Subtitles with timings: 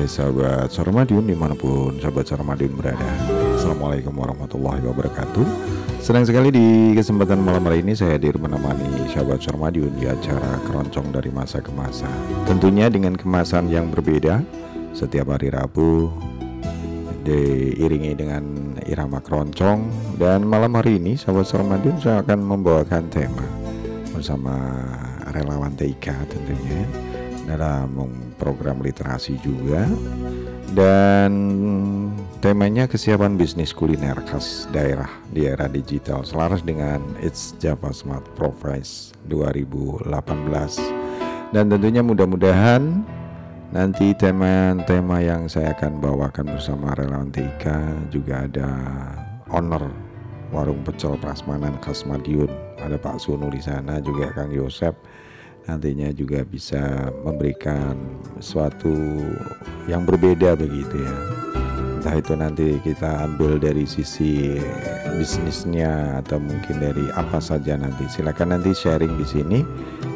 [0.00, 3.04] 93 MHz sahabat Sarmadiun di mana pun sahabat Sarmadiun berada.
[3.52, 5.44] Assalamualaikum warahmatullahi wabarakatuh.
[6.00, 11.12] Senang sekali di kesempatan malam hari ini saya hadir menemani sahabat Sarmadiun di acara keroncong
[11.12, 12.08] dari masa ke masa.
[12.48, 14.40] Tentunya dengan kemasan yang berbeda
[14.90, 16.10] Setiap hari Rabu
[17.22, 19.86] diiringi dengan irama keroncong.
[20.16, 23.44] Dan malam hari ini sahabat Sarmadiun saya akan membawakan tema
[24.16, 24.56] bersama
[25.30, 26.82] relawan TIK tentunya
[27.46, 27.94] dalam
[28.40, 29.84] program literasi juga.
[30.72, 31.32] Dan
[32.40, 39.12] temanya kesiapan bisnis kuliner khas daerah di era digital selaras dengan It's Java Smart Profiles
[39.28, 40.08] 2018
[41.50, 43.02] dan tentunya mudah-mudahan
[43.74, 47.66] nanti tema-tema yang saya akan bawakan bersama relawan TIK
[48.14, 48.70] juga ada
[49.50, 49.90] owner
[50.54, 52.50] warung pecel prasmanan khas Madiun.
[52.78, 54.94] Ada Pak Sunu di sana juga Kang Yosep
[55.70, 57.94] nantinya juga bisa memberikan
[58.42, 59.22] suatu
[59.86, 61.16] yang berbeda begitu ya.
[62.00, 64.56] Entah itu nanti kita ambil dari sisi
[65.20, 68.08] bisnisnya atau mungkin dari apa saja nanti.
[68.08, 69.58] Silakan nanti sharing di sini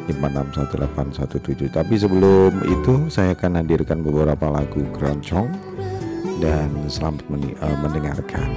[0.09, 5.45] 561817 tapi sebelum itu saya akan hadirkan beberapa lagu keroncong
[6.41, 8.49] dan selamat eh, mendengarkan.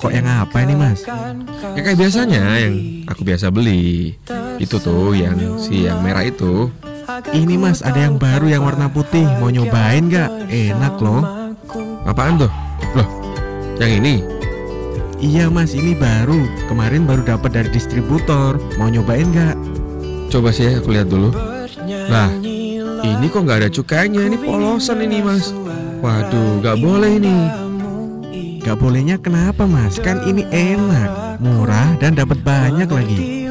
[0.00, 1.04] Rokok yang apa ini mas?
[1.76, 4.16] Ya kayak biasanya yang aku biasa beli.
[4.56, 6.72] Itu tuh yang si yang merah itu.
[7.36, 10.30] Ini mas ada yang baru yang warna putih Mau nyobain gak?
[10.46, 11.26] Enak loh
[12.06, 12.48] Apaan tuh?
[12.94, 13.08] Loh,
[13.82, 14.22] yang ini?
[15.18, 16.38] Iya mas ini baru
[16.70, 19.58] Kemarin baru dapat dari distributor Mau nyobain gak?
[20.30, 21.34] Coba sih aku lihat dulu.
[22.06, 22.30] Lah,
[23.02, 24.30] ini kok nggak ada cukainya?
[24.30, 25.50] Ini polosan ini mas.
[25.98, 27.59] Waduh, nggak boleh ini.
[28.60, 29.96] Gak bolehnya kenapa mas?
[29.96, 33.48] Kan ini enak Murah dan dapat banyak lagi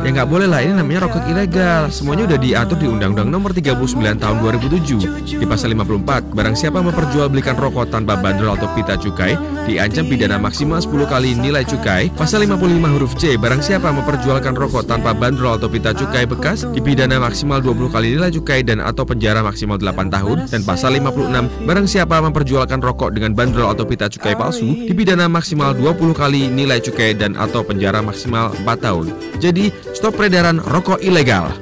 [0.00, 1.92] Ya nggak boleh lah, ini namanya rokok ilegal.
[1.92, 6.32] Semuanya udah diatur di Undang-Undang Nomor 39 Tahun 2007 di pasal 54.
[6.32, 9.36] Barang siapa memperjualbelikan rokok tanpa bandrol atau pita cukai
[9.68, 12.08] diancam pidana maksimal 10 kali nilai cukai.
[12.16, 13.36] Pasal 55 huruf C.
[13.36, 18.30] Barang siapa memperjualkan rokok tanpa bandrol atau pita cukai bekas dipidana maksimal 20 kali nilai
[18.32, 20.48] cukai dan atau penjara maksimal 8 tahun.
[20.48, 25.76] Dan pasal 56 barang siapa memperjualkan rokok dengan bandrol atau pita cukai palsu dipidana maksimal
[25.76, 29.12] 20 kali nilai cukai dan atau penjara maksimal 4 tahun.
[29.42, 31.52] Jadi Stop peredaran rokok ilegal.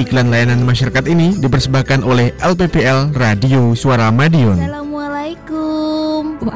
[0.00, 4.83] Iklan layanan masyarakat ini dipersembahkan oleh LPPL Radio Suara Madiun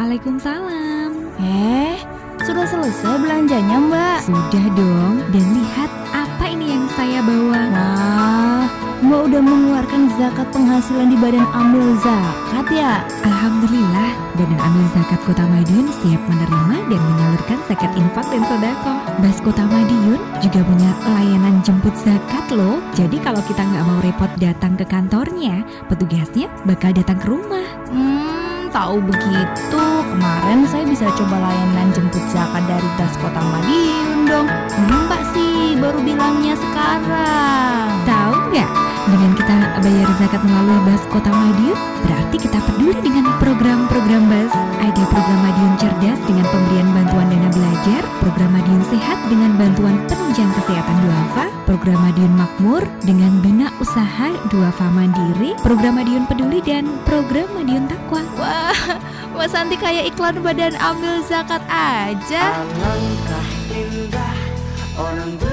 [0.09, 1.37] Waalaikumsalam.
[1.37, 2.01] Eh,
[2.41, 4.25] sudah selesai belanjanya mbak?
[4.25, 5.21] Sudah dong.
[5.37, 7.69] Dan lihat apa ini yang saya bawa.
[7.69, 8.65] Wah,
[9.05, 13.05] mbak udah mengeluarkan zakat penghasilan di badan amil zakat ya?
[13.21, 18.95] Alhamdulillah, Badan Amil Zakat Kota Madiun siap menerima dan menyalurkan zakat infak dan sodako.
[19.21, 22.81] Bas Kota Madiun juga punya layanan jemput zakat loh.
[22.97, 27.67] Jadi kalau kita nggak mau repot datang ke kantornya, petugasnya bakal datang ke rumah.
[27.91, 28.38] Hmm,
[28.79, 29.83] tahu begitu.
[30.15, 34.47] Kemarin saya bisa coba layanan jemput zakat dari Das Kota Madiun dong.
[34.87, 37.91] Mbak sih baru bilangnya sekarang.
[38.07, 38.88] Tahu nggak?
[39.09, 44.53] Dengan kita bayar zakat melalui Bas Kota Madiun, berarti kita peduli dengan program-program Bas.
[44.85, 50.53] Ada program Madiun Cerdas dengan pemberian bantuan dana belajar, program Madiun Sehat dengan bantuan penunjang
[50.61, 57.49] kesehatan duafa, program Madiun Makmur dengan bina usaha duafa mandiri, program Madiun Peduli dan program
[57.57, 58.21] Madiun Takwa.
[58.37, 59.01] Wah,
[59.33, 62.61] Mbak Santi kayak iklan badan ambil zakat aja.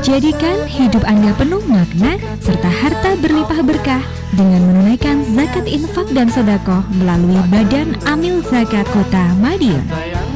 [0.01, 4.01] Jadikan hidup Anda penuh makna serta harta berlimpah berkah
[4.33, 10.34] dengan menunaikan zakat infak dan sodako melalui Badan Amil Zakat Kota Madiun.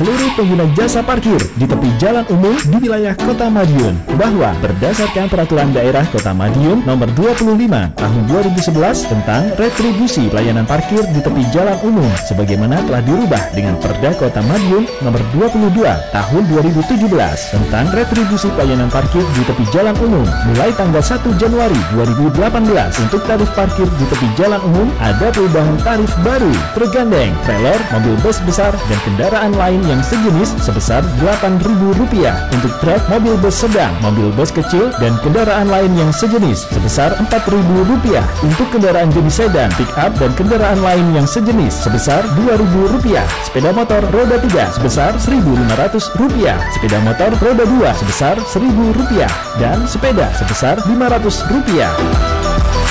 [0.00, 5.76] Seluruh pengguna jasa parkir di tepi jalan umum di wilayah Kota Madiun bahwa berdasarkan peraturan
[5.76, 7.44] daerah Kota Madiun nomor 25
[8.00, 14.16] tahun 2011 tentang retribusi pelayanan parkir di tepi jalan umum sebagaimana telah dirubah dengan Perda
[14.16, 15.68] Kota Madiun nomor 22
[16.16, 16.96] tahun 2017
[17.52, 23.52] tentang retribusi pelayanan parkir di tepi jalan umum mulai tanggal 1 Januari 2018 untuk tarif
[23.52, 28.98] parkir di tepi jalan umum ada perubahan tarif baru tergandeng trailer, mobil bus besar dan
[29.04, 31.98] kendaraan lain yang sejenis sebesar Rp8.000
[32.54, 38.06] untuk truk, mobil bus sedang, mobil bus kecil dan kendaraan lain yang sejenis sebesar Rp4.000
[38.46, 44.02] untuk kendaraan jenis sedan, pick up dan kendaraan lain yang sejenis sebesar Rp2.000 sepeda motor
[44.14, 46.14] roda 3 sebesar Rp1.500
[46.78, 49.26] sepeda motor roda 2 sebesar Rp1.000
[49.58, 52.39] dan sepeda sebesar Rp500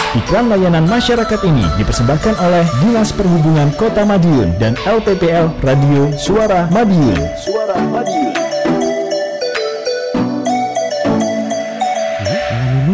[0.09, 7.21] Iklan layanan masyarakat ini dipersembahkan oleh Dinas Perhubungan Kota Madiun dan LPPL Radio Suara Madiun.
[7.37, 8.33] Suara Madiun.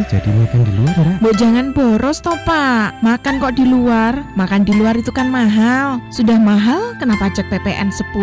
[0.06, 1.14] Jadi makan di luar ya?
[1.18, 5.98] Mbok jangan boros toh pak Makan kok di luar Makan di luar itu kan mahal
[6.14, 8.14] Sudah mahal kenapa pajak PPN 10%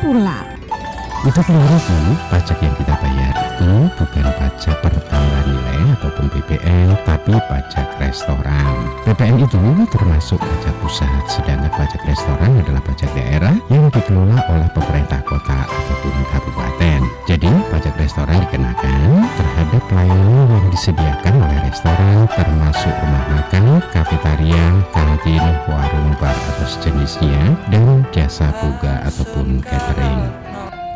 [0.00, 0.48] pula
[1.28, 1.98] Itu keliru Bu,
[2.32, 4.97] pajak yang kita bayar itu bukan pajak nilai
[5.98, 8.74] ataupun PPN, tapi pajak restoran.
[9.02, 9.58] PPN itu
[9.90, 16.14] termasuk pajak pusat, sedangkan pajak restoran adalah pajak daerah yang dikelola oleh pemerintah kota ataupun
[16.30, 17.00] kabupaten.
[17.26, 25.44] Jadi, pajak restoran dikenakan terhadap pelayanan yang disediakan oleh restoran termasuk rumah makan, kafetaria, kantin,
[25.66, 30.22] warung bar atau sejenisnya, dan jasa buga ataupun catering.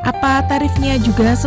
[0.03, 1.47] Apa tarifnya juga 10%?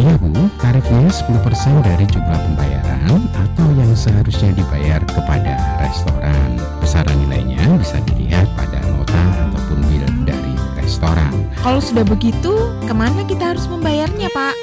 [0.00, 6.56] Iya Bu, tarifnya 10% dari jumlah pembayaran atau yang seharusnya dibayar kepada restoran.
[6.80, 9.20] Besaran nilainya bisa dilihat pada nota
[9.52, 11.28] ataupun bill dari restoran.
[11.60, 12.56] Kalau sudah begitu
[12.88, 14.56] ke mana kita harus membayarnya pak?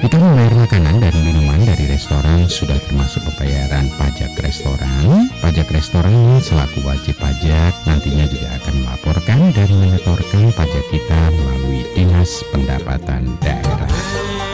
[0.00, 5.28] Kita membayar makanan dan minuman dari restoran sudah termasuk pembayaran pajak restoran.
[5.44, 12.42] Pajak restoran selaku wajib pajak nantinya juga akan melaporkan dan menyetorkan pajak kita melalui Dinas
[12.50, 13.86] Pendapatan Daerah.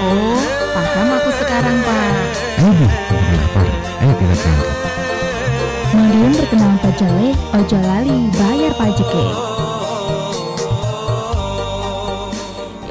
[0.05, 0.45] Oh
[0.77, 2.12] paham aku sekarang pak
[2.61, 2.87] Ayo Bu,
[3.17, 3.69] lapar.
[4.05, 4.77] Ayo kita berangkat.
[5.97, 9.27] Madiun terkenal pajale, ojo lali bayar pajeke.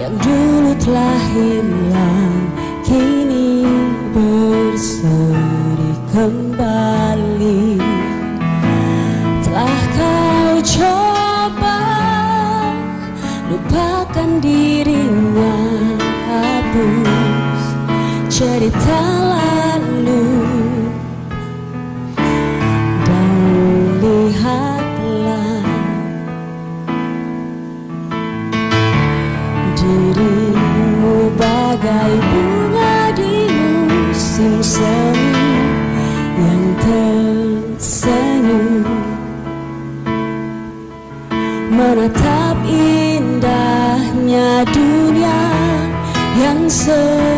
[0.02, 2.34] yang dulu telah hilang
[2.86, 3.66] kini
[4.14, 7.15] berseri kembali
[18.86, 19.02] cerita
[19.34, 20.46] lalu
[23.02, 23.34] dan
[23.98, 25.66] lihatlah
[29.74, 33.50] dirimu bagai bunga di
[33.90, 35.34] musim semi
[36.38, 37.90] yang tersenyum.
[41.74, 45.42] Menatap indahnya dunia
[46.38, 47.35] yang seiring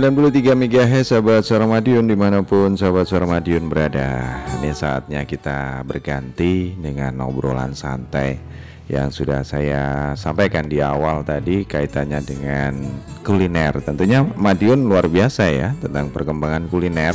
[0.00, 4.40] 93 MHz sahabat suara Madiun di mana pun sahabat suara Madiun berada.
[4.56, 8.40] Ini saatnya kita berganti dengan obrolan santai
[8.88, 12.80] Yang sudah saya sampaikan di awal tadi kaitannya dengan
[13.20, 13.76] kuliner.
[13.84, 17.12] Tentunya Madiun luar biasa ya tentang perkembangan kuliner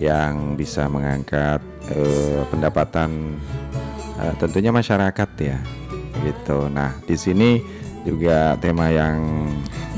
[0.00, 1.60] Yang bisa mengangkat
[1.92, 3.36] eh, pendapatan
[4.24, 5.60] eh, tentunya masyarakat ya
[6.24, 6.72] gitu.
[6.72, 7.60] Nah di sini
[8.00, 9.44] juga tema yang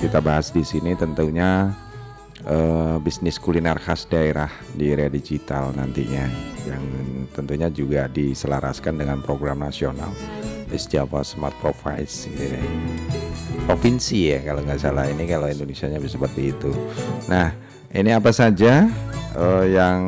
[0.03, 1.86] kita bahas di sini tentunya
[2.47, 6.27] eh, bisnis kuliner khas daerah di era digital nantinya
[6.67, 6.85] yang
[7.35, 10.11] tentunya juga diselaraskan dengan program nasional
[10.71, 12.59] East Java Smart Province gitu
[13.67, 15.11] provinsi ya kalau nggak salah.
[15.11, 16.71] Ini kalau Indonesia nya seperti itu.
[17.27, 17.51] Nah
[17.91, 18.87] ini apa saja
[19.35, 20.01] eh, yang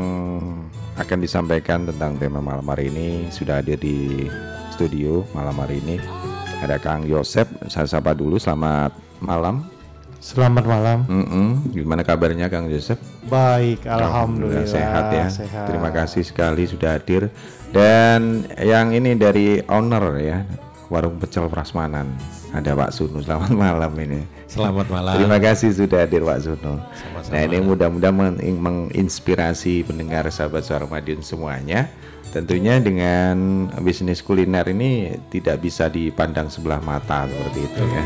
[0.95, 3.29] akan disampaikan tentang tema malam hari ini?
[3.35, 4.31] Sudah ada di
[4.73, 5.99] studio malam hari ini.
[6.63, 8.39] Ada Kang Yosep saya sapa dulu.
[8.39, 9.78] Selamat malam
[10.19, 11.07] Selamat malam.
[11.07, 11.71] Mm-mm.
[11.71, 12.99] Gimana kabarnya Kang Joseph?
[13.31, 14.67] Baik, alhamdulillah.
[14.67, 15.27] sehat ya.
[15.31, 15.71] sehat.
[15.71, 17.31] Terima kasih sekali sudah hadir.
[17.71, 20.43] Dan yang ini dari owner ya,
[20.91, 22.11] warung pecel Prasmanan.
[22.51, 23.23] Ada Pak Sunu.
[23.23, 24.27] Selamat malam ini.
[24.51, 25.15] Selamat malam.
[25.15, 26.83] Terima kasih sudah hadir Pak Sunu.
[26.83, 27.31] Sama-sama.
[27.31, 31.87] Nah ini mudah-mudahan men- menginspirasi pendengar sahabat suara Madiun semuanya.
[32.29, 38.05] Tentunya dengan bisnis kuliner ini tidak bisa dipandang sebelah mata seperti itu ya.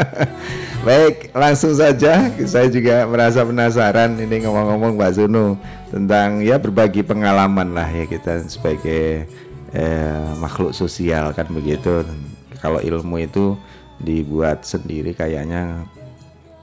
[0.86, 5.58] Baik, langsung saja saya juga merasa penasaran ini ngomong-ngomong Mbak Zunu
[5.90, 9.26] tentang ya berbagi pengalaman lah ya kita sebagai
[9.74, 12.06] eh, makhluk sosial kan begitu.
[12.62, 13.58] Kalau ilmu itu
[13.98, 15.82] dibuat sendiri kayaknya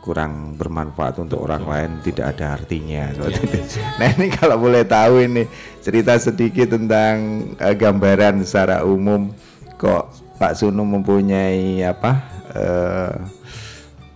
[0.01, 3.13] kurang bermanfaat untuk orang lain tidak ada artinya.
[3.13, 3.79] Seperti itu.
[4.01, 5.45] Nah ini kalau boleh tahu ini
[5.79, 9.29] cerita sedikit tentang eh, gambaran secara umum
[9.77, 10.09] kok
[10.41, 12.17] Pak Sunu mempunyai apa
[12.49, 13.13] eh,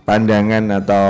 [0.02, 1.06] pandangan atau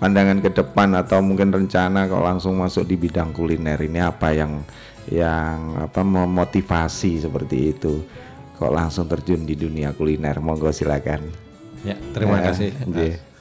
[0.00, 4.00] pandangan ke depan atau mungkin rencana kok langsung masuk di bidang kuliner ini?
[4.00, 4.64] Apa yang
[5.12, 8.00] yang apa memotivasi seperti itu?
[8.56, 10.40] Kok langsung terjun di dunia kuliner?
[10.40, 11.28] Monggo silakan.
[11.82, 12.70] Ya, terima Eh, kasih.
[12.88, 13.31] nggih.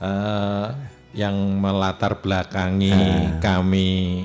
[0.00, 0.68] Eh,
[1.12, 3.36] yang melatar belakangi Eh.
[3.38, 4.24] kami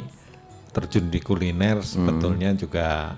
[0.69, 1.83] terjun di kuliner Hmm.
[1.83, 3.17] sebetulnya juga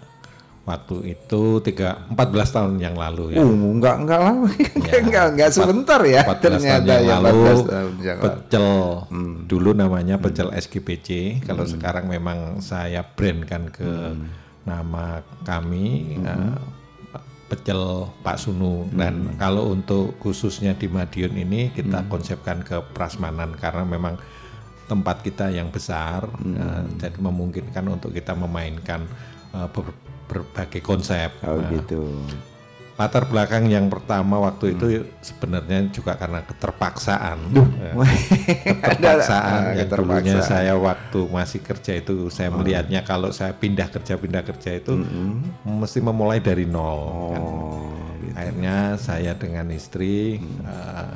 [0.63, 3.39] waktu itu tiga 14 tahun yang lalu ya.
[3.39, 7.37] Uh, enggak enggak lama, enggak enggak, enggak sebentar ya 14 tahun ternyata yang ya lalu
[7.37, 8.25] 14 tahun yang lalu.
[8.25, 8.67] pecel
[9.07, 9.35] Hmm.
[9.45, 11.07] dulu namanya pecel SGPC
[11.43, 14.27] kalau sekarang memang saya brandkan ke Hmm.
[14.63, 15.05] nama
[15.43, 16.55] kami eh,
[17.47, 17.79] pecel
[18.21, 18.93] Pak Sunu Hmm.
[18.93, 24.19] dan kalau untuk khususnya di Madiun ini kita konsepkan ke prasmanan karena memang
[24.85, 26.55] tempat kita yang besar Hmm.
[26.55, 29.07] eh, jadi memungkinkan untuk kita memainkan
[29.51, 29.95] eh, ber-
[30.27, 32.03] berbagai konsep Oh Nah, gitu.
[32.97, 37.37] Latar belakang yang pertama waktu itu sebenarnya juga karena keterpaksaan.
[37.53, 37.93] Ya.
[38.89, 40.49] keterpaksaan Ada, ah, yang dulunya keterpaksaan.
[40.49, 44.97] saya waktu masih kerja itu saya melihatnya kalau saya pindah kerja pindah kerja itu
[45.61, 47.37] mesti memulai dari nol.
[47.37, 47.43] kan.
[48.33, 51.13] Akhirnya saya dengan istri eh,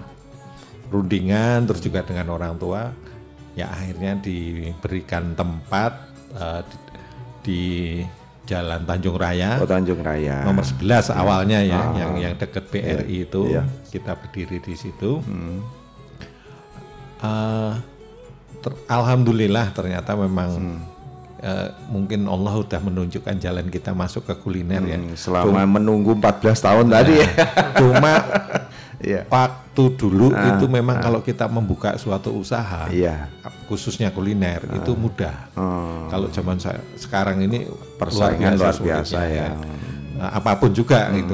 [0.93, 2.93] rundingan terus juga dengan orang tua
[3.57, 5.97] ya akhirnya diberikan tempat
[6.37, 6.77] eh, di,
[7.41, 7.61] di
[8.51, 10.43] Jalan Tanjung Raya Oh Tanjung Raya.
[10.43, 11.95] nomor 11 awalnya ya Ah.
[11.95, 13.63] yang yang dekat BRI itu Iya.
[13.87, 15.23] kita berdiri di situ
[17.21, 17.73] Eh,
[18.59, 20.81] ter- alhamdulillah ternyata memang
[21.39, 26.59] eh, mungkin Allah udah menunjukkan jalan kita masuk ke kuliner ya Hmm, selama menunggu 14
[26.59, 27.29] tahun tadi ya.
[27.75, 28.13] cuma
[29.01, 29.25] Iya.
[29.27, 33.33] waktu dulu Ah, itu memang kalau kita membuka suatu usaha Iya.
[33.65, 36.05] khususnya kuliner itu mudah Oh.
[36.05, 37.65] kalau zaman saya sekarang ini
[37.97, 39.49] Persaingan luar sulitnya, biasa ya.
[40.11, 41.33] Nah, apa pun juga gitu.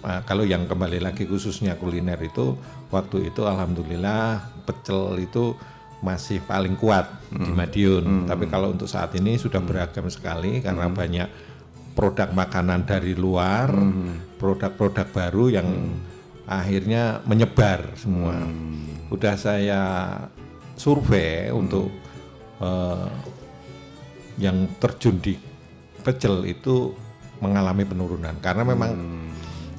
[0.00, 2.56] Nah, kalau yang kembali lagi khususnya kuliner itu
[2.88, 5.52] waktu itu alhamdulillah pecel itu
[6.00, 8.24] masih paling kuat di Madiun.
[8.24, 11.28] Tapi kalau untuk saat ini sudah beragam sekali karena banyak
[11.92, 13.68] produk makanan dari luar,
[14.40, 15.68] produk-produk baru yang
[16.44, 18.34] akhirnya menyebar semua.
[19.08, 19.82] Udah saya
[20.74, 21.92] survei untuk
[22.58, 23.08] eh,
[24.40, 25.36] yang terjun di
[26.02, 26.96] pecel itu
[27.38, 28.90] mengalami penurunan karena memang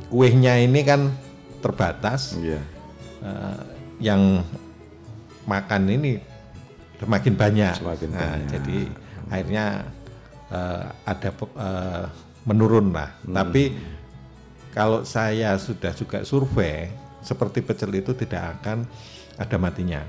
[0.08, 1.10] kuehnya ini kan
[1.60, 2.62] terbatas Iya.
[3.23, 3.60] Eh,
[4.04, 4.43] yang
[5.43, 6.19] makan ini
[6.99, 8.47] semakin banyak, Semakin Nah, banyak.
[8.52, 8.80] jadi
[9.28, 9.65] akhirnya
[10.47, 12.06] eh, ada eh,
[12.43, 13.34] menurun lah Hmm.
[13.34, 13.73] tapi
[14.73, 16.89] kalau saya sudah juga survei
[17.21, 18.83] seperti pecel itu tidak akan
[19.33, 20.01] ada matinya.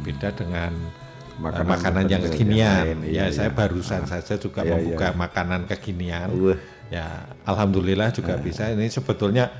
[0.00, 1.04] Beda dengan eh,
[1.36, 2.56] Makanan makanan, yang kekinian.
[2.56, 3.58] yang lain, ya iya, saya iya.
[3.58, 5.18] barusan saja juga Iya, membuka iya.
[5.18, 6.28] makanan kekinian.
[6.32, 6.58] Wah.
[6.86, 7.06] ya
[7.44, 8.70] alhamdulillah juga bisa.
[8.70, 9.50] Ini sebetulnya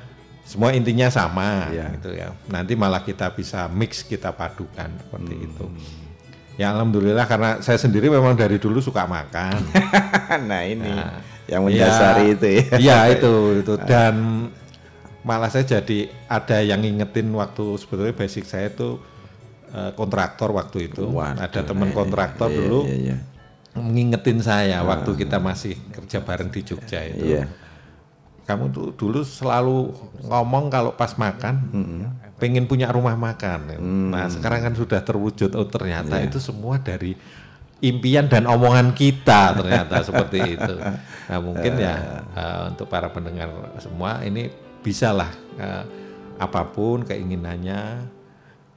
[0.40, 1.86] semua intinya sama Iya.
[1.98, 2.30] gitu ya.
[2.48, 5.46] Nanti malah kita bisa mix kita padukan seperti Hmm.
[5.52, 5.64] itu.
[6.56, 9.60] Ya alhamdulillah karena saya sendiri memang dari dulu suka makan.
[10.48, 10.88] Nah ini.
[10.88, 12.64] Nah, yang mendasari ya, itu ya.
[12.78, 13.32] iya itu
[13.62, 13.74] itu.
[13.86, 14.14] Dan
[15.26, 18.98] malah saya jadi ada yang ngingetin waktu sebetulnya basic saya itu
[19.70, 21.06] eh, kontraktor waktu itu.
[21.06, 23.16] Waduh, ada teman iya, kontraktor iya, dulu iya, iya.
[23.76, 27.26] ngingetin saya waktu kita masih kerja bareng di Jogja itu.
[27.38, 27.46] Iya.
[28.46, 29.90] kamu tuh dulu selalu
[30.22, 31.66] ngomong kalau pas makan
[32.38, 33.74] pengen punya rumah makan.
[34.14, 35.50] Nah sekarang kan sudah terwujud.
[35.58, 36.30] Oh ternyata Iya.
[36.30, 37.18] itu semua dari
[37.86, 40.74] impian dan omongan kita ternyata seperti itu
[41.30, 41.96] nah mungkin ya
[42.34, 44.50] eh, untuk para pendengar semua ini
[44.82, 45.84] bisalah eh,
[46.36, 48.12] apa pun keinginannya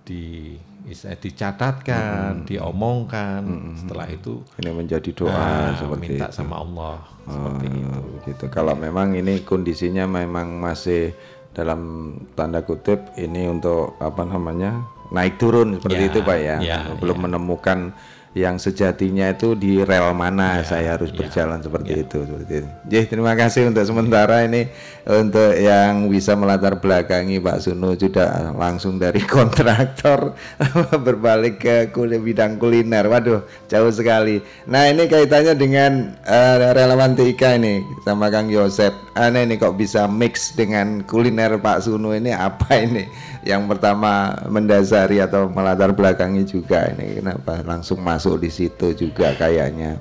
[0.08, 0.56] di
[0.89, 3.41] dicatatkan, diomongkan.
[3.78, 6.36] Setelah itu Ini menjadi doa nah, seperti minta itu.
[6.36, 6.98] sama Allah
[7.30, 8.02] seperti itu.
[8.26, 8.45] gitu.
[8.50, 11.13] Kalau memang ini kondisinya memang masih
[11.54, 14.82] dalam tanda kutip ini untuk apa namanya
[15.13, 16.58] naik turun seperti Ya, itu Pak ya.
[16.62, 17.93] ya, Belum menemukan
[18.38, 22.70] yang sejatinya itu di rel mana saya harus berjalan seperti itu seperti itu.
[22.86, 24.70] Jadi terima kasih untuk sementara ini
[25.10, 30.38] untuk yang bisa melatar belakangi Pak Suno sudah langsung dari kontraktor
[31.06, 33.10] berbalik ke kuliah bidang kuliner.
[33.10, 34.46] Waduh, jauh sekali.
[34.70, 39.18] Nah, ini kaitannya dengan eh, relawan TIK ini sama Kang Yosep.
[39.18, 43.10] Aneh ini kok bisa mix dengan kuliner Pak Suno ini apa ini?
[43.39, 49.95] Yang pertama mendasari atau melatar belakangi juga ini kenapa langsung masuk di situ juga kayaknya.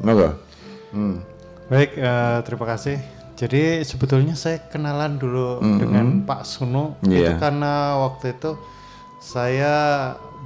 [0.00, 0.32] Monggo.
[0.90, 1.20] Hmm.
[1.68, 2.96] Baik, eh, terima kasih.
[3.38, 5.78] Jadi sebetulnya saya kenalan dulu Mhm.
[5.78, 7.14] dengan Pak Suno Iya.
[7.22, 8.56] itu karena waktu itu
[9.22, 9.74] saya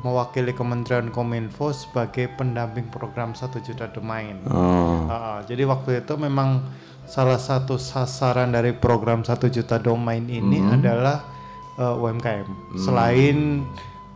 [0.02, 4.34] mewakili Kementerian Kominfo sebagai pendamping program satu juta domain.
[4.50, 5.06] Oh.
[5.06, 6.66] Ah, jadi waktu itu memang
[7.06, 10.74] salah satu sasaran dari program satu juta domain ini Mhm.
[10.82, 11.22] adalah
[11.76, 12.48] eh, UMKM.
[12.76, 13.62] Selain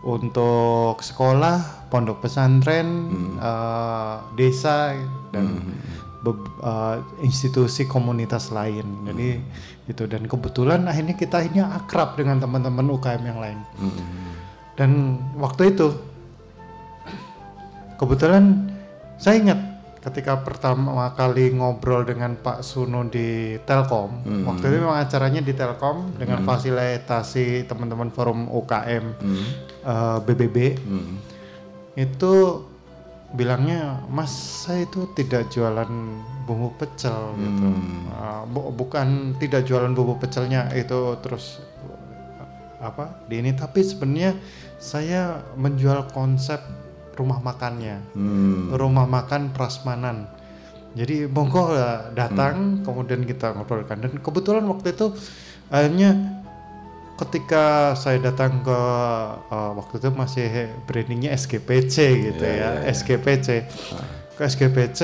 [0.06, 4.94] untuk sekolah, pondok pesantren, eh, desa
[5.30, 5.74] dan
[6.22, 9.06] be- eh, institusi komunitas lain.
[9.06, 9.40] Jadi
[9.86, 13.58] itu dan kebetulan akhirnya kita ini akrab dengan teman-teman UKM yang lain.
[14.76, 15.94] Dan waktu itu
[17.96, 18.68] kebetulan
[19.16, 19.60] saya ingat
[20.06, 24.46] ketika pertama kali ngobrol dengan Pak Suno di Telkom, Hmm.
[24.46, 29.04] waktu itu memang acaranya di Telkom dengan fasilitasi teman-teman forum UKM
[29.82, 30.56] eh, BBB.
[31.94, 32.62] Itu
[33.32, 34.30] bilangnya, Mas
[34.62, 35.90] saya itu tidak jualan
[36.44, 37.66] bumbu pecel gitu,
[38.08, 41.58] Eh, bu- bukan tidak jualan bumbu pecelnya itu terus
[42.78, 43.50] apa di ini.
[43.52, 44.38] Tapi sebenarnya
[44.76, 45.22] saya
[45.54, 46.62] menjual konsep
[47.16, 47.96] rumah makannya.
[48.14, 48.72] Hmm.
[48.76, 50.28] rumah makan prasmanan.
[50.96, 54.00] Jadi monggo lah datang kemudian kita ngobrolkan.
[54.00, 55.12] Dan kebetulan waktu itu
[55.68, 56.16] akhirnya
[57.16, 58.80] ketika saya datang ke
[59.48, 60.46] eh, waktu itu masih
[60.84, 61.96] brandingnya SGPC
[62.32, 63.48] gitu ya, SGPC
[64.36, 65.00] ke SGPC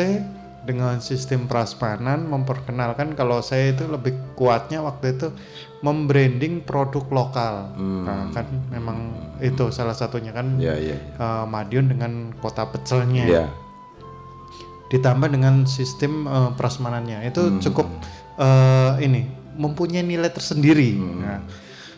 [0.62, 5.35] dengan sistem prasmanan memperkenalkan kalau saya itu lebih kuatnya waktu itu
[5.83, 7.75] membranding produk lokal.
[7.75, 9.11] Nah, kan memang
[9.42, 13.27] itu salah satunya kan Ya, ya, eh, Madiun dengan kota pecelnya.
[13.27, 13.46] Ya.
[14.92, 17.25] ditambah dengan sistem eh, prasmanannya.
[17.25, 17.61] Itu Hmm.
[17.64, 17.88] cukup
[18.37, 19.25] eh, ini
[19.57, 21.01] mempunyai nilai tersendiri.
[21.01, 21.16] Hmm.
[21.20, 21.40] Nah,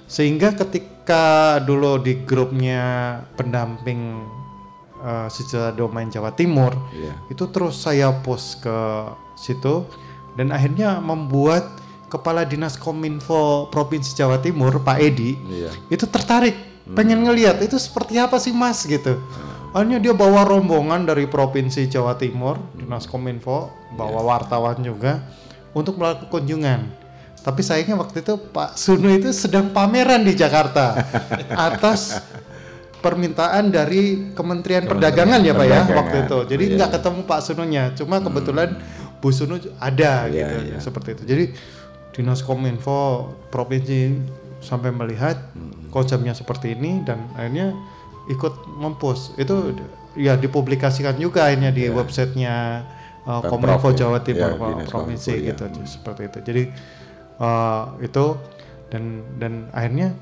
[0.07, 2.83] sehingga ketika dulu di grupnya
[3.35, 4.23] pendamping
[5.05, 7.13] eh, sejarah domain Jawa Timur Iya.
[7.29, 8.77] itu terus saya post ke
[9.37, 9.85] situ
[10.33, 11.69] dan akhirnya membuat
[12.09, 15.71] kepala dinas kominfo provinsi Jawa Timur Pak Edi Iya.
[15.91, 19.17] itu tertarik pengen ngelihat itu seperti apa sih mas gitu.
[19.73, 25.19] Akhirnya dia bawa rombongan dari provinsi Jawa Timur dinas kominfo bawa wartawan juga
[25.73, 26.81] untuk melakukan kunjungan.
[27.41, 30.97] Tapi sayangnya waktu itu Pak Sunu itu sedang pameran di Jakarta
[31.69, 32.21] atas
[33.05, 36.75] permintaan dari Kementerian Perdagangan ya Pak ya waktu itu jadi Iya.
[36.81, 38.81] nggak ketemu Pak Sununya cuma kebetulan
[39.21, 40.79] Bu Sunu ada Iya, gitu iya.
[40.81, 41.45] seperti itu jadi
[42.17, 44.17] dinas kominfo provinsi
[44.65, 45.93] sampai melihat Hmm.
[45.93, 47.77] konsepnya seperti ini dan akhirnya
[48.33, 49.77] ikut mempost itu
[50.17, 52.87] ya dipublikasikan juga akhirnya di websitenya
[53.29, 54.09] uh, kominfo ya.
[54.09, 55.49] Jawa Timur Dinas provinsi Kominfo, ya.
[55.53, 56.63] gitu seperti itu jadi
[57.37, 58.25] uh, itu
[58.89, 59.05] dan
[59.37, 60.15] dan akhirnya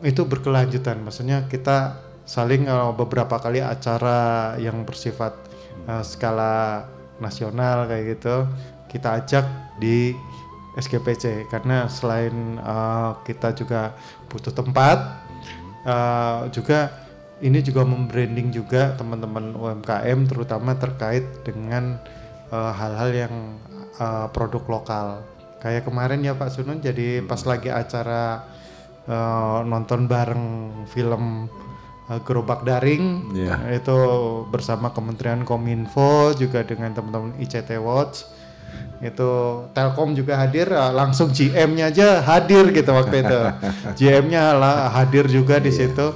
[0.00, 1.00] itu berkelanjutan.
[1.04, 5.34] Maksudnya kita saling uh, beberapa kali acara yang bersifat
[5.90, 6.86] uh, skala
[7.20, 8.48] nasional kayak gitu
[8.88, 9.44] kita ajak
[9.82, 10.14] di
[10.78, 13.92] SGPC karena selain uh, kita juga
[14.30, 15.20] butuh tempat
[15.84, 16.94] uh, juga
[17.42, 21.96] ini juga membranding juga teman-teman UMKM terutama terkait dengan
[22.50, 23.34] hal-hal yang
[24.00, 25.06] uh, produk lokal.
[25.60, 28.44] Kayak kemarin ya Pak Sunun jadi pas lagi acara
[29.06, 31.46] uh, nonton bareng film
[32.10, 33.30] uh, gerobak daring.
[33.32, 33.78] Iya.
[33.78, 33.98] itu
[34.50, 38.26] bersama Kementerian Kominfo juga dengan teman-teman ICT Watch.
[39.00, 43.40] Itu Telkom juga hadir uh, langsung GM-nya aja hadir gitu waktu itu.
[43.98, 46.12] GM-nya lah hadir juga di situ.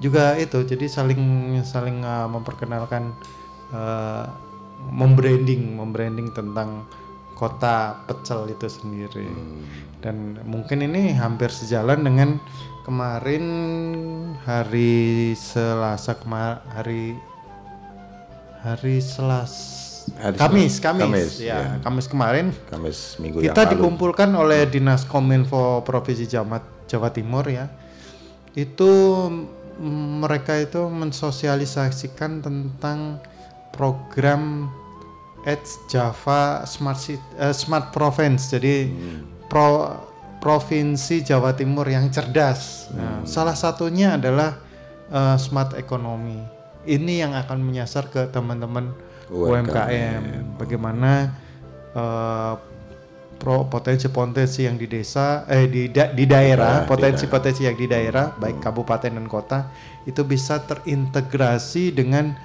[0.00, 1.20] Juga itu jadi saling
[1.64, 3.12] saling uh, memperkenalkan
[3.72, 4.24] uh,
[4.88, 6.88] membranding membranding tentang
[7.40, 9.24] kota pecel itu sendiri
[10.04, 12.36] dan mungkin ini hampir sejalan dengan
[12.84, 13.44] kemarin
[14.44, 17.16] hari Selasa kemar hari
[18.60, 19.80] hari Selas
[20.16, 21.68] Hari Kamis, Kamis, Kamis, ya, ya.
[21.84, 23.72] Kamis kemarin Kamis minggu yang kita lalu.
[23.78, 27.68] dikumpulkan oleh Dinas Kominfo Provinsi Jawa, Jawa Timur ya.
[28.56, 29.28] Itu
[30.20, 33.22] mereka itu mensosialisasikan tentang
[33.70, 34.72] program
[35.42, 38.50] Edge Java Smart City- eh, Smart Province.
[38.50, 38.92] Jadi
[39.46, 39.96] pro
[40.40, 42.88] provinsi Jawa Timur yang cerdas.
[42.92, 44.56] Nah, salah satunya adalah
[45.08, 46.40] eh, smart economy.
[46.80, 48.92] Ini yang akan menyasar ke teman-teman
[49.28, 49.68] UMKM.
[49.68, 50.22] UMKM.
[50.56, 51.10] Bagaimana
[51.92, 52.54] eh,
[53.36, 58.60] pro potensi-potensi yang di desa eh di da- di daerah, potensi-potensi yang di daerah baik
[58.60, 59.72] kabupaten dan kota
[60.04, 62.36] itu bisa terintegrasi dengan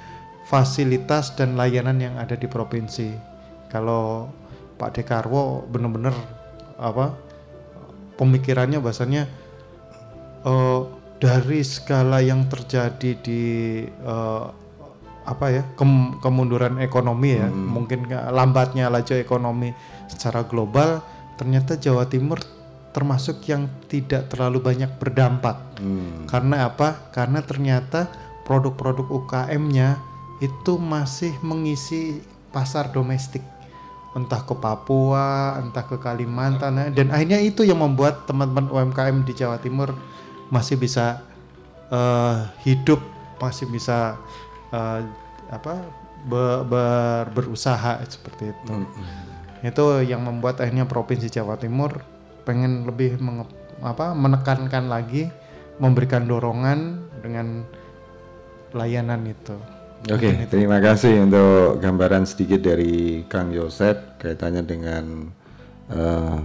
[0.45, 3.09] fasilitas dan layanan yang ada di provinsi.
[3.67, 4.29] Kalau
[4.77, 6.13] Pak Dekarwo benar-benar
[6.75, 7.15] apa
[8.15, 9.25] pemikirannya bahasanya
[10.45, 10.81] eh,
[11.17, 13.41] dari segala yang terjadi di
[13.87, 14.45] eh,
[15.25, 19.73] apa ya kem- kemunduran ekonomi ya mungkin ke- lambatnya laju ekonomi
[20.05, 21.01] secara global
[21.33, 22.37] ternyata Jawa Timur
[22.93, 25.59] termasuk yang tidak terlalu banyak berdampak.
[26.31, 27.11] Karena apa?
[27.11, 28.07] Karena ternyata
[28.47, 29.99] produk-produk UKM-nya
[30.43, 32.19] itu masih mengisi
[32.51, 33.43] pasar domestik.
[34.15, 36.85] Entah ke Papua entah ke Kalimantan ya.
[36.87, 39.91] dan akhirnya itu yang membuat teman-teman UMKM di Jawa Timur
[40.47, 41.19] masih bisa
[41.91, 43.03] eh, hidup
[43.43, 44.15] masih bisa
[44.71, 45.03] eh,
[45.51, 45.83] apa
[46.23, 48.73] be- ber- berusaha seperti itu.
[49.67, 51.99] Itu yang membuat akhirnya provinsi Jawa Timur
[52.47, 53.51] pengen lebih menge-
[53.83, 55.27] apa menekankan lagi
[55.75, 57.67] memberikan dorongan dengan
[58.71, 59.59] layanan itu
[60.05, 65.33] Oke, terima kasih untuk gambaran sedikit dari Kang Yosep kaitannya dengan
[65.89, 66.37] eh,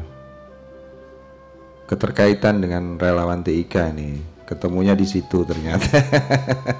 [1.84, 4.16] keterkaitan dengan relawan TIK ini.
[4.48, 5.92] Ketemunya di situ ternyata.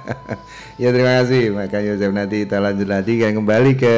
[0.81, 2.11] ya terima kasih Pak Kang Yosep.
[2.17, 3.95] Nanti kita lanjut lagi kayak kembali ke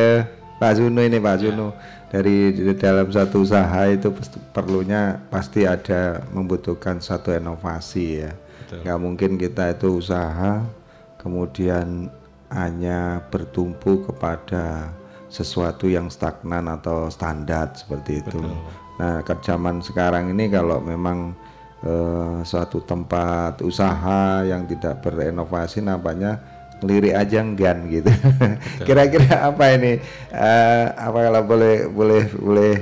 [0.59, 1.71] Pak Zuno ini Pak Zuno.
[2.11, 4.11] Dari di dalam satu usaha itu
[4.51, 8.35] perlunya pasti ada membutuhkan satu inovasi ya.
[8.75, 10.67] Nggak mungkin kita itu usaha
[11.23, 12.11] kemudian
[12.53, 14.93] hanya bertumpu kepada
[15.33, 18.37] sesuatu yang stagnan atau standar seperti itu.
[19.01, 21.33] Nah, ke zaman sekarang ini kalau memang
[21.81, 26.37] eh, suatu tempat usaha yang tidak berinovasi nampaknya
[26.83, 28.13] ngelirik aja enggan gitu.
[28.87, 29.97] Kira-kira apa ini?
[30.29, 32.75] Eh, apa kalau boleh boleh boleh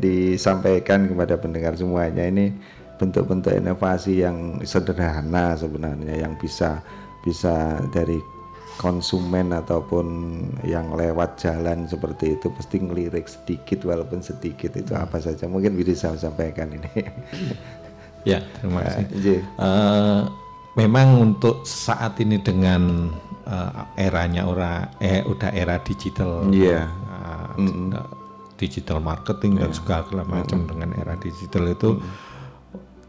[0.00, 2.56] disampaikan kepada pendengar semuanya ini
[2.98, 6.82] bentuk-bentuk inovasi yang sederhana sebenarnya yang bisa
[7.22, 8.18] bisa dari
[8.78, 10.06] konsumen ataupun
[10.62, 16.14] yang lewat jalan seperti itu pasti ngelirik sedikit walaupun sedikit itu apa saja mungkin bisa
[16.14, 17.04] sampaikan ini
[18.26, 19.04] Ya, terima kasih.
[19.22, 19.36] Ji.
[19.40, 20.20] Eh,
[20.76, 23.12] memang untuk saat ini dengan
[23.46, 26.50] eh, eranya ora eh udah era digital.
[26.50, 26.88] Iya.
[26.88, 28.16] eh,
[28.58, 32.02] Digital marketing dan segala macam dengan era digital itu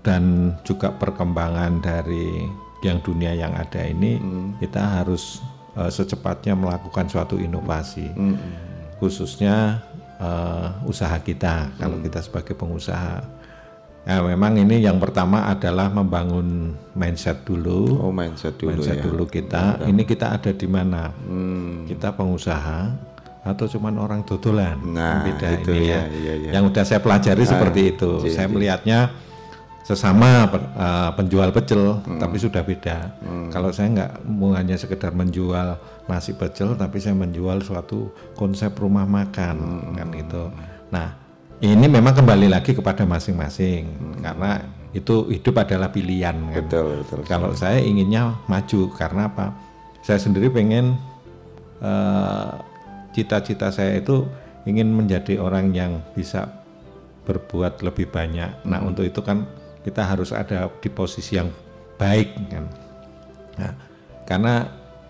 [0.05, 2.45] dan juga perkembangan dari
[2.85, 4.21] yang dunia yang ada ini
[4.61, 5.41] kita harus
[5.79, 8.11] eh, secepatnya melakukan suatu inovasi
[8.99, 9.79] khususnya
[10.19, 13.39] eh, usaha kita kalau kita sebagai pengusaha
[13.99, 17.99] Nah, memang ini yang pertama adalah membangun mindset dulu.
[17.99, 19.03] Oh, mindset dulu Mindset ya.
[19.05, 19.85] dulu kita.
[19.85, 21.13] Ini kita ada di mana?
[21.85, 22.89] Kita pengusaha
[23.45, 24.81] atau cuman orang dodolan?
[24.81, 26.03] Nah, beda itu ini ya, ya.
[26.09, 26.49] iya, iya.
[26.57, 28.11] Yang udah saya pelajari Ah, seperti itu.
[28.25, 28.53] iya, saya iya.
[28.55, 28.99] melihatnya
[29.89, 32.21] sesama eh, penjual pecel, Hmm.
[32.21, 32.97] tapi sudah beda.
[33.49, 39.09] Kalau saya nggak mau hanya sekedar menjual nasi pecel, tapi saya menjual suatu konsep rumah
[39.09, 39.97] makan Hmm.
[39.97, 40.43] kan itu.
[40.93, 41.17] Nah,
[41.57, 43.89] ini memang kembali lagi kepada masing-masing
[44.21, 44.61] karena
[44.93, 46.53] itu hidup adalah pilihan kan.
[46.53, 46.57] Hmm.
[46.69, 47.19] Betul, betul.
[47.25, 49.57] Kalau saya inginnya maju karena apa?
[50.05, 51.01] Saya sendiri pengen
[51.81, 52.49] eh,
[53.09, 54.27] cita-cita saya itu
[54.69, 56.61] ingin menjadi orang yang bisa
[57.25, 58.65] berbuat lebih banyak.
[58.65, 59.45] Nah, untuk itu kan
[59.83, 61.49] kita harus ada di posisi yang
[61.99, 62.65] baik kan.
[63.59, 63.73] Nah,
[64.23, 64.53] karena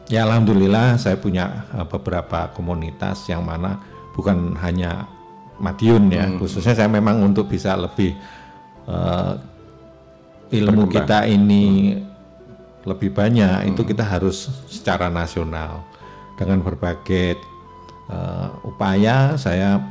[0.10, 3.78] ya alhamdulillah saya punya eh, beberapa komunitas yang mana
[4.18, 5.06] bukan hanya
[5.60, 8.16] Madiun ya, khususnya saya memang untuk bisa lebih
[8.88, 9.34] eh,
[10.56, 10.96] ilmu Berkembang.
[10.96, 12.00] kita ini
[12.88, 15.84] lebih banyak itu kita harus secara nasional
[16.40, 17.38] dengan berbagai
[18.08, 19.84] eh, upaya saya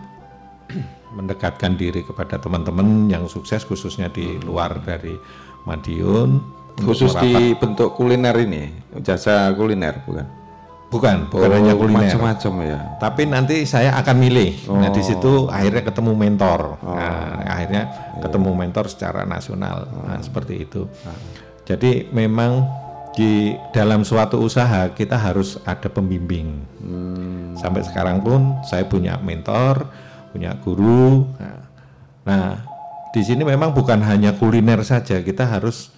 [1.11, 5.17] mendekatkan diri kepada teman-teman yang sukses khususnya di luar dari
[5.65, 6.41] Madiun
[6.79, 8.71] khusus di bentuk kuliner ini
[9.03, 10.27] jasa kuliner bukan?
[10.89, 12.01] Bukan bukan Oh, hanya kuliner.
[12.09, 12.79] macam-macam ya.
[12.97, 14.73] Tapi nanti saya akan milih.
[14.73, 15.05] Nah di Oh.
[15.05, 16.81] situ akhirnya ketemu mentor.
[16.81, 17.83] Nah, akhirnya
[18.25, 19.85] ketemu mentor secara nasional.
[19.85, 20.89] Nah seperti itu.
[21.69, 22.65] Jadi memang
[23.13, 26.57] di dalam suatu usaha kita harus ada pembimbing.
[27.61, 29.93] Sampai sekarang pun saya punya mentor
[30.39, 31.61] punya guru nah,
[32.23, 32.47] nah
[33.11, 35.91] di sini memang bukan hanya kuliner saja kita harus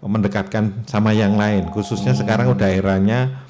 [0.00, 3.44] mendekatkan sama yang lain khususnya sekarang udah eranya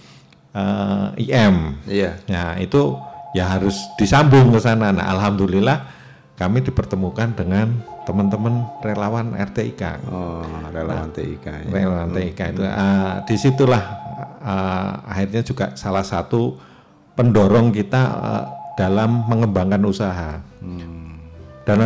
[0.51, 2.97] eh, IM iya Nah itu
[3.37, 4.89] ya harus disambung ke sana.
[4.97, 5.93] Nah alhamdulillah
[6.41, 7.77] kami dipertemukan dengan
[8.09, 9.83] teman-teman relawan RTIK.
[10.09, 11.47] Oh, relawan TIK.
[11.47, 11.69] ya.
[11.69, 13.85] Relawan TIK itu ah, di situlah
[14.41, 16.57] ah, akhirnya juga salah satu
[17.13, 18.45] pendorong kita ah,
[18.77, 20.39] dalam mengembangkan usaha.
[21.65, 21.79] Dan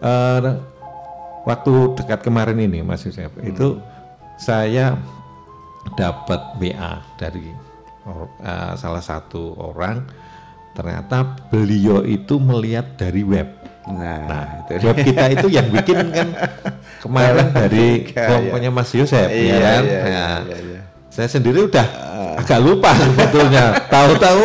[0.00, 0.50] eh,
[1.44, 3.76] waktu dekat kemarin ini Mas Yusuf itu
[4.38, 4.96] saya
[5.94, 7.50] dapat WA dari
[8.40, 10.06] eh, salah satu orang
[10.72, 13.50] ternyata beliau itu melihat dari web.
[13.88, 16.28] Nah, itu web kita itu yang bikin kan
[17.02, 19.82] kemarin dari Iya, kelompoknya Mas Yosef Iya, ya kan.
[19.82, 20.80] iya, Nah, iya, iya.
[21.08, 21.86] Saya sendiri udah
[22.38, 23.74] agak lupa sebetulnya.
[23.92, 24.44] Tahu-tahu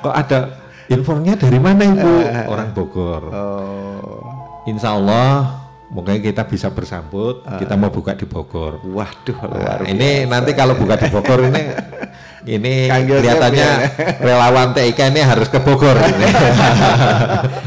[0.00, 0.38] kok ada
[0.86, 2.12] infonya dari mana Ibu?
[2.46, 3.22] Orang Bogor.
[3.30, 4.20] Oh.
[4.64, 7.44] Insya Allah mungkin kita bisa bersambut.
[7.44, 8.80] Kita mau buka di Bogor.
[8.82, 10.30] Waduh, Nah, luar ini biasa.
[10.30, 11.62] nanti kalau buka di Bogor ini
[12.44, 13.88] ini Kang Yosef kelihatannya ya.
[14.20, 15.96] relawan TIK ini harus ke Bogor.
[15.96, 16.26] ini.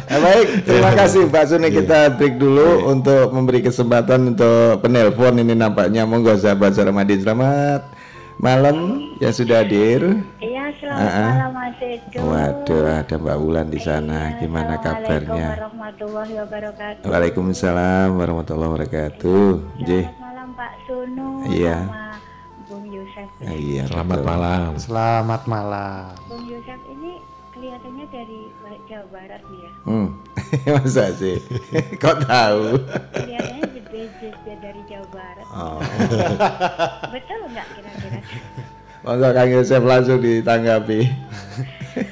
[0.07, 1.67] Eh, baik, terima kasih Pak Suni.
[1.67, 6.07] Kita break dulu untuk memberi kesempatan untuk penelpon ini nampaknya.
[6.07, 7.91] Monggo sahabat Sarmadi selamat
[8.37, 8.77] malam
[9.17, 10.21] yang sudah hadir.
[10.37, 11.29] Iya, selamat Ah, ah.
[11.33, 12.19] malam Mas Edo.
[12.23, 14.37] Waduh, ada Mbak Wulan di sana.
[14.37, 15.47] Gimana Assalamualaikum kabarnya?
[15.51, 17.05] warahmatullahi wabarakatuh.
[17.05, 19.47] Waalaikumsalam warahmatullahi wabarakatuh.
[19.83, 20.05] Jih.
[20.05, 21.77] Selamat malam Pak Sunu Iya.
[22.67, 23.29] Bung Yusef.
[23.39, 24.27] Iya, Selamat betul.
[24.27, 24.69] malam.
[24.77, 26.11] Selamat malam.
[26.27, 27.11] Bung Yusef ini
[27.53, 28.39] kelihatannya dari
[28.85, 29.71] Jawa Barat nih ya.
[29.83, 30.07] Hmm.
[30.77, 31.37] Masa sih?
[31.97, 32.63] Kok tahu?
[33.13, 33.65] Kelihatannya
[34.57, 35.36] dari Jawa Barat.
[35.57, 35.81] Oh.
[37.17, 38.19] Betul nggak kira-kira?
[39.01, 40.99] Monggo Kang Yosef langsung ditanggapi.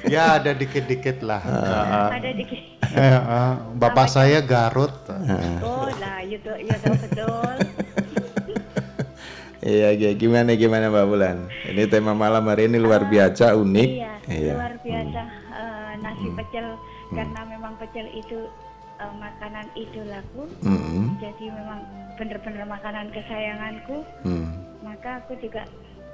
[0.09, 1.43] Ya ada dikit-dikit lah.
[1.45, 2.57] Ah, Ada dikit.
[2.89, 4.89] eh, ah, bapak saya Garut.
[5.61, 7.55] Oh lah, itu ya tahu betul.
[9.65, 10.13] Iya, iya.
[10.13, 11.37] gimana gimana Mbak Bulan?
[11.65, 13.89] Ini tema malam hari ini luar biasa, unik.
[14.29, 15.21] Iya, luar biasa
[15.57, 16.77] eh, nasi pecel
[17.09, 18.45] karena memang pecel itu
[19.01, 20.45] eh, makanan idolaku.
[20.61, 21.17] Mm-mm.
[21.17, 21.81] Jadi memang
[22.15, 24.03] benar-benar makanan kesayanganku.
[24.23, 24.63] Hmm.
[24.81, 25.63] Maka aku juga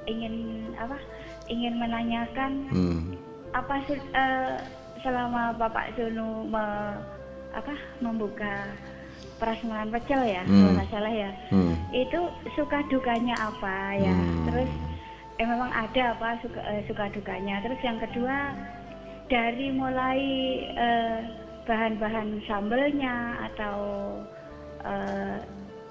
[0.05, 0.33] ingin
[0.75, 0.97] apa?
[1.47, 3.01] Ingin menanyakan Hmm.
[3.51, 4.53] apa eh,
[5.01, 6.99] selama Bapak Sunu me-
[7.51, 8.69] apa membuka
[9.35, 10.53] prasmanan pecel ya, Hmm.
[10.63, 11.31] kalau nggak salah ya.
[11.49, 11.73] Hmm.
[11.91, 12.19] Itu
[12.53, 14.13] suka dukanya apa ya?
[14.13, 14.45] Hmm.
[14.47, 14.71] Terus
[15.41, 17.59] eh memang ada apa suka eh, suka dukanya.
[17.65, 18.53] Terus yang kedua
[19.27, 20.21] dari mulai
[20.71, 21.17] eh,
[21.65, 23.15] bahan-bahan sambelnya
[23.51, 23.77] atau
[24.85, 25.37] eh,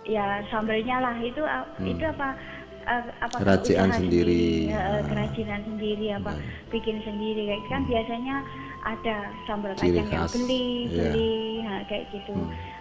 [0.02, 1.86] ya sambelnya lah itu a- Hmm.
[1.86, 2.28] itu apa
[2.82, 4.42] eh, apa Kerajinan usaha sendiri.
[4.66, 5.04] eh, Ah.
[5.04, 6.32] kerajinan sendiri apa
[6.68, 8.36] bikin sendiri kayak kan biasanya
[8.80, 11.02] ada sambal kacang yang beli Iya.
[11.06, 12.32] beli nah, kayak gitu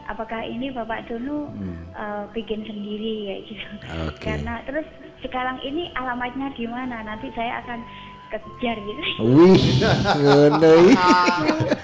[0.05, 1.76] apakah ini bapak Dunu Hmm.
[1.91, 3.67] eh, bikin sendiri kayak gitu
[4.07, 4.24] Oke.
[4.24, 4.88] karena terus
[5.20, 7.84] sekarang ini alamatnya di mana nanti saya akan
[8.30, 9.59] kejar gitu Wih,
[10.17, 10.74] ngono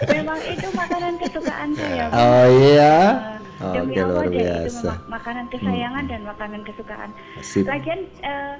[0.07, 2.95] memang itu makanan kesukaan saya Oh iya.
[3.57, 4.79] Demi Allah luar deh, itu biasa.
[4.81, 7.63] memang makanan kesayangan dan makanan kesukaan Sip.
[7.63, 8.53] lagian eh,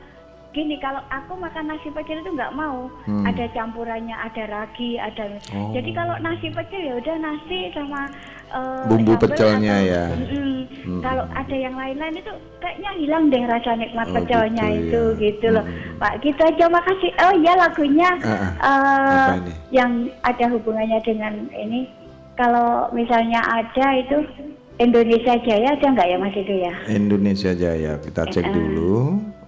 [0.52, 3.28] gini kalau aku makan nasi pecel itu nggak mau Hmm.
[3.28, 5.76] ada campurannya ada ragi ada Oh.
[5.76, 8.08] jadi kalau nasi pecel ya udah nasi sama
[8.48, 10.04] eh, Bumbu pecelnya atau- ya.
[10.08, 10.56] Mm-mm.
[10.80, 11.02] Hmm.
[11.02, 15.20] kalau ada yang lain-lain itu kayaknya hilang deh rasa nikmat Oh, pecelnya gitu itu ya.
[15.20, 15.66] gitu loh
[15.98, 18.10] pak gitu aja makasih oh iya lagunya
[18.64, 19.52] Ah, Apa ini?
[19.72, 19.92] yang
[20.22, 21.92] ada hubungannya dengan ini
[22.36, 24.24] kalau misalnya ada itu
[24.76, 28.54] Indonesia Jaya ada nggak ya mas itu ya Indonesia Jaya, kita cek Eh, eh.
[28.54, 28.96] dulu.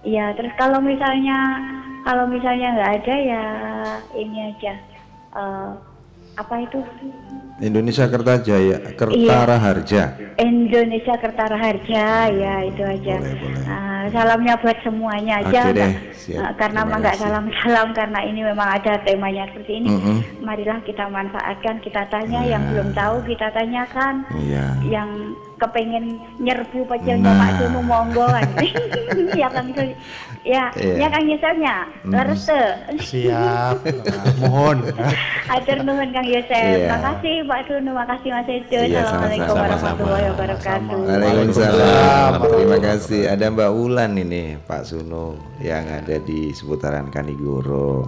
[0.06, 1.36] Iya, terus kalau misalnya
[2.06, 3.42] kalau misalnya nggak ada ya
[4.16, 4.72] ini aja
[5.36, 5.68] eh,
[6.38, 6.78] apa itu
[7.58, 8.94] Indonesia Kertajaya, Iya.
[8.94, 10.02] Kertara Harja.
[10.38, 13.16] Indonesia Kertara Harja ya itu aja.
[13.18, 15.66] Eh, salamnya buat semuanya aja.
[15.66, 16.38] Oke deh, siap.
[16.38, 19.88] eh, karena mah nggak salam-salam karena ini memang ada temanya seperti ini.
[19.90, 20.18] Mm-mm.
[20.38, 22.70] Marilah kita manfaatkan, kita tanya yang Iya.
[22.70, 24.14] belum tahu kita tanyakan.
[24.38, 24.66] Iya.
[24.86, 25.08] Yang
[25.58, 26.04] kepengen
[26.38, 27.36] nyerbu pecelnya Nah.
[27.36, 28.46] Pak Sunu monggo kan.
[29.34, 29.90] ya Kang Yusuf.
[30.42, 30.94] Ya, Iya.
[30.96, 31.76] ya Kang Yusufnya.
[32.04, 32.68] Leres tuh.
[32.96, 33.76] Siap.
[33.82, 34.78] Nah, mohon.
[35.46, 36.54] Atur nuhun Kang Yusuf.
[36.54, 36.94] Iya.
[36.94, 38.80] Makasih Pak Sunu, makasih Mas Edo.
[38.80, 40.98] Iya, Assalamualaikum warahmatullahi wabarakatuh.
[41.04, 42.30] Waalaikumsalam.
[42.48, 43.20] Terima kasih.
[43.28, 45.26] Ada Mbak Wulan ini, Pak Suno
[45.58, 48.06] yang ada di seputaran Kanigoro.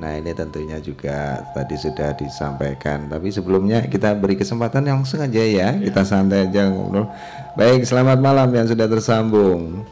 [0.00, 3.12] Nah ini tentunya juga tadi sudah disampaikan.
[3.12, 5.76] Tapi sebelumnya kita beri kesempatan yang sengaja ya.
[5.76, 7.04] Kita santai aja ngobrol.
[7.52, 9.84] Baik, selamat malam yang sudah tersambung.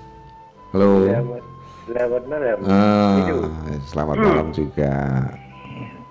[0.73, 1.05] Halo.
[1.85, 2.57] Selamat malam.
[2.65, 3.29] Ah,
[3.85, 4.25] selamat Hmm.
[4.25, 4.93] malam juga.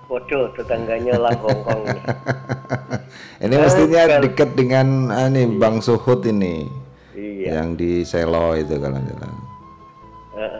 [0.06, 1.82] Foto tetangganya lah Hongkong.
[3.44, 6.66] Ini mestinya dekat dengan ah, ini Bang Suhut ini.
[7.14, 7.60] Iya.
[7.60, 9.32] Yang di Selo itu kalau jalan.
[10.34, 10.50] Eh,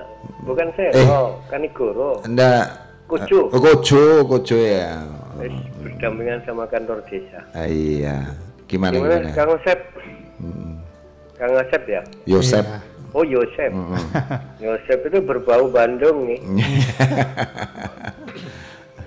[0.43, 1.27] bukan saya, Eh.
[1.49, 2.23] Kanigoro.
[2.23, 2.88] Enggak.
[3.09, 3.49] Kojo.
[3.49, 5.01] Oh, Kojo, Kojo ya.
[5.41, 5.49] Eh,
[5.81, 7.41] berdampingan sama kantor desa.
[7.51, 8.37] Ah, iya.
[8.69, 9.33] Gimana Gimana, gimana?
[9.33, 9.79] Kang Asep?
[10.37, 10.73] Mm.
[11.35, 12.03] Kang Asep ya?
[12.27, 12.63] Yosep.
[12.63, 12.79] Iya.
[13.17, 13.73] Oh Yosep.
[14.63, 16.41] Yosep itu berbau Bandung nih.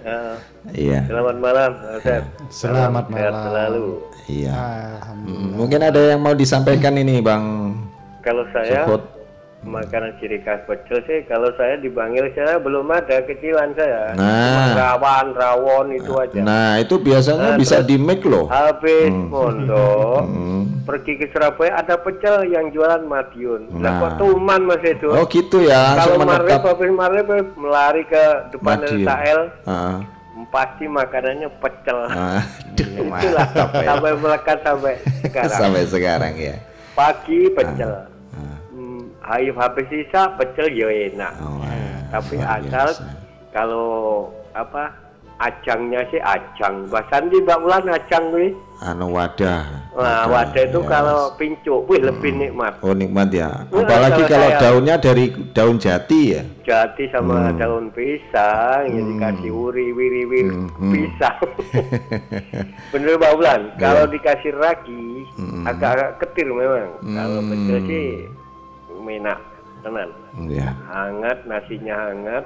[0.01, 0.33] Ah,
[0.73, 1.05] Iya.
[1.05, 2.21] selamat malam, Kang Asep.
[2.49, 3.43] Selamat Sehat malam.
[3.45, 3.85] selalu.
[4.25, 4.53] Iya.
[4.97, 5.45] Alhamdulillah.
[5.45, 7.77] Mm, Mungkin ada yang mau disampaikan ini Bang
[8.21, 9.05] Kalau saya Sukut.
[9.63, 14.11] Makanan ciri khas pecel sih, kalau saya di Bangil saya belum ada kecilan saya.
[14.13, 14.25] Nah.
[14.25, 16.39] Cuma rawan, rawon itu aja.
[16.39, 18.45] Nah, itu biasanya Nah, bisa di make loh.
[18.47, 19.29] Habis Hmm.
[19.29, 20.61] mondok, Hmm.
[20.81, 23.69] pergi ke Surabaya ada pecel yang jualan Madiun.
[23.77, 23.99] Lah Nah.
[24.01, 25.07] kok tuman Mas itu?
[25.07, 29.05] Oh gitu ya, Kalau menetap habis Marley melari ke depan Madiun.
[29.05, 29.97] RTL, Ah,
[30.49, 31.97] pasti makanannya pecel.
[32.01, 33.85] Aduh, Itulah mantap ya.
[33.87, 34.93] sampai melekat sampai
[35.23, 35.53] sekarang.
[35.53, 36.55] Sampai sekarang ya.
[36.91, 37.91] Pagi pecel.
[37.93, 38.09] Hmm,
[39.21, 41.33] Ayo habis sisa pecel ya enak.
[41.39, 41.61] Oh,
[42.09, 43.05] Tapi luar asal biasa.
[43.53, 43.87] kalau
[44.51, 44.89] apa
[45.37, 46.89] ajangnya sih ajang.
[46.89, 48.51] Bahkan di Mbak Ulan ajang wih.
[48.81, 49.61] Anu wadah.
[49.93, 50.89] Nah, wadah itu ya.
[50.89, 52.81] kalau pincuk, wih lebih nikmat.
[52.81, 53.61] Oh nikmat ya.
[53.69, 56.41] Nah, Apalagi kalau kalau saya- daunnya dari daun jati ya.
[56.61, 57.57] Jati sama Hmm.
[57.57, 60.89] daun pisang yang dikasih uri wiri wiri hmm.
[60.89, 61.37] pisang.
[62.91, 63.77] Bener Mbak Ulan, Iya.
[63.77, 65.05] kalau dikasih ragi
[65.37, 65.63] Hmm.
[65.63, 66.89] agak-agak ketir memang.
[66.99, 67.49] Kalau Hmm.
[67.49, 68.09] pecel sih
[69.03, 69.39] enak,
[69.79, 70.09] tenan.
[70.45, 70.71] Ya.
[70.85, 72.43] Hangat, nasinya hangat,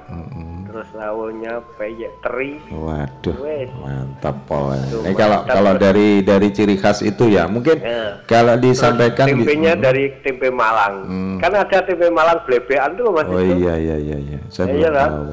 [0.64, 2.58] terus lauknya peyek teri.
[2.68, 3.70] Waduh, Wes.
[3.76, 4.74] mantap Pol.
[4.74, 8.20] Ini kalau mantap, kalau dari dari ciri khas itu ya, mungkin Ya.
[8.24, 10.94] kalau disampaikan Terus tempenya dari tempe Malang.
[11.04, 11.36] Hmm.
[11.38, 13.54] Kan ada tempe Malang blebean tuh Mas Oh itu.
[13.58, 14.38] iya iya iya iya.
[14.48, 15.08] Saya Iya belum kan?
[15.08, 15.24] tahu.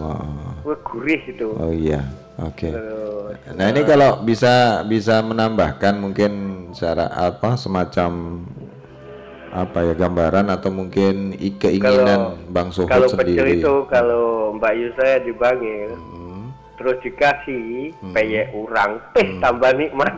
[0.63, 1.47] Wah, gurih itu.
[1.53, 2.01] Oh iya.
[2.36, 2.65] Oke.
[2.67, 4.53] Terus, Nah ini kalau bisa
[4.84, 6.32] bisa menambahkan mungkin
[6.71, 8.41] cara apa semacam
[9.53, 13.61] apa ya gambaran atau mungkin keinginan Bang Suhut kalau sendiri.
[13.61, 16.49] itu kalau Mbak Yu saya di Bangil, Hmm.
[16.73, 20.09] terus dikasih peyek urang, eh tambah nikmat.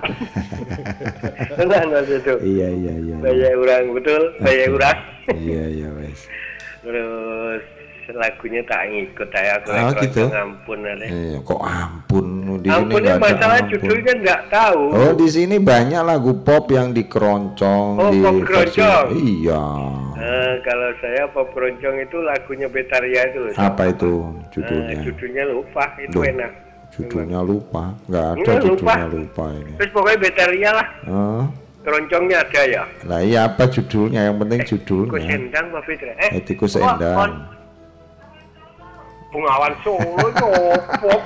[1.53, 2.33] Tenan Mas itu.
[2.39, 3.15] Iya iya iya.
[3.19, 4.99] Peyek urang betul, peyek urang.
[5.27, 6.19] Iya iya wes.
[6.79, 7.63] Terus
[8.11, 10.23] lagunya tak ngikut saya aku lagi gitu?
[10.27, 11.05] ampun ada.
[11.05, 12.25] Iya, kok ampun
[12.55, 13.69] di sini Ampunnya ada masalah ampun.
[13.71, 14.81] judulnya nggak tahu.
[14.91, 19.05] Oh di sini banyak lagu pop yang dikeroncong Oh, di pop keroncong.
[19.11, 19.63] Iya.
[20.15, 23.39] Eh, kalau saya pop keroncong itu lagunya Betaria itu.
[23.41, 23.53] loh.
[23.55, 24.95] Apa itu Eh, judulnya?
[25.01, 26.51] judulnya lupa, itu Loh, enak.
[26.91, 27.83] Judulnya lupa.
[28.05, 29.71] Nggak ada Enggak, judulnya lupa ini.
[29.75, 30.87] Terus pokoknya Betaria lah,
[31.81, 32.83] keroncongnya ada ya.
[33.03, 34.21] Lah iya apa judulnya?
[34.25, 35.29] Yang penting Tikus judulnya.
[35.29, 36.13] Endang Pak Fitra.
[36.15, 37.29] Eh, Eh, tikus endang.
[39.35, 41.21] Bengawan Solo nyopok.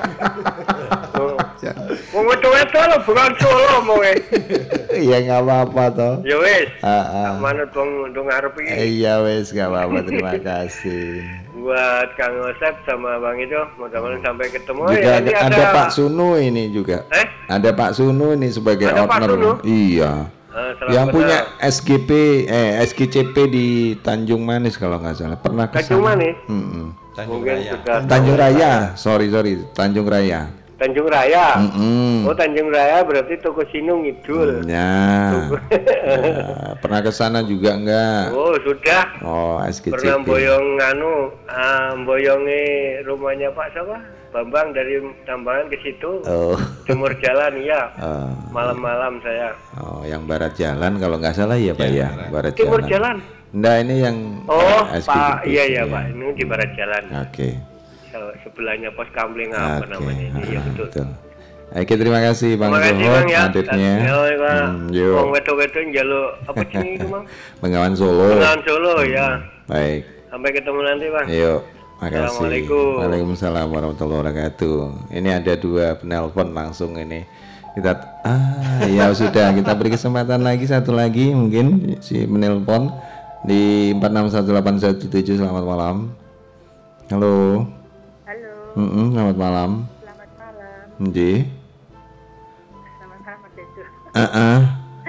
[2.09, 4.13] Wong wedo-wedo lho Bengawan Solo moe.
[4.97, 6.13] Iya nggak apa-apa toh.
[6.25, 6.69] Ya wis.
[6.81, 7.29] Ah, ah.
[7.37, 8.73] Manut wong ndung arep iki.
[8.73, 9.97] Eh, Iya wes nggak apa-apa.
[10.01, 11.21] Terima kasih.
[11.53, 14.81] Buat Kang Osep sama Bang Ido, mudah-mudahan sampai ketemu.
[14.89, 17.05] Juga ya, ada, ada Pak Sunu ini juga.
[17.13, 17.25] Eh?
[17.45, 19.29] Ada Pak Sunu ini sebagai Ada Pak owner.
[19.29, 19.51] Sunu?
[19.61, 20.11] Iya.
[20.49, 21.69] Eh, selamat yang punya datang.
[21.69, 22.09] SGP
[22.49, 23.67] eh SGCP di
[24.01, 26.01] Tanjung Manis kalau nggak salah pernah ke Tanjung.
[26.01, 26.35] Manis?
[27.17, 30.47] Mungkin sudah Tanjung Raya sorry sorry Tanjung Raya
[30.79, 31.59] Tanjung Raya.
[31.59, 32.23] Mm-mm.
[32.23, 34.63] Oh Tanjung Raya berarti toko Sinung Ngidul.
[34.63, 35.27] ya,
[35.67, 39.03] Ya, pernah ke sana juga enggak Oh sudah.
[39.19, 39.75] oh Pernah
[40.15, 42.63] SGCP boyong anu, ah, boyongi
[43.03, 43.99] rumahnya Pak siapa?
[44.29, 46.23] Bambang dari Tambangan ke situ.
[46.23, 46.55] oh
[46.87, 47.91] Timur jalan iya.
[47.99, 49.51] Oh, Malam-malam saya.
[49.83, 53.38] oh yang barat jalan kalau nggak salah ya pak ya, barat Timur jalan jalan.
[53.49, 55.89] Enggak ini yang Oh SGCP Pak, iya iya ya.
[55.89, 56.03] Pak.
[56.11, 57.03] Ini di barat jalan.
[57.17, 57.49] oke
[58.09, 60.27] Se- Sebelahnya pos Kamling apa Oke, namanya?
[60.41, 60.87] Iya ah, betul.
[60.89, 61.07] betul.
[61.69, 63.39] Oke, terima kasih Bang Terima kasih Bang ya.
[63.45, 63.91] adiknya.
[64.01, 64.61] Yo, Pak.
[64.65, 65.13] Hmm.
[65.13, 67.23] Wong wedo-wedo njaluk apa sih itu Bang?
[67.61, 68.29] Bengawan Solo.
[68.33, 69.27] Bengawan Solo ya.
[69.65, 71.25] Baik, Sampai ketemu nanti Bang.
[71.29, 71.61] yuk.
[71.99, 72.25] Makasih.
[72.25, 72.91] Assalamualaikum.
[73.03, 74.77] Waalaikumsalam warahmatullahi wabarakatuh.
[75.11, 77.27] Ini ada dua penelpon langsung ini.
[77.69, 77.91] Kita
[78.25, 82.89] ah ya sudah kita beri kesempatan lagi satu lagi mungkin si menelpon
[83.43, 85.95] di 461817 selamat malam.
[87.09, 87.65] Halo.
[88.27, 89.69] Halo, Mm-mm, selamat malam.
[89.97, 90.83] selamat malam.
[91.01, 91.31] Nji.
[92.99, 93.81] Selamat malam Mas Edu.
[94.13, 94.61] Ah,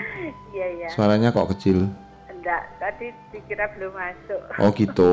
[0.55, 0.87] Iya, iya.
[0.91, 1.89] Suaranya kok kecil?
[2.31, 4.41] Enggak, tadi dikira belum masuk.
[4.59, 5.13] Oh gitu,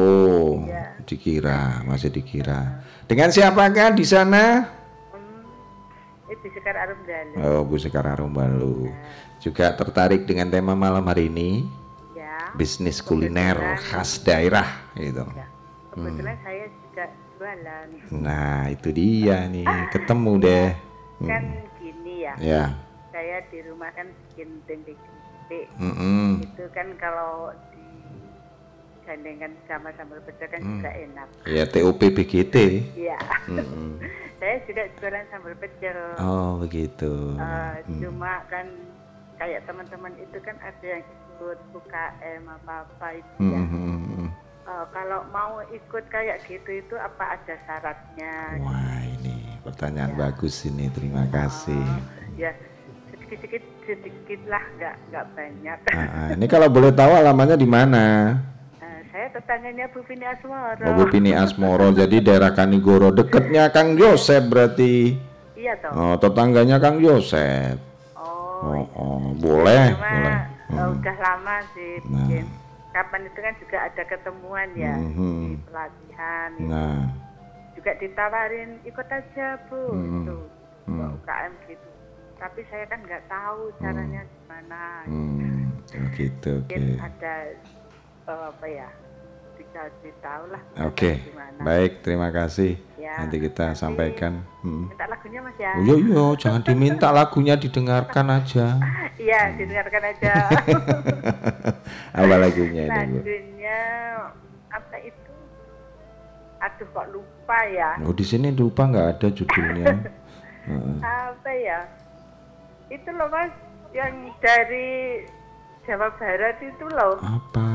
[0.72, 0.84] Iya.
[1.04, 2.82] dikira, masih dikira.
[3.06, 4.74] Dengan siapakah di sana?
[6.28, 7.36] Itu Sekar Arum Dalu.
[7.40, 8.92] Oh, Bu Sekar Arumbalu.
[9.40, 11.64] Juga tertarik dengan tema malam hari ini?
[12.58, 12.60] Ya.
[12.60, 14.66] Bisnis kuliner khas daerah
[14.98, 15.22] gitu.
[15.94, 17.06] Kebetulan saya juga
[17.38, 17.88] jualan.
[18.10, 19.62] Nah, itu dia nih,
[19.94, 20.70] ketemu deh.
[21.22, 21.70] Kan Hmm.
[21.78, 22.34] gini ya.
[22.42, 22.64] Ya.
[23.14, 25.70] Saya di rumah kan bikin tempe keripik.
[25.78, 26.42] Mm-mm.
[26.44, 27.54] Itu kan kalau
[29.02, 30.82] digandengkan sama sambal pecel kan Hmm.
[30.82, 31.28] juga enak.
[31.46, 32.56] Ya TOP BGT.
[32.94, 33.18] Iya.
[33.48, 34.02] Mm-mm.
[34.42, 35.98] saya juga jualan sambal pecel.
[36.18, 37.38] Oh begitu.
[37.38, 38.02] Eh, Hmm.
[38.02, 38.66] Cuma kan
[39.38, 41.06] kayak teman-teman itu kan ada yang
[41.38, 43.62] ikut UKM apa apa itu Hmm, ya.
[43.62, 44.28] hmm.
[44.68, 48.58] Eh, kalau mau ikut kayak gitu itu apa ada syaratnya?
[48.60, 50.90] Wah ini pertanyaan bagus ini.
[50.90, 51.78] Terima kasih.
[52.36, 52.52] Ya
[53.08, 55.78] sedikit-sedikit sedikit lah, nggak nggak banyak.
[55.88, 56.28] Ah, ah.
[56.36, 58.06] ini kalau boleh tahu alamannya di mana?
[58.82, 60.84] Eh, saya tetangganya Bu Vini Asmoro.
[60.84, 61.88] Oh, Bu Pini Asmoro.
[61.94, 65.16] Jadi daerah Kanigoro deketnya Kang Yosep berarti.
[65.56, 65.92] Iya toh.
[65.96, 67.80] Oh, tetangganya Kang Yosep.
[68.20, 70.57] Oh, oh, boleh, Cuma boleh.
[70.70, 72.28] Eh, udah lama sih Nah.
[72.28, 72.46] bikin.
[72.88, 75.38] Kapan itu kan juga ada ketemuan ya Mhm.
[75.46, 76.52] di pelatihan.
[76.60, 77.04] Nah,
[77.72, 80.26] Juga ditawarin ikut aja bu, Mhm.
[80.26, 80.44] tuh
[80.90, 81.14] Hmm.
[81.14, 81.90] UKM gitu.
[82.36, 85.06] Tapi saya kan nggak tahu caranya gimana.
[85.06, 86.54] hmm, oh gitu.
[86.66, 87.36] Mungkin ada
[88.26, 88.90] eh, apa ya?
[89.78, 90.62] Dikasih tahu lah.
[90.90, 91.62] Oke, gimana.
[91.62, 92.82] baik, terima kasih.
[92.98, 94.42] Ya, Nanti kita sampaikan.
[94.66, 94.90] Hmm.
[94.90, 95.78] Minta lagunya mas ya?
[95.78, 98.66] Oh, iya, iya, jangan diminta lagunya, didengarkan aja.
[99.22, 100.34] Iya, didengarkan aja.
[102.18, 103.22] Apa lagunya ini?
[103.22, 103.80] Lagunya
[104.70, 105.34] apa itu?
[106.58, 108.02] Aduh kok lupa ya.
[108.02, 109.94] Oh, di sini lupa nggak ada judulnya.
[111.30, 111.86] Apa ya?
[112.90, 113.54] Itu loh mas,
[113.94, 115.26] yang dari
[115.86, 117.18] Jawa Barat itu loh.
[117.22, 117.70] Apa?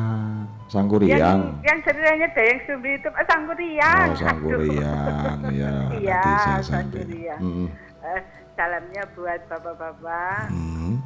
[0.73, 1.41] Yang, Sangkuriang.
[1.61, 4.09] yang ceritanya Dayang Sumbi itu eh, Sangguriang.
[4.09, 5.73] Oh, Sangkuriang, ya.
[5.93, 6.23] Iya.
[6.65, 7.41] Sangguriang.
[7.45, 7.69] Hmm.
[8.01, 8.21] Eh,
[8.57, 10.97] salamnya buat bapak-bapak, Hmm.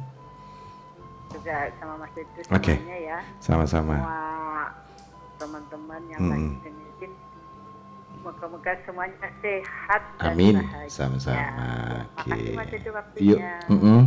[1.27, 2.73] juga sama Mas Idris Oke.
[2.73, 3.19] semuanya ya.
[3.37, 3.95] Sama-sama.
[3.99, 4.23] Semua
[5.37, 6.31] teman-teman yang Hmm.
[6.31, 7.11] lagi dengerin.
[8.17, 10.55] Moga-moga semuanya sehat dan Amin.
[10.87, 11.43] Sama-sama.
[12.15, 12.55] Oke.
[12.55, 12.95] Makasih Mas itu Yuk.
[12.95, 13.51] waktunya.
[13.67, 13.99] mm-mm.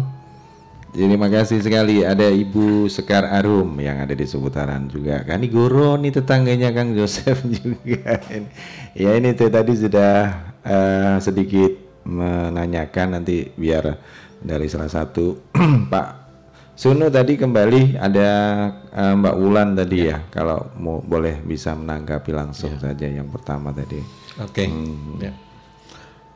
[0.91, 5.22] Terima kasih sekali ada Ibu Sekar Arum yang ada di seputaran juga.
[5.22, 8.18] Kan Igoro nih tetangganya Kang Joseph juga.
[8.99, 10.14] ya ini tadi sudah
[10.66, 14.03] eh, sedikit menanyakan nanti biar
[14.43, 15.55] dari salah satu
[15.93, 16.20] Pak
[16.74, 18.28] Sunu tadi kembali ada
[18.91, 20.26] eh, Mbak Wulan tadi ya.
[20.26, 24.03] Kalau mau boleh bisa menanggapi langsung saja yang pertama tadi.
[24.43, 24.66] Oke.
[24.66, 25.22] Hmm.
[25.22, 25.32] Ya.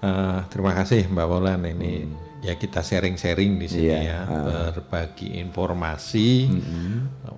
[0.05, 2.07] Eh, terima kasih Mbak Wolan ini
[2.45, 4.69] ya kita sharing-sharing di sini Iya, ya ah.
[4.71, 6.53] berbagi informasi.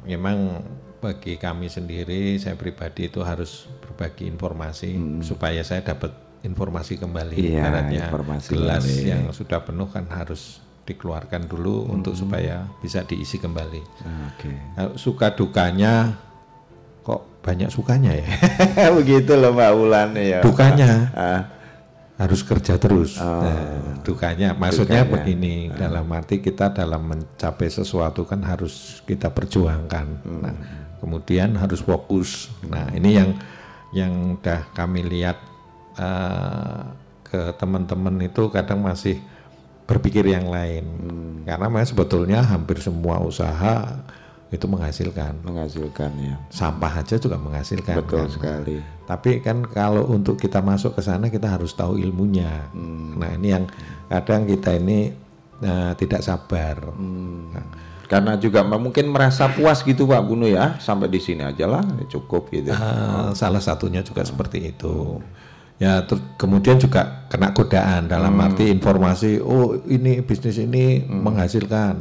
[0.04, 0.66] Memang
[0.98, 4.90] bagi kami sendiri saya pribadi itu harus berbagi informasi
[5.22, 6.10] supaya saya dapat
[6.42, 7.38] informasi kembali.
[7.54, 9.06] Ibaratnya informasi gelas kembali.
[9.06, 13.82] yang sudah penuh kan harus dikeluarkan dulu untuk supaya bisa diisi kembali.
[14.74, 16.14] Kalau suka dukanya
[17.02, 18.26] kok banyak sukanya ya?
[18.98, 20.40] Begitu loh Mbak Wulan ya.
[20.42, 21.40] Dukanya Ah.
[22.16, 23.20] Harus kerja terus.
[23.20, 23.44] Oh.
[23.44, 25.14] Nah, dukanya, maksudnya Dukanya.
[25.20, 30.06] begini, dalam arti kita dalam mencapai sesuatu kan harus kita perjuangkan.
[30.24, 30.40] Hmm.
[30.40, 30.54] Nah,
[30.96, 32.48] kemudian harus fokus.
[32.64, 33.30] Nah, ini yang
[33.92, 35.36] yang udah kami lihat
[36.00, 36.82] eh,
[37.20, 39.20] ke teman-teman itu kadang masih
[39.84, 40.84] berpikir yang lain.
[40.84, 41.34] Hmm.
[41.44, 43.92] Karena memang sebetulnya hampir semua usaha
[44.46, 45.42] itu menghasilkan.
[45.42, 46.38] Menghasilkan ya.
[46.48, 47.98] Sampah aja juga menghasilkan.
[47.98, 48.30] Betul kan.
[48.30, 48.76] sekali.
[49.02, 52.70] Tapi kan kalau untuk kita masuk ke sana kita harus tahu ilmunya.
[52.70, 53.18] Hmm.
[53.18, 53.64] Nah ini yang
[54.06, 55.10] kadang kita ini
[55.58, 56.94] eh, tidak sabar.
[56.94, 57.50] Hmm.
[57.50, 57.66] Nah,
[58.06, 62.54] Karena juga mungkin merasa puas gitu Pak Bunu ya, sampai di sini aja lah cukup
[62.54, 62.70] gitu.
[62.70, 65.18] eh, salah satunya juga seperti itu.
[65.76, 68.46] Ya ter- kemudian juga kena godaan dalam Hmm.
[68.46, 69.42] arti informasi.
[69.42, 71.94] Oh ini bisnis ini menghasilkan.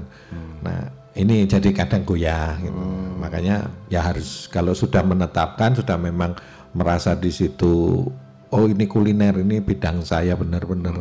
[0.62, 2.60] Nah ini jadi kadang goyah.
[2.60, 2.84] Gitu.
[3.20, 6.36] Makanya ya harus kalau sudah menetapkan sudah memang
[6.76, 8.04] merasa di situ.
[8.52, 10.96] Oh ini kuliner ini bidang saya benar-benar.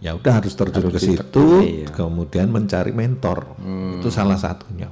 [0.00, 1.92] Ya udah harus terjun ke situ, ya.
[1.92, 3.52] kemudian mencari mentor.
[4.00, 4.88] Itu salah satunya.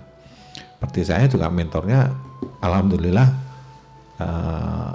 [0.52, 2.12] Seperti saya juga mentornya,
[2.60, 3.28] alhamdulillah
[4.20, 4.90] eh,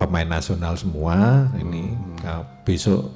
[0.00, 1.46] pemain nasional semua.
[1.52, 1.82] Ini
[2.24, 3.12] eh, besok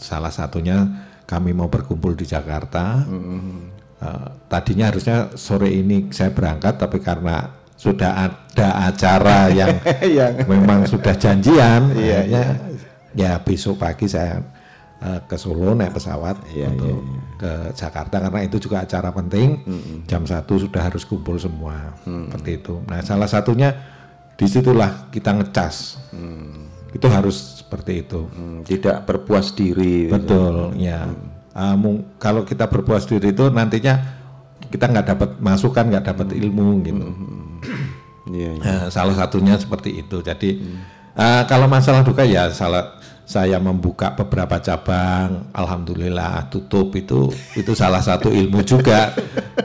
[0.00, 0.88] salah satunya
[1.28, 3.04] kami mau berkumpul di Jakarta.
[4.00, 10.88] Eh, tadinya harusnya sore ini saya berangkat, tapi karena sudah ada acara yang, Yang- memang
[10.88, 12.44] sudah janjian, Iya, akhirnya
[13.12, 14.40] ya besok pagi saya
[15.04, 16.96] eh, ke Solo naik pesawat Iya, untuk
[17.36, 19.60] ke Jakarta karena itu juga acara penting.
[20.08, 22.80] Jam satu sudah harus kumpul semua seperti itu.
[22.88, 23.68] Nah salah satunya
[24.32, 26.00] di situlah kita ngecas.
[26.90, 28.26] Itu harus seperti itu.
[28.32, 30.08] Hmm, tidak berpuas diri.
[30.10, 31.06] Betul, ya.
[31.06, 31.12] Ah,
[31.74, 33.98] mung- kalau kita berpuas diri itu nantinya
[34.70, 37.06] kita nggak dapat masukan, nggak dapat ilmu gitu.
[38.30, 38.62] Iya, iya.
[38.62, 40.22] Eh, salah satunya seperti itu.
[40.22, 40.62] Jadi
[41.16, 42.99] eh, kalau masalah duka ya salah
[43.30, 49.14] saya membuka beberapa cabang, alhamdulillah tutup itu itu salah satu ilmu juga.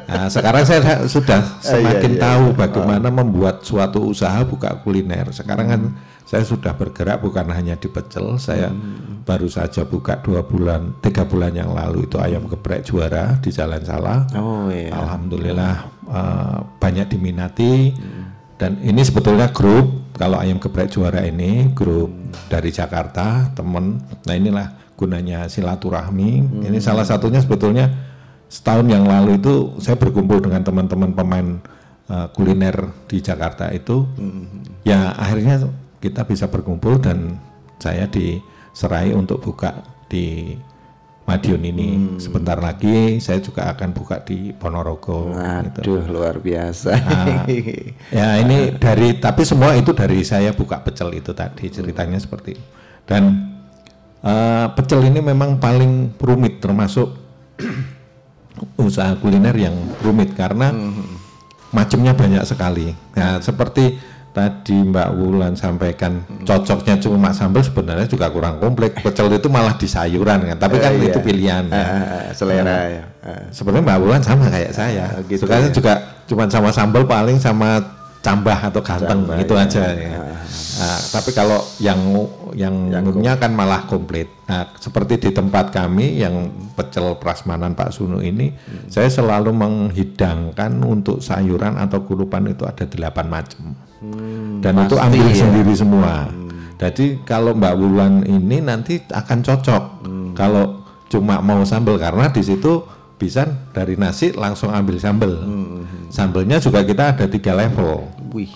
[0.05, 2.21] Nah, sekarang saya sudah Eh, iya, semakin iya.
[2.21, 5.33] tahu bagaimana membuat suatu usaha buka kuliner.
[5.33, 5.81] Sekarang kan
[6.29, 8.69] saya sudah bergerak bukan hanya di pecel, saya
[9.25, 13.81] baru saja buka dua bulan, tiga bulan yang lalu itu ayam geprek juara di Jalan
[13.81, 14.29] Salah.
[14.37, 14.93] Oh iya.
[14.93, 17.97] Alhamdulillah eh, banyak diminati
[18.61, 23.99] dan ini sebetulnya grup kalau ayam geprek juara ini grup dari Jakarta temen.
[24.25, 26.63] Nah inilah gunanya silaturahmi.
[26.65, 27.91] Ini salah satunya sebetulnya
[28.47, 31.47] setahun yang lalu itu saya berkumpul dengan teman-teman pemain
[32.07, 34.07] eh, kuliner di Jakarta itu.
[34.87, 35.67] Ya akhirnya
[35.99, 37.41] kita bisa berkumpul dan
[37.81, 40.55] saya diserai untuk buka di
[41.25, 41.89] Madiun ini
[42.21, 45.33] sebentar lagi saya juga akan buka di Ponorogo.
[45.33, 45.79] gitu.
[45.81, 46.93] Aduh luar biasa.
[47.01, 47.49] Nah,
[48.13, 52.65] ya ini dari tapi semua itu dari saya buka pecel itu tadi ceritanya seperti itu.
[53.09, 53.41] Dan
[54.21, 57.17] eh, pecel ini memang paling rumit termasuk
[58.85, 59.73] usaha kuliner yang
[60.05, 60.69] rumit karena
[61.73, 62.93] macamnya banyak sekali.
[63.17, 63.97] Nah seperti
[64.35, 68.99] tadi Mbak Wulan sampaikan cocoknya cuma sambal sebenarnya juga kurang kompleks.
[68.99, 71.07] Pecel itu malah di sayuran kan, tapi kan Eh, iya.
[71.07, 71.63] itu pilihan.
[71.69, 73.03] Ah, ah, selera Nah, ya.
[73.23, 73.41] Ah.
[73.49, 75.05] Sebenarnya Mbak Wulan sama kayak saya.
[75.23, 75.73] gitu Sukanya ya.
[75.73, 75.93] juga
[76.25, 77.79] cuma sama sambal paling sama
[78.19, 79.63] cambah atau ganteng Cambah, itu ya.
[79.63, 80.19] aja ya.
[80.75, 81.95] Nah, tapi kalau yang
[82.51, 84.27] yang umumnya kan malah komplit.
[84.43, 86.35] Nah, seperti di tempat kami yang
[86.73, 88.89] pecel prasmanan Pak Sunu ini, Hmm.
[88.89, 93.71] saya selalu menghidangkan untuk sayuran atau kurupan itu ada delapan macam.
[94.59, 95.35] Dan itu pasti ambil ya.
[95.35, 96.13] sendiri semua.
[96.75, 99.83] Jadi kalau Mbak Wulan ini nanti akan cocok
[100.35, 102.83] kalau cuma mau sambal karena di situ
[103.15, 105.33] bisa dari nasi langsung ambil sambal.
[106.11, 108.11] Sambelnya juga kita ada tiga level.
[108.35, 108.51] Wih.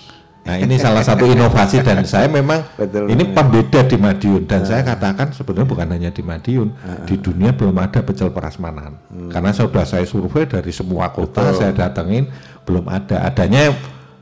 [0.50, 3.36] Nah ini salah satu inovasi dan saya memang Betul, ini betul.
[3.38, 6.74] pembeda di Madiun dan saya katakan sebenarnya bukan hanya di Madiun,
[7.06, 8.98] di dunia belum ada pecel prasmanan.
[9.30, 11.60] Karena sudah saya survei dari semua kota Betul.
[11.60, 12.32] saya datengin
[12.66, 13.30] belum ada.
[13.30, 13.70] Adanya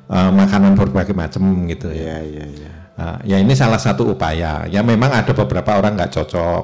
[0.08, 2.20] eh, makanan berbagai macam gitu ya.
[2.24, 2.72] Iya, iya.
[2.97, 4.66] Nah, ya ini salah satu upaya.
[4.66, 6.64] Ya memang ada beberapa orang nggak cocok.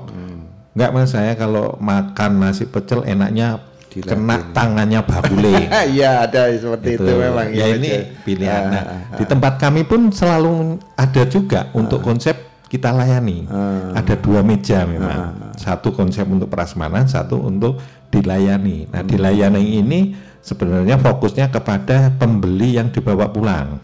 [0.74, 3.62] Nggak mas saya kalau makan nasi pecel enaknya
[3.94, 5.54] kena tangannya bakule.
[5.94, 7.14] Iya ada seperti itu, Gitu.
[7.14, 7.48] memang.
[7.54, 8.26] Ya iya, ini betul.
[8.26, 8.64] pilihan.
[8.66, 8.84] Ah, Nah,
[9.14, 12.34] ah, di tempat kami pun selalu ada juga untuk konsep
[12.66, 13.46] kita layani.
[13.94, 15.54] Ada dua meja memang.
[15.54, 17.78] Satu konsep untuk prasmanan, satu untuk
[18.10, 18.90] dilayani.
[18.90, 20.00] Nah, dilayani ini
[20.44, 23.80] sebenarnya fokusnya kepada pembeli yang dibawa pulang.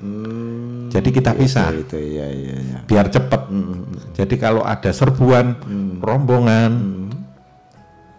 [0.92, 1.72] Jadi kita pisah.
[1.72, 2.78] Hmm, Itu iya iya iya.
[2.84, 3.48] Biar cepat.
[4.14, 5.56] Jadi kalau ada serbuan,
[6.04, 6.72] rombongan,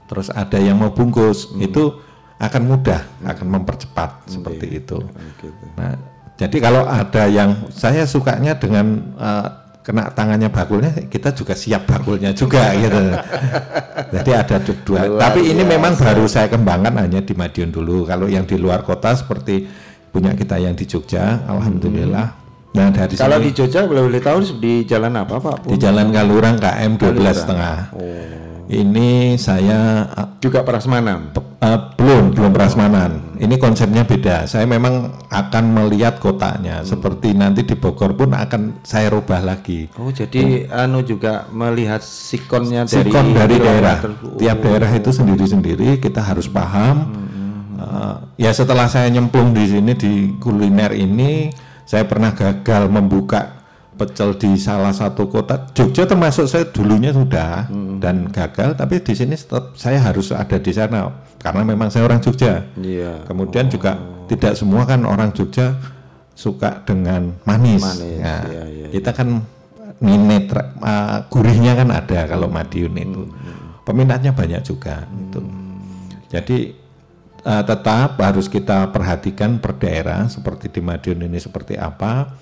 [0.08, 2.00] terus ada yang mau bungkus, itu
[2.40, 4.96] akan mudah, akan mempercepat seperti itu.
[5.76, 6.00] Nah,
[6.40, 9.48] jadi kalau ada yang saya sukanya dengan eh,
[9.90, 12.94] kena tangannya bakulnya, kita juga siap bakulnya juga gitu.
[14.14, 15.02] Jadi ada du- dua.
[15.02, 18.06] Luar Tapi ini memang baru saya kembangkan hanya di Madiun dulu.
[18.06, 19.66] Kalau yang di luar kota seperti
[20.08, 22.38] punya kita yang di Jogja, alhamdulillah.
[22.70, 25.66] Nah dari Kalau sini di Jogja boleh boleh tahu di jalan apa Pak?
[25.66, 27.34] di Jalan Kalurang KM 12 Kalurang.
[27.34, 27.76] setengah.
[28.70, 30.06] Ini saya
[30.38, 31.34] juga prasmanan.
[31.98, 33.36] belum belum prasmanan.
[33.36, 34.46] Ini konsepnya beda.
[34.46, 36.86] Saya memang akan melihat kotanya.
[36.86, 39.90] Seperti nanti di Bogor pun akan saya rubah lagi.
[39.98, 43.98] Oh jadi anu juga melihat sikonnya dari Sikon dari daerah.
[44.00, 44.38] tersebut.
[44.38, 45.98] Tiap daerah itu sendiri-sendiri.
[45.98, 47.10] Kita harus paham.
[47.76, 51.50] Uh, ya setelah saya nyemplung di sini di kuliner ini,
[51.84, 53.59] saya pernah gagal membuka
[54.00, 55.68] pecel di salah satu kota.
[55.76, 57.68] Jogja termasuk saya dulunya sudah
[58.00, 62.24] dan gagal tapi di sini tetap saya harus ada di sana karena memang saya orang
[62.24, 62.64] Jogja.
[62.80, 63.28] Iya.
[63.28, 65.76] kemudian juga tidak semua kan orang Jogja
[66.32, 69.44] suka dengan manis, Manis, Nah, iya, iya, kita kan
[70.00, 70.48] minat
[70.80, 73.22] uh, gurihnya kan ada kalau Madiun itu.
[73.84, 75.42] Peminatnya banyak juga itu
[76.30, 76.58] jadi
[77.42, 82.38] uh, tetap harus kita perhatikan per daerah seperti di Madiun ini seperti apa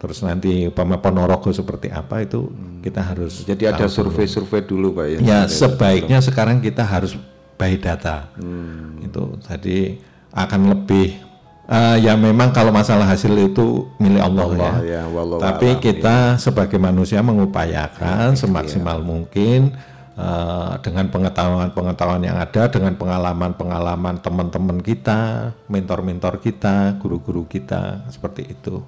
[0.00, 2.48] terus nanti umpama Ponorogo seperti apa itu
[2.80, 3.92] kita harus Jadi ada dulu.
[3.92, 5.18] survei-survei dulu Pak ya.
[5.20, 7.20] Ya sebaiknya sekarang kita harus
[7.60, 8.32] by data.
[8.40, 8.96] Hmm.
[9.04, 10.00] Itu jadi
[10.32, 11.20] akan lebih
[11.68, 15.04] eh, ya memang kalau masalah hasil itu milik Allah, Allah ya.
[15.04, 19.76] ya, Tapi a'lam, kita sebagai manusia mengupayakan semaksimal mungkin
[20.16, 28.80] eh, dengan pengetahuan-pengetahuan yang ada, dengan pengalaman-pengalaman teman-teman kita, mentor-mentor kita, guru-guru kita seperti itu.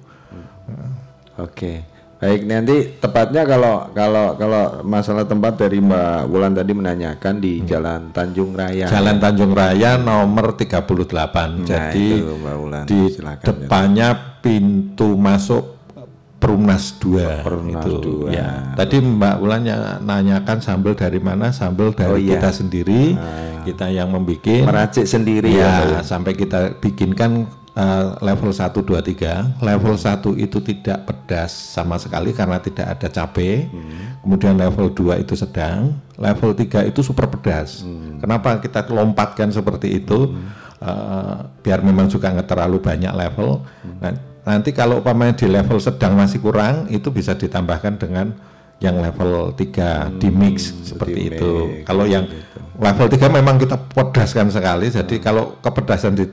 [1.35, 1.83] Oke.
[2.15, 8.15] Baik, nanti tepatnya kalau kalau kalau masalah tempat dari Mbak Wulan tadi menanyakan di Jalan
[8.15, 8.87] Tanjung Raya.
[8.87, 8.93] Hmm.
[8.95, 10.87] Jalan Tanjung Raya nomor 38.
[10.87, 12.83] Nah, Jadi itu, Mbak Wulan.
[12.87, 14.09] di Silakan, depannya
[14.39, 15.75] pintu masuk
[16.39, 18.27] Perumnas 2 Perumnas itu dua.
[18.27, 18.47] ya.
[18.75, 21.51] Tadi Mbak Ulan ya- nanyakan sambal dari mana?
[21.51, 22.35] Sambal dari Oh, iya.
[22.35, 23.15] kita sendiri,
[23.63, 25.91] kita yang membuat Meracik sendiri ya, Pak, ya?
[25.91, 29.61] ya, sampai kita bikinkan eh, level 1 2 3.
[29.61, 33.69] Level 1 itu tidak pedas sama sekali karena tidak ada cabai.
[34.23, 37.83] Kemudian level 2 itu sedang, level 3 itu super pedas.
[38.21, 40.33] Kenapa kita lompatkan seperti itu?
[40.83, 43.63] Eh, biar memang juga nggak terlalu banyak level.
[44.03, 44.11] Nah,
[44.43, 48.35] nanti kalau umpamanya di level sedang masih kurang, itu bisa ditambahkan dengan
[48.83, 51.51] yang level 3 di mix seperti itu.
[51.87, 52.27] Kalau yang
[52.75, 54.91] level 3 memang kita pedaskan sekali.
[54.91, 56.27] Jadi kalau kepedasan di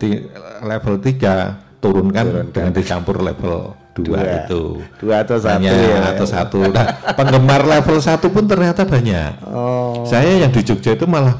[0.66, 4.18] level 3 turunkan, dengan dicampur level 2 Dua.
[4.44, 4.62] itu.
[4.98, 6.00] Dua atau satu Banyak, ya.
[6.14, 6.58] atau satu.
[6.68, 9.32] Nah, penggemar level 1 pun ternyata banyak.
[9.46, 10.02] Oh.
[10.04, 11.38] Saya yang di Jogja itu malah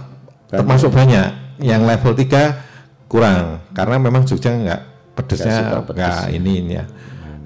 [0.49, 1.59] termasuk banyak.
[1.61, 4.81] Yang level 3 kurang karena memang Jogja nggak
[5.19, 5.99] pedesnya suka pedes.
[5.99, 6.85] nggak ini ya.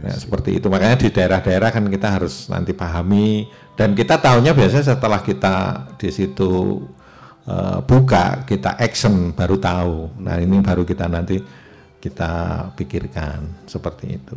[0.05, 4.93] Nah, seperti itu makanya di daerah-daerah kan kita harus nanti pahami dan kita tahunya biasanya
[4.93, 6.85] setelah kita di situ
[7.49, 10.21] eh, buka kita action baru tahu.
[10.21, 11.41] Nah ini baru kita nanti
[12.05, 12.33] kita
[12.77, 14.37] pikirkan seperti itu.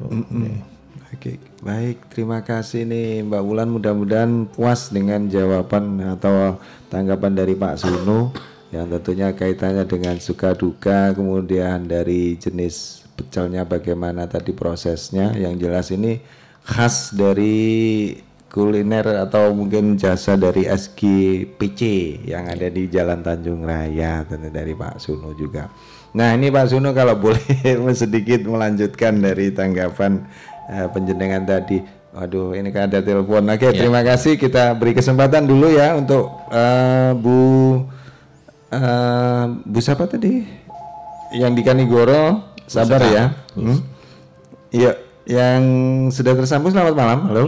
[1.07, 2.11] Oke, baik.
[2.11, 3.71] Terima kasih nih Mbak Wulan.
[3.71, 8.31] Mudah-mudahan puas dengan jawaban atau tanggapan dari Pak Suno
[8.75, 15.33] yang tentunya kaitannya dengan suka duka, kemudian dari jenis pecelnya bagaimana tadi prosesnya.
[15.33, 16.21] Yang jelas ini
[16.61, 18.13] khas dari
[18.47, 21.81] kuliner atau mungkin jasa dari SGPC
[22.31, 25.67] yang ada di Jalan Tanjung Raya tentu dari Pak Suno juga.
[26.15, 27.43] Nah ini Pak Suno kalau boleh
[27.93, 30.25] sedikit melanjutkan dari tanggapan
[30.71, 31.83] eh, penjenengan tadi.
[32.17, 33.45] Waduh ini kan ada telepon.
[33.51, 37.39] Oke terima kasih kita beri kesempatan dulu ya untuk eh, Bu
[38.71, 40.65] eh, Bu siapa tadi?
[41.35, 43.09] Yang di Kanigoro sabar Seka.
[43.09, 43.25] ya.
[43.55, 43.79] Hmm?
[44.69, 44.91] Iya
[45.25, 45.63] yang
[46.07, 47.19] sudah tersambung selamat malam.
[47.25, 47.45] Halo.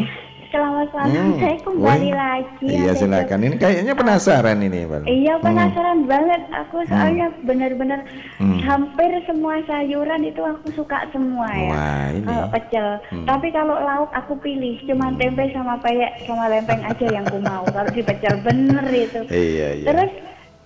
[0.49, 1.37] Selamat malam, Hmm.
[1.37, 2.65] saya kembali lagi.
[2.65, 3.39] Iya silakan.
[3.39, 5.05] Ini kayaknya penasaran ini, Pak.
[5.05, 5.45] Iya Hmm.
[5.45, 8.01] penasaran banget aku soalnya benar-benar
[8.35, 8.57] Hmm.
[8.59, 11.69] hampir semua sayuran itu aku suka semua ya.
[11.69, 12.25] Wah, ini.
[12.25, 12.87] Kalau pecel.
[13.13, 13.25] Hmm.
[13.29, 17.61] Tapi kalau lauk aku pilih cuma tempe sama peyek sama lempeng aja yang ku mau.
[17.69, 19.21] Kalau di pecel bener itu.
[19.29, 19.85] Iya, iya.
[19.85, 20.11] Terus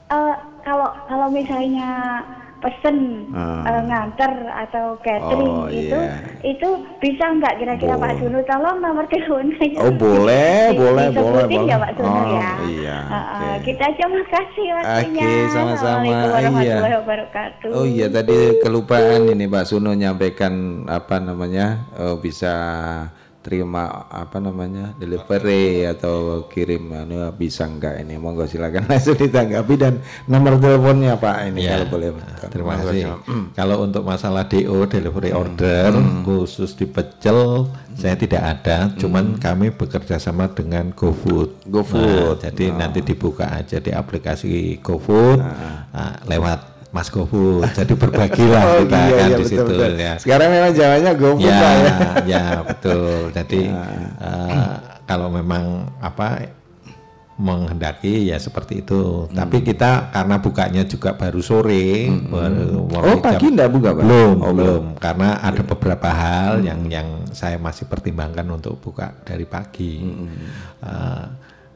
[0.08, 2.24] eh, kalau kalau misalnya
[2.64, 3.68] pesen Ah.
[3.68, 6.24] eh, nganter atau catering Oh, itu iya.
[6.42, 11.68] itu bisa nggak kira-kira Pak Sunu tolong nomor teleponnya Oh boleh, Di- boleh, boleh, boleh.
[11.68, 12.52] ya Pak Sunu oh, ya.
[12.64, 12.98] Iya.
[13.04, 15.28] Uh, uh, kita aja makasih waktunya.
[15.28, 16.04] Oke, sama-sama.
[16.56, 16.76] Iya.
[17.04, 17.70] wabarakatuh.
[17.74, 20.54] Oh iya tadi kelupaan ini Pak Suno nyampaikan
[20.88, 22.54] apa namanya eh, bisa
[23.44, 28.16] terima apa namanya delivery atau kirim anu bisa enggak ini?
[28.16, 28.88] Monggo silakan.
[28.90, 32.10] Langsung ditanggapi dan nomor teleponnya Pak ini Ya, kalau boleh.
[32.50, 33.04] Terima kasih.
[33.06, 33.52] silakan.
[33.54, 35.92] Kalau untuk masalah DO delivery order
[36.24, 41.70] khusus di pecel saya tidak ada, cuman kami bekerja sama dengan GoFood.
[41.70, 42.42] GoFood.
[42.42, 45.38] Nah, jadi nanti dibuka aja di aplikasi GoFood.
[45.94, 47.66] Nah, lewat Mas GoFood.
[47.74, 49.92] Jadi berbagilah Oh, kita iya, kan iya, di betul, situ betul.
[49.98, 50.14] ya.
[50.22, 51.96] Sekarang memang jalannya GoFood ya, ya.
[52.38, 53.34] ya betul.
[53.34, 53.62] Jadi
[54.22, 54.74] eh,
[55.10, 56.54] kalau memang apa
[57.34, 59.26] menghendaki ya seperti itu.
[59.26, 59.34] Hmm.
[59.34, 64.04] Tapi kita karena bukanya juga baru sore, baru mulai Oh, pagi enggak buka, Pak?
[64.06, 64.84] Belum, Oh, belum.
[65.02, 70.06] Karena ada beberapa hal yang yang saya masih pertimbangkan untuk buka dari pagi.
[70.86, 71.26] Eh,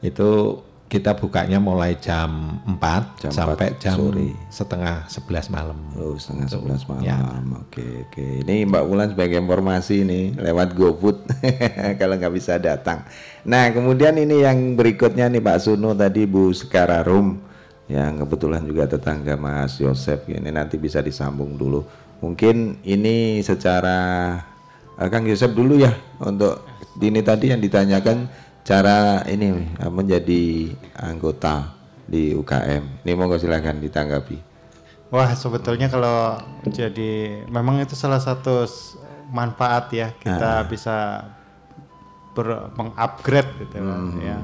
[0.06, 4.32] itu kita bukanya mulai jam 4 Jam sampai 4 jam sore.
[4.48, 5.78] setengah 11 malam.
[6.00, 7.04] Oh, setengah sebelas malam.
[7.04, 7.20] Ya.
[7.60, 8.24] Oke, oke.
[8.48, 11.28] Ini Mbak Wulan sebagai informasi nih lewat GoFood
[12.00, 13.04] kalau nggak bisa datang.
[13.44, 17.36] Nah, kemudian ini yang berikutnya nih Pak Suno tadi Bu Sekararum
[17.92, 21.84] yang kebetulan juga tetangga Mas Yosef ini nanti bisa disambung dulu.
[22.24, 24.34] Mungkin ini secara
[24.96, 25.92] eh, Kang Yosef dulu ya
[26.24, 26.64] untuk
[26.98, 30.44] ini tadi yang ditanyakan cara ini eh, menjadi
[30.94, 31.72] anggota
[32.04, 33.00] di UKM.
[33.00, 34.36] Ini monggo silakan ditanggapi.
[35.08, 36.36] Wah sebetulnya kalau
[36.68, 38.68] jadi memang itu salah satu
[39.28, 40.64] manfaat ya kita Ah.
[40.64, 40.96] bisa
[42.32, 44.20] ber, mengupgrade gitu kan, Hmm.
[44.20, 44.38] ya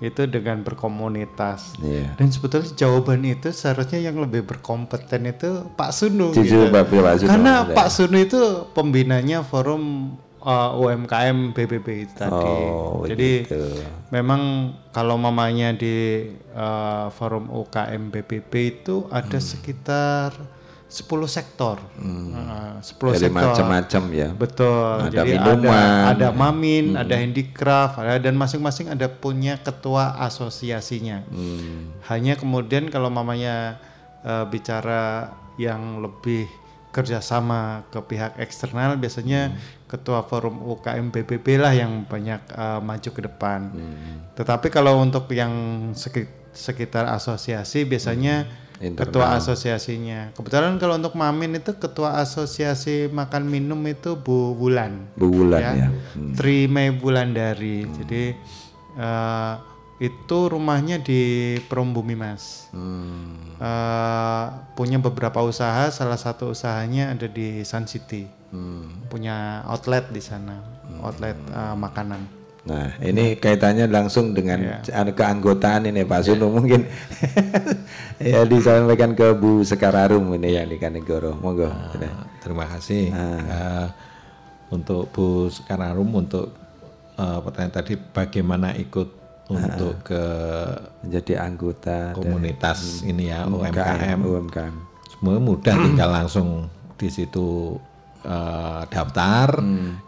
[0.00, 2.14] itu dengan berkomunitas Iya.
[2.16, 6.74] dan sebetulnya jawaban itu seharusnya yang lebih berkompeten itu Pak Sunu Jujur, gitu.
[6.74, 7.70] Pak- Pak Sunu, karena ada.
[7.70, 8.40] Pak Sunu itu
[8.72, 13.62] pembinanya forum uh, UMKM BBB itu tadi Oh, jadi begitu.
[14.08, 14.42] memang
[14.90, 19.48] kalau mamanya di uh, forum UKM BBB itu ada Hmm.
[19.48, 20.34] sekitar
[20.86, 21.80] 10 sektor.
[21.96, 23.32] Uh, 10 Jadi sektor.
[23.32, 24.28] macam-macam ya.
[24.28, 24.92] Betul.
[25.00, 25.72] Ada Jadi minuman.
[26.04, 27.00] ada ada mamin, Hmm.
[27.00, 31.24] ada handicraft, ada dan masing-masing ada punya ketua asosiasinya.
[31.26, 31.96] Hmm.
[32.04, 33.80] Hanya kemudian kalau mamanya
[34.20, 36.44] uh, bicara yang lebih
[36.92, 39.56] kerjasama ke pihak eksternal biasanya
[39.88, 43.60] ketua forum UKM PBB lah yang banyak eh, maju ke depan.
[44.36, 45.50] Tetapi kalau untuk yang
[45.92, 48.44] seki- sekitar asosiasi biasanya
[48.76, 49.38] ketua Internal.
[49.38, 50.20] asosiasinya.
[50.34, 55.06] Kebetulan kalau untuk Mamin itu ketua asosiasi makan minum itu Bu Wulan.
[55.14, 55.88] Bu Wulan, ya.
[56.12, 56.34] Hmm.
[56.34, 57.86] Tri Mei Wulandari.
[57.88, 58.34] Jadi
[58.98, 59.54] eh,
[60.02, 62.66] itu rumahnya di Perumbumi Mas.
[62.74, 63.38] Hmm.
[63.54, 64.44] Eh,
[64.74, 68.26] punya beberapa usaha, salah satu usahanya ada di Sun City.
[68.50, 69.06] Hmm.
[69.06, 70.58] Punya outlet di sana,
[70.98, 72.42] outlet eh, makanan.
[72.62, 75.02] Nah, ini kaitannya langsung dengan Iya.
[75.02, 76.86] anu keanggotaan ini Pak Sunu mungkin
[78.22, 81.34] ya disampaikan ke Bu Sekararum ini ya di Kanegoro.
[81.42, 81.66] Monggo.
[81.66, 83.86] Ah, terima kasih Eh,
[84.70, 86.54] untuk Bu Sekararum untuk
[87.18, 89.21] eh, pertanyaan tadi bagaimana ikut
[89.54, 90.24] untuk ke
[91.00, 94.18] menjadi anggota komunitas dari- ini ya Hmm, UMKM.
[94.20, 94.74] UMKM.
[95.08, 96.48] Semua mudah tinggal langsung
[96.94, 97.76] di situ
[98.20, 99.58] eh, daftar.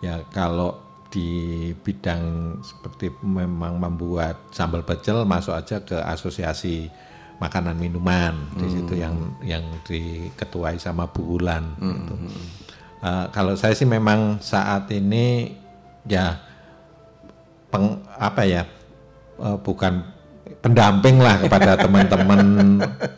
[0.00, 0.78] Ya kalau
[1.08, 1.30] di
[1.76, 2.22] bidang
[2.60, 6.90] seperti memang membuat sambal pecel masuk aja ke asosiasi
[7.36, 12.14] makanan minuman di situ yang yang diketuai sama Bu Wulan gitu.
[13.00, 15.50] Eh, kalau saya sih memang saat ini
[16.04, 16.38] ya
[17.66, 18.62] peng, apa ya
[19.44, 19.94] eh, bukan
[20.60, 22.40] pendamping lah kepada teman-teman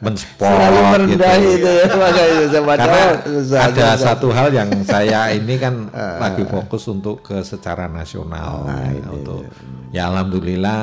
[0.01, 1.23] mensport Selalu gitu.
[1.53, 2.37] itu ya, makanya.
[2.77, 3.95] Karena Susah, ada susah.
[3.97, 8.67] satu hal yang saya ini kan lagi fokus untuk ke secara nasional
[9.09, 9.47] untuk
[9.91, 10.83] ya alhamdulillah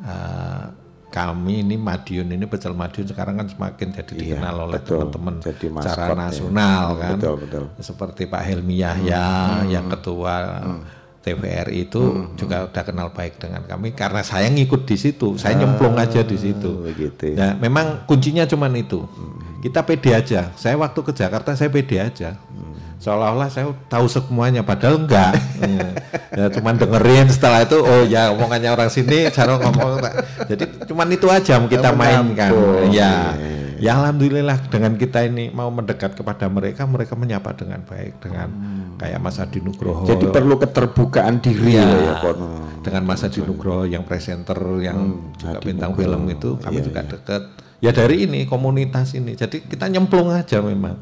[0.00, 0.62] eh,
[1.10, 5.34] kami ini Madiun ini pecel Madiun sekarang kan semakin jadi dikenal oleh teman-teman
[5.80, 6.18] secara ya.
[6.20, 7.64] nasional Hmm, kan betul, betul.
[7.78, 9.26] seperti Pak Helmi Yahya
[9.62, 9.70] Hmm.
[9.70, 10.34] yang ketua
[11.24, 15.40] TVRI itu juga udah kenal baik dengan kami karena saya ngikut di situ.
[15.40, 16.84] Saya nyemplung aja di situ.
[16.84, 17.32] begitu.
[17.32, 19.08] Ya memang kuncinya cuman itu.
[19.64, 20.52] Kita pede aja.
[20.60, 22.36] Saya waktu ke Jakarta saya pede aja
[23.04, 25.36] seolah-olah saya tahu semuanya padahal enggak.
[26.34, 30.02] Ya cuman dengerin setelah itu oh ya omongannya orang sini cara ngomong
[30.50, 32.50] jadi cuman itu aja kita mainkan.
[32.90, 33.38] Ya.
[33.78, 38.50] Ya alhamdulillah dengan kita ini mau mendekat kepada mereka mereka menyapa dengan baik dengan
[38.98, 40.10] kayak Mas Adi Nugroho.
[40.10, 42.38] Jadi perlu keterbukaan diri loh ya Kon.
[42.82, 46.18] dengan Mas Adi Nugroho yang presenter yang juga Adi bintang Nugroho.
[46.18, 47.42] film itu kami Iya, juga dekat
[47.78, 49.38] ya dari ini komunitas ini.
[49.38, 50.98] Jadi kita nyemplung aja memang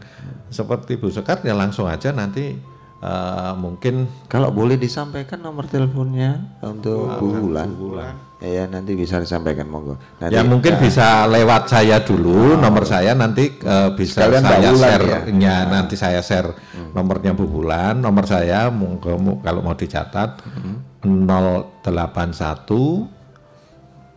[0.53, 2.55] seperti Bu Sekar ya langsung aja nanti
[3.03, 7.69] eh, mungkin Kalau boleh disampaikan nomor teleponnya untuk Ah, Bu Wulan.
[8.43, 9.95] Ya nanti bisa disampaikan monggo.
[10.19, 14.75] Nanti, ya mungkin nah, bisa lewat saya dulu nomor saya nanti eh, bisa Sekalian saya
[14.75, 15.21] share ya?
[15.31, 16.51] ya nanti saya share
[16.91, 19.15] nomornya Bu Bulan nomor saya monggo
[19.47, 20.43] kalau mau dicatat
[21.03, 21.87] 081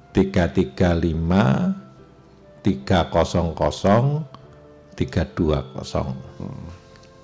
[0.10, 1.86] 335
[2.66, 3.46] 300
[4.96, 5.76] 320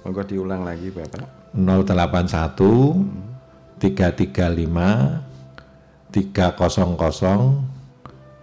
[0.02, 1.56] Monggo diulang lagi Bapak.
[1.56, 6.92] 081 335 300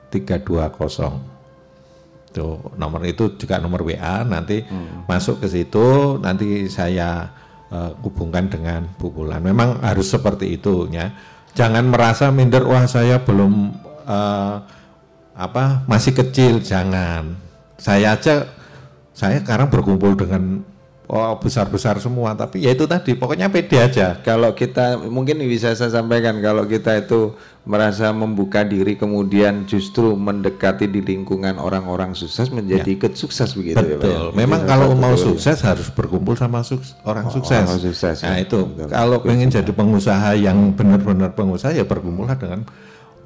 [0.09, 1.21] 320
[2.29, 4.61] Tuh, nomor itu juga nomor WA nanti
[5.09, 7.25] masuk ke situ nanti saya
[7.73, 9.41] eh, hubungkan dengan Bu Bulan.
[9.41, 11.09] Memang harus seperti itu ya.
[11.57, 13.73] Jangan merasa minder wah saya belum
[14.05, 14.57] eh,
[15.41, 17.33] apa masih kecil jangan.
[17.81, 18.45] Saya aja
[19.19, 20.63] saya sekarang berkumpul dengan
[21.09, 24.21] oh besar-besar semua tapi ya itu tadi pokoknya pede aja.
[24.21, 27.33] Kalau kita mungkin bisa saya sampaikan kalau kita itu
[27.65, 33.97] merasa membuka diri kemudian justru mendekati di lingkungan orang-orang sukses menjadi ikut sukses begitu ya
[33.97, 34.05] Pak.
[34.05, 34.09] ya?
[34.09, 34.17] Ya.
[34.21, 34.27] Betul.
[34.37, 35.25] Memang salah kalau satu mau betul.
[35.33, 37.65] sukses harus berkumpul sama suks- orang Oh, sukses.
[37.65, 38.45] orang sukses, Nah ya.
[38.45, 38.89] itu Betul.
[38.89, 42.69] kalau pengen jadi pengusaha yang benar-benar pengusaha ya berkumpullah dengan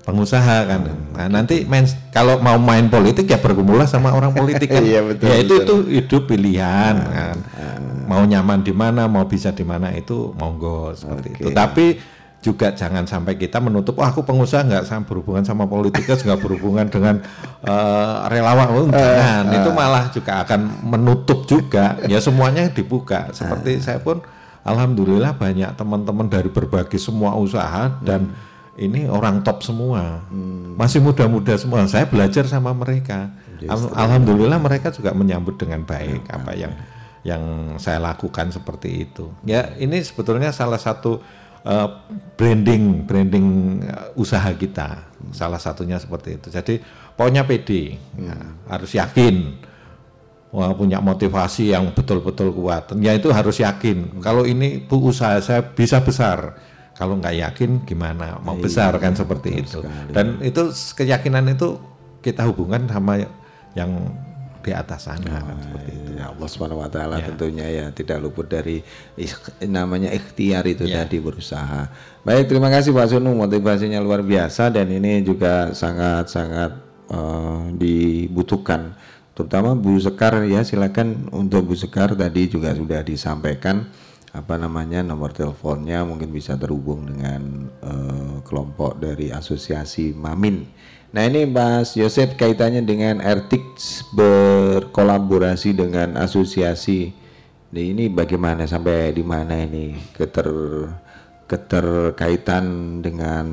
[0.02, 0.80] pengusaha kan.
[1.14, 4.82] Nah nanti main kalau mau main politik ya berkumpullah sama orang politik kan.
[4.90, 5.62] Iya, betul, Ya itu betul.
[5.62, 7.36] itu hidup pilihan kan.
[8.04, 11.48] Mau nyaman di mana, mau bisa di mana itu monggo seperti itu.
[11.48, 11.54] Oke.
[11.54, 11.86] Tapi
[12.42, 16.90] juga jangan sampai kita menutup, wah aku pengusaha nggak sama berhubungan sama politikus, nggak berhubungan
[16.90, 17.22] dengan
[17.62, 19.46] eh, relawan, Oh, jangan.
[19.54, 21.94] itu malah juga akan menutup juga.
[22.10, 23.30] Ya semuanya dibuka.
[23.30, 24.18] Seperti saya pun,
[24.66, 28.34] alhamdulillah banyak teman-teman dari berbagai semua usaha dan
[28.80, 30.24] ini orang top semua,
[30.80, 31.84] masih muda-muda semua.
[31.84, 33.28] Saya belajar sama mereka.
[33.68, 36.72] Al- Alhamdulillah mereka juga menyambut dengan baik apa yang
[37.22, 37.42] yang
[37.78, 39.30] saya lakukan seperti itu.
[39.46, 41.22] Ya ini sebetulnya salah satu
[41.62, 41.88] eh,
[42.34, 43.46] branding branding
[43.86, 45.06] eh, usaha kita.
[45.30, 46.48] Salah satunya seperti itu.
[46.50, 46.82] Jadi
[47.14, 48.34] pokoknya PD Ya,
[48.66, 49.62] harus yakin.
[50.52, 52.92] Wah, punya motivasi yang betul-betul kuat.
[53.00, 54.20] Ya itu harus yakin.
[54.20, 56.58] Kalau ini bu usaha saya bisa besar.
[57.02, 58.38] Kalau nggak yakin gimana?
[58.38, 59.82] Mau Iya, besar kan seperti itu.
[60.08, 61.82] Dan itu keyakinan itu
[62.22, 63.18] kita hubungkan sama
[63.74, 63.90] yang
[64.62, 66.10] di atas sana kan seperti itu.
[66.14, 67.26] Ya Allah Subhanahu wa taala Ya.
[67.26, 68.78] tentunya ya tidak luput dari
[69.18, 71.02] ikh- namanya ikhtiar itu Ya.
[71.02, 71.90] tadi berusaha.
[72.22, 76.78] Baik, terima kasih Pak Sunu motivasinya luar biasa dan ini juga sangat-sangat
[77.10, 78.94] eh, dibutuhkan
[79.32, 83.90] terutama Bu Sekar ya silakan untuk Bu Sekar tadi juga sudah disampaikan
[84.32, 90.64] apa namanya nomor teleponnya mungkin bisa terhubung dengan eh, kelompok dari asosiasi Mamin.
[91.12, 97.12] Nah ini Mas Yosef kaitannya dengan Ertix berkolaborasi dengan asosiasi.
[97.72, 100.48] Nah, ini bagaimana sampai di mana ini keter
[101.48, 102.64] keterkaitan
[103.04, 103.44] dengan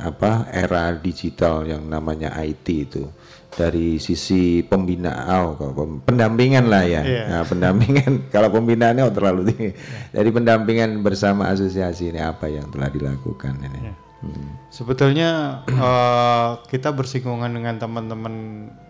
[0.00, 3.04] apa era digital yang namanya IT itu
[3.54, 7.24] dari sisi pembinaan oh, pendampingan lah ya Iya.
[7.30, 9.70] Nah, pendampingan kalau pembinaannya oh, terlalu tinggi
[10.10, 14.56] dari pendampingan bersama asosiasi ini apa yang telah dilakukan ini Hmm.
[14.72, 18.34] Sebetulnya eh, kita bersinggungan dengan teman-teman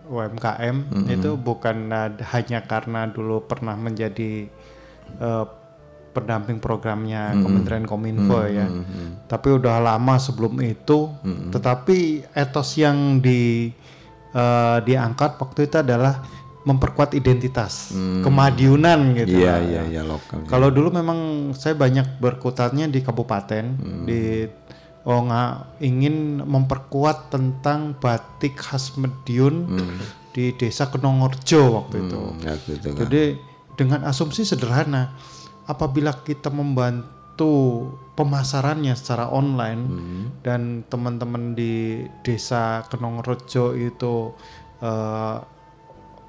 [0.07, 1.11] UMKM Mm-mm.
[1.11, 1.91] itu bukan
[2.23, 4.47] hanya karena dulu pernah menjadi
[5.19, 5.45] eh,
[6.15, 7.43] pendamping programnya Mm-mm.
[7.43, 9.27] Kementerian Kominfo ya, Mm-mm.
[9.27, 11.11] tapi udah lama sebelum itu.
[11.51, 13.75] Tetapi etos yang di
[14.35, 16.19] eh, diangkat waktu itu adalah
[16.65, 17.93] memperkuat identitas,
[18.25, 19.37] kemadiunan gitu.
[19.37, 19.41] Hmm.
[19.45, 20.49] Iya, iya, iya, lokal.
[20.49, 24.03] Kalau dulu memang saya banyak berkutatnya di kabupaten Hmm.
[24.09, 24.49] di
[25.05, 29.69] oh nggak ingin memperkuat tentang batik khas Mediun
[30.33, 32.17] di desa Kenongorjo waktu itu.
[32.17, 32.99] Hmm, waktu itu kan.
[33.05, 33.23] Jadi
[33.77, 35.13] dengan asumsi sederhana,
[35.69, 39.81] apabila kita membantu pemasarannya secara online
[40.39, 44.31] dan teman-teman di desa Kenongorjo itu
[44.79, 45.37] eh,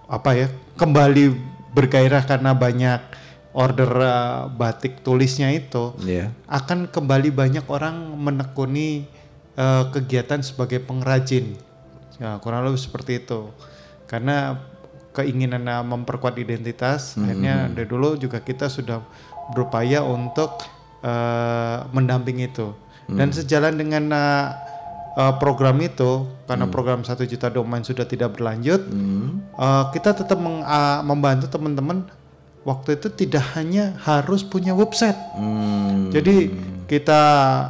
[0.07, 1.25] apa ya kembali
[1.73, 3.01] bergairah karena banyak
[3.55, 6.35] order eh, batik tulisnya itu Iya.
[6.47, 9.07] akan kembali banyak orang menekuni
[9.55, 11.55] eh, kegiatan sebagai pengrajin
[12.19, 13.51] ya kurang lebih seperti itu
[14.07, 14.59] karena
[15.13, 17.23] keinginan memperkuat identitas Mhm.
[17.23, 19.01] akhirnya dari dulu juga kita sudah
[19.49, 20.51] berupaya untuk
[21.07, 22.75] eh, mendampingi itu
[23.09, 23.37] dan Mhm.
[23.37, 24.49] sejalan dengan eh,
[25.39, 28.83] program itu karena program satu juta domain sudah tidak berlanjut
[29.55, 32.05] eh, kita tetap meng- ah, membantu teman-teman
[32.63, 36.11] waktu itu tidak hanya harus punya website Hmm.
[36.11, 36.51] jadi
[36.85, 37.21] kita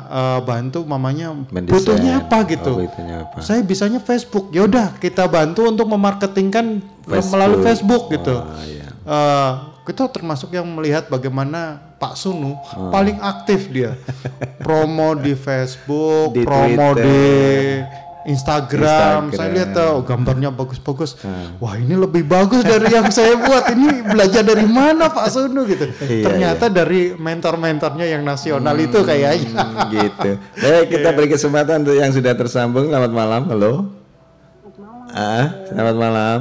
[0.03, 1.71] eh, bantu mamanya Mendesain.
[1.71, 3.39] butuhnya apa gitu Oh, butuhnya apa.
[3.41, 7.31] saya bisanya Facebook ya udah kita bantu untuk memarketingkan Facebook.
[7.31, 8.89] melalui Facebook gitu Wah, iya.
[8.99, 9.51] Eh,
[9.85, 12.89] kita termasuk yang melihat bagaimana Pak Sunu Oh.
[12.89, 13.97] paling aktif dia
[14.60, 17.02] promo di Facebook Di promo Twitter.
[17.02, 17.20] di
[18.27, 19.31] Instagram.
[19.31, 19.32] Instagram.
[19.32, 21.56] saya lihat tuh gambarnya bagus-bagus Hmm.
[21.56, 25.86] wah ini lebih bagus dari yang saya buat ini belajar dari mana Pak Sunu gitu
[26.02, 30.31] Iya, ternyata dari mentor-mentornya yang nasional itu kayaknya Hmm, gitu.
[30.55, 32.86] Baik, kita beri kesempatan untuk yang sudah tersambung.
[32.86, 33.43] Selamat malam.
[33.47, 33.73] Halo.
[35.09, 36.40] Ah, selamat malam.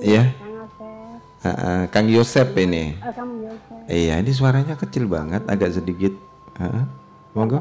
[0.00, 0.43] Iya.
[1.44, 2.96] Ah, ah, Kang Yosep ini.
[3.84, 6.16] Iya, ini suaranya kecil banget, agak sedikit.
[6.56, 6.88] Ah.
[7.36, 7.60] Monggo.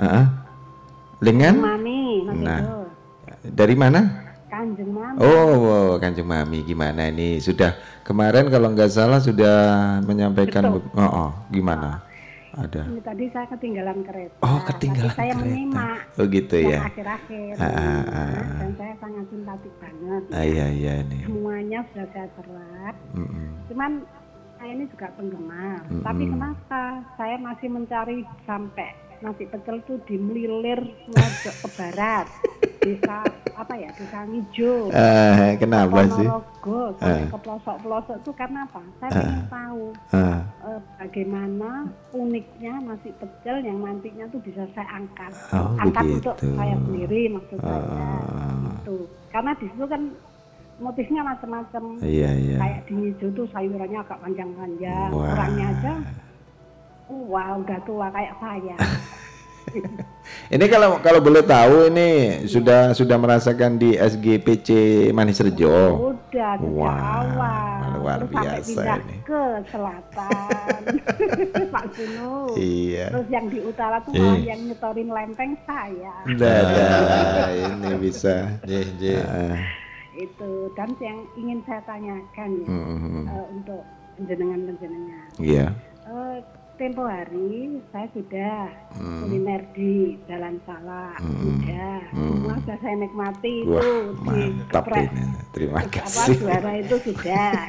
[0.00, 0.48] Ah.
[1.20, 1.60] Dengan?
[1.60, 2.88] Mami, Nah,
[3.44, 4.00] dari mana?
[4.48, 5.16] Kanjeng Mami.
[5.20, 7.36] Oh, oh, Kanjeng Mami gimana ini?
[7.44, 7.76] Sudah
[8.08, 9.56] kemarin kalau nggak salah sudah
[10.08, 10.80] menyampaikan.
[10.80, 10.96] Betul.
[10.96, 12.00] Oh, oh, gimana?
[12.60, 12.82] Ada.
[12.92, 14.36] Ini tadi saya ketinggalan kereta.
[14.44, 15.42] Oh, ketinggalan Tapi saya kereta.
[15.48, 15.98] menyimak.
[16.20, 16.80] Oh, gitu yang ya.
[16.92, 17.52] akhir-akhir.
[17.56, 18.58] Ah, ah, ah.
[18.60, 20.22] Dan saya sangat simpatik banget.
[20.30, 21.18] Ah, iya iya ini.
[21.24, 22.94] Semuanya sudah saya serap.
[23.16, 23.48] Mm-mm.
[23.72, 23.90] Cuman
[24.60, 25.80] saya ini juga penggemar.
[25.88, 26.04] Mm-mm.
[26.04, 26.82] Tapi kenapa
[27.16, 32.26] saya masih mencari sampai nasi pecel itu di Melilir mojok ke barat.
[32.80, 33.20] Desa
[33.52, 33.92] apa ya?
[33.92, 34.88] Desa Ngijo.
[34.90, 36.24] Ah, kenapa sih?
[36.24, 37.28] Sampai Ah.
[37.28, 38.80] ke pelosok-pelosok itu karena apa?
[38.96, 39.20] Saya Ah.
[39.20, 40.40] ingin tahu Ah.
[40.64, 41.70] eh, bagaimana
[42.10, 45.32] uniknya nasi pecel yang nantinya tuh bisa saya angkat.
[45.52, 46.16] Oh, angkat begitu.
[46.24, 47.84] untuk saya sendiri maksud saya.
[47.84, 48.72] Ah.
[48.74, 48.96] Itu.
[49.28, 50.02] Karena di situ kan
[50.80, 51.84] motifnya macam-macam.
[52.00, 52.56] Iya, iya.
[52.56, 55.10] Kayak di Ngijo tuh sayurannya agak panjang-panjang.
[55.12, 55.94] Orangnya aja
[57.10, 58.76] Wah, udah tua kayak saya.
[60.54, 62.08] Ini kalau kalau boleh tahu ini
[62.44, 64.68] sudah sudah merasakan di SGPC
[65.10, 66.10] Manis Rejo.
[66.10, 67.78] Udah sejak Wah, awal.
[67.98, 69.16] luar Terus sampai biasa pindah ini.
[69.20, 70.80] ke selatan.
[71.74, 72.34] Pak Sunu.
[72.54, 73.06] Iya.
[73.10, 74.42] Terus yang di utara tuh malah Eh.
[74.46, 76.14] yang nyetorin lempeng saya.
[76.30, 78.34] Dadah, ini bisa.
[79.26, 79.58] Ah.
[80.12, 83.24] Itu dan yang ingin saya tanyakan ya Mhm.
[83.26, 83.82] eh, untuk
[84.16, 85.26] penjenengan-penjenengan.
[85.38, 85.66] Iya.
[86.04, 86.36] Eh,
[86.80, 89.20] tempo hari saya sudah Hmm.
[89.20, 92.40] kuliner di Jalan Salak, sudah Hmm.
[92.40, 95.08] semua sudah saya nikmati Wah, itu di mantap geprek.
[95.12, 95.24] ini.
[95.52, 96.34] Terima apa kasih.
[96.40, 97.52] juara itu sudah.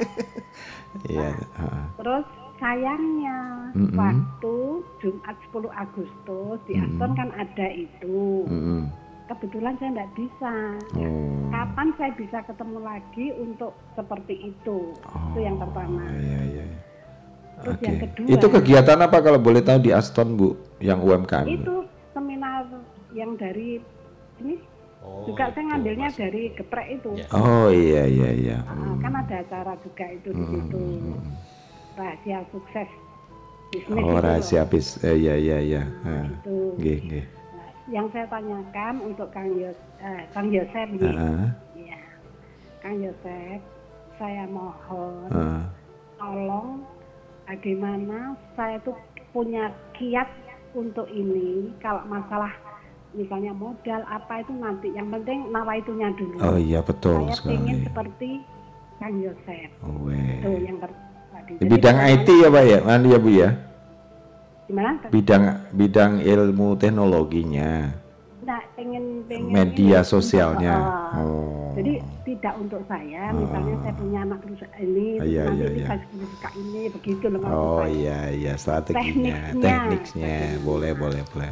[1.04, 1.32] Iya.
[1.56, 1.88] ah.
[1.96, 2.26] Terus
[2.58, 3.38] sayangnya
[3.72, 3.96] Mm-mm.
[3.96, 4.56] waktu
[4.98, 6.84] Jumat 10 Agustus di Mm-mm.
[6.86, 8.44] Aston kan ada itu.
[8.44, 8.88] Mm-mm.
[9.24, 10.54] kebetulan saya nggak bisa.
[10.92, 11.48] Hmm.
[11.48, 14.92] Kapan saya bisa ketemu lagi untuk seperti itu?
[14.92, 16.04] itu yang pertama.
[16.12, 16.64] Iya, iya.
[17.52, 17.84] Terus Oke.
[17.84, 18.26] yang kedua.
[18.32, 21.46] Itu kegiatan apa kalau boleh tahu di Aston Bu, yang UMKM?
[21.46, 22.64] Itu seminar
[23.12, 23.78] yang dari
[24.40, 24.56] ini
[25.02, 27.10] Oh, juga saya ngambilnya dari geprek itu.
[27.34, 28.58] Oh iya iya iya.
[28.62, 30.82] Ah, kan ada acara juga itu di Hmm, situ.
[31.98, 32.88] Rahasia sukses
[33.74, 35.82] bisnis Oh rahasia bis, eh, iya iya iya.
[36.06, 36.78] Ah, Itu.
[36.78, 37.24] Nggih nggih.
[37.90, 41.02] Yang saya tanyakan untuk Kang Yos, eh, Kang Yosef ini.
[41.02, 41.46] Heeh.
[41.74, 41.98] Iya.
[42.78, 43.58] Kang Yosef,
[44.22, 45.62] saya mohon Heeh.
[46.14, 46.68] tolong
[47.52, 48.96] bagaimana saya tuh
[49.36, 50.24] punya kiat
[50.72, 52.48] untuk ini kalau masalah
[53.12, 56.36] misalnya modal apa itu nanti yang penting nawaitunya dulu.
[56.40, 57.56] Oh iya betul saya sekali.
[57.60, 58.30] ingin seperti
[58.96, 59.68] Kang Yosef.
[59.84, 60.08] Oh.
[60.08, 60.96] Itu yang tadi.
[61.52, 63.48] Di Jadi bidang kalau IT ya Pak ya, Mandi ya Bu ya.
[64.64, 64.90] Gimana?
[65.12, 65.42] Bidang
[65.76, 67.92] bidang ilmu teknologinya,
[68.42, 70.74] Nah, pengen pengen media ini, sosialnya.
[70.74, 71.70] uh, Oh.
[71.72, 71.94] Jadi
[72.26, 75.78] tidak untuk saya, misalnya saya punya anak perusahaan ini, Ah, terus iya, nanti iya, ini
[75.78, 75.88] iya.
[76.28, 79.62] suka ini, begitu loh Oh iya iya strateginya, Tekniknya.
[79.62, 81.50] tekniknya, boleh boleh boleh.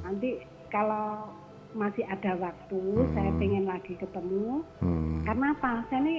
[0.00, 0.30] Nanti
[0.68, 1.28] kalau
[1.76, 2.80] masih ada waktu,
[3.12, 4.64] saya pengen lagi ketemu.
[4.80, 5.20] Hmm.
[5.26, 5.84] Karena apa?
[5.90, 6.16] Saya ini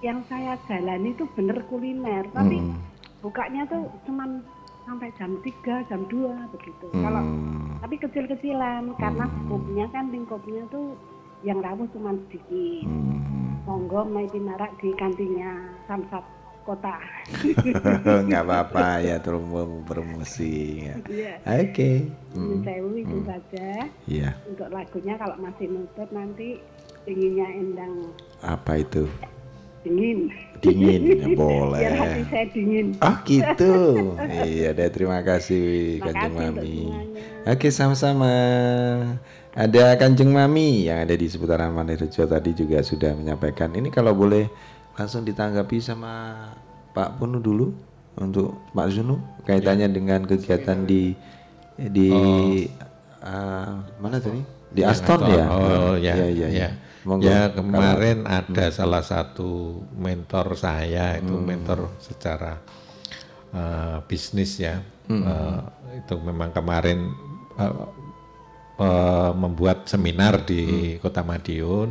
[0.00, 2.78] yang saya jalani itu bener kuliner, tapi Hmm.
[3.20, 4.40] bukanya tuh cuman
[4.88, 6.86] sampai jam 3, jam 2 begitu.
[6.90, 7.76] Kalau Hmm.
[7.78, 10.96] tapi kecil-kecilan karena skupnya kan lingkupnya tuh
[11.40, 12.88] yang rawuh cuma sedikit.
[12.88, 13.60] Hmm.
[13.62, 15.52] Monggo main marak di kantinnya
[15.84, 16.24] Samsat
[16.64, 16.96] Kota.
[18.26, 19.44] Nggak apa-apa ya terus
[19.84, 20.84] promosi.
[20.84, 20.94] ya.
[21.04, 21.34] Iya.
[21.44, 21.90] Oke.
[22.32, 22.64] Nyun Hmm.
[22.64, 23.28] sewu itu Hmm.
[23.28, 23.68] saja.
[24.08, 24.30] Iya.
[24.48, 26.56] Untuk lagunya kalau masih nutup nanti
[27.04, 28.08] dinginnya endang
[28.40, 29.04] Apa itu?
[29.86, 30.18] Dingin.
[30.58, 31.80] Dingin, ya boleh.
[31.80, 32.86] Biar hati saya dingin.
[32.98, 33.76] Oh gitu.
[34.50, 36.90] iya deh terima kasih Kanjeng Mami.
[37.46, 38.30] Oke sama-sama.
[39.54, 43.74] Ada Kanjeng Mami yang ada di seputaran Manirejo tadi juga sudah menyampaikan.
[43.74, 44.46] Ini kalau boleh
[44.98, 46.34] langsung ditanggapi sama
[46.94, 47.70] Pak Punu dulu
[48.18, 51.14] untuk Pak Zunu kaitannya dengan kegiatan di
[51.78, 52.10] di
[53.22, 54.42] ah, mana tadi?
[54.74, 55.46] Di Aston ya?
[55.48, 56.68] Oh ya, Iya, ya, iya,
[57.08, 57.24] Monggo.
[57.24, 59.50] Ya Kalau- kemarin ada salah satu
[59.96, 61.48] mentor saya itu Hmm.
[61.48, 62.60] mentor secara
[63.50, 64.84] uh, bisnis ya.
[65.08, 65.24] Hmm.
[65.24, 65.60] Uh,
[65.96, 67.08] itu memang kemarin
[67.56, 67.88] uh,
[68.76, 70.62] uh, membuat seminar di
[70.94, 71.00] Hmm.
[71.00, 71.90] Kota Madiun.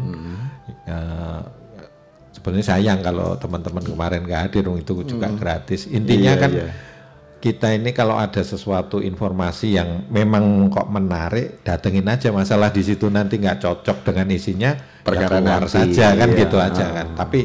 [0.85, 1.41] Uh,
[2.29, 5.35] sebenarnya sayang kalau teman-teman kemarin nggak hadir itu juga Hmm.
[5.35, 5.89] gratis.
[5.89, 6.69] Intinya Iya, kan iya.
[7.37, 12.33] Kita ini kalau ada sesuatu informasi yang memang kok menarik, datengin aja.
[12.33, 14.73] Masalah di situ nanti nggak cocok dengan isinya,
[15.05, 16.39] Perkara ya keluar nanti, saja kan iya.
[16.41, 17.07] gitu aja kan.
[17.13, 17.39] Tapi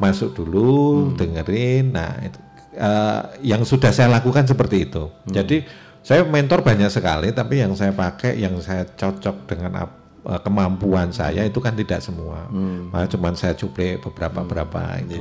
[0.00, 1.92] masuk dulu, dengerin.
[1.92, 2.38] Nah, itu,
[2.76, 5.08] eh, yang sudah saya lakukan seperti itu.
[5.28, 5.64] Jadi
[6.00, 11.08] saya mentor banyak sekali, tapi yang saya pakai, yang saya cocok dengan ap- eh, kemampuan
[11.08, 12.44] saya itu kan tidak semua.
[12.92, 15.16] Malah cuman saya cuplik beberapa beberapa itu.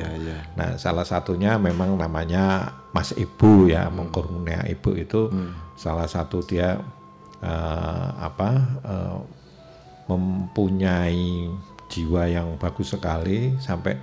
[0.60, 5.32] Nah, salah satunya memang namanya Mas Ibu ya, Mengkurnia Ibu itu.
[5.80, 6.84] Salah satu dia
[7.40, 8.52] eh, apa
[8.84, 9.18] eh,
[10.12, 11.48] mempunyai
[11.90, 13.98] jiwa yang bagus sekali sampai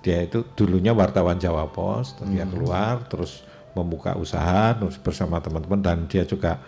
[0.00, 3.42] dia itu dulunya wartawan Jawa Pos, terus dia keluar terus
[3.76, 6.58] membuka usaha terus bersama teman-teman dan dia juga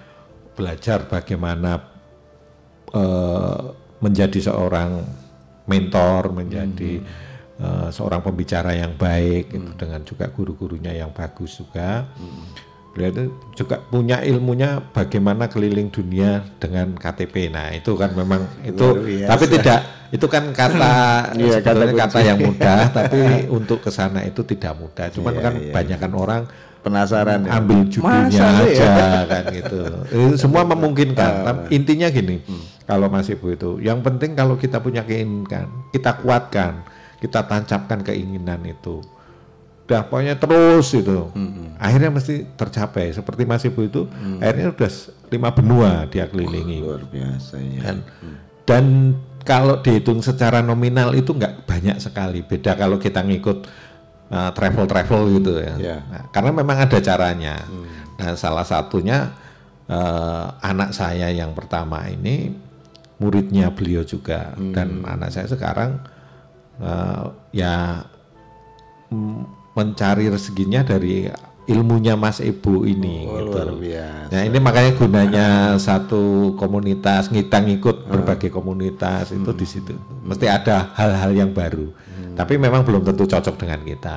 [0.55, 2.00] belajar bagaimana
[2.93, 3.61] eh,
[4.01, 5.05] menjadi seorang
[5.69, 6.93] mentor, menjadi
[7.61, 12.09] eh, seorang pembicara yang baik gitu, dengan juga guru-gurunya yang bagus juga.
[12.91, 13.23] Beliau itu
[13.55, 17.47] juga punya ilmunya bagaimana keliling dunia dengan KTP.
[17.55, 19.31] Nah, itu kan memang itu biasa.
[19.31, 19.81] tapi tidak
[20.11, 20.95] itu kan kata
[21.39, 23.21] Iya, kata sebetulnya kata, yang mudah tapi
[23.63, 25.07] untuk ke sana itu tidak mudah.
[25.15, 25.71] Cuman Iya, kan iya.
[25.71, 26.43] banyakan orang
[26.81, 27.61] penasaran ya?
[27.61, 29.21] ambil judulnya Masa aja ya?
[29.29, 29.81] kan gitu.
[30.09, 31.33] Itu semua memungkinkan.
[31.45, 32.41] Tapi intinya gini,
[32.89, 36.85] kalau Mas Ibu itu, yang penting kalau kita punya keinginan, kita kuatkan,
[37.21, 39.05] kita tancapkan keinginan itu.
[39.87, 41.31] Udah pokoknya terus itu.
[41.77, 43.11] Akhirnya mesti tercapai.
[43.11, 44.03] Seperti Mas Ibu itu,
[44.39, 44.91] akhirnya udah
[45.31, 46.83] lima benua dia kelilingi.
[46.83, 47.81] Luar biasa ya.
[47.85, 47.97] Dan,
[48.67, 48.85] dan
[49.43, 52.45] kalau dihitung secara nominal itu nggak banyak sekali.
[52.45, 53.67] Beda kalau kita ngikut
[54.31, 55.75] uh, travel-travel gitu ya.
[55.77, 55.97] Ya.
[56.07, 57.61] Nah, karena memang ada caranya.
[58.17, 59.35] Nah, salah satunya
[59.87, 62.55] uh, anak saya yang pertama ini
[63.21, 66.01] muridnya beliau juga dan anak saya sekarang
[66.81, 68.01] uh, ya
[69.77, 71.29] mencari rezekinya dari
[71.69, 73.55] ilmunya Mas Ibu ini Oh, gitu.
[73.55, 74.31] luar biasa.
[74.35, 75.47] Nah, ini makanya gunanya
[75.87, 79.95] satu komunitas kita ngikut berbagai komunitas itu di situ.
[80.27, 81.95] Mesti ada hal-hal yang baru.
[82.31, 84.15] Tapi memang belum tentu cocok dengan kita.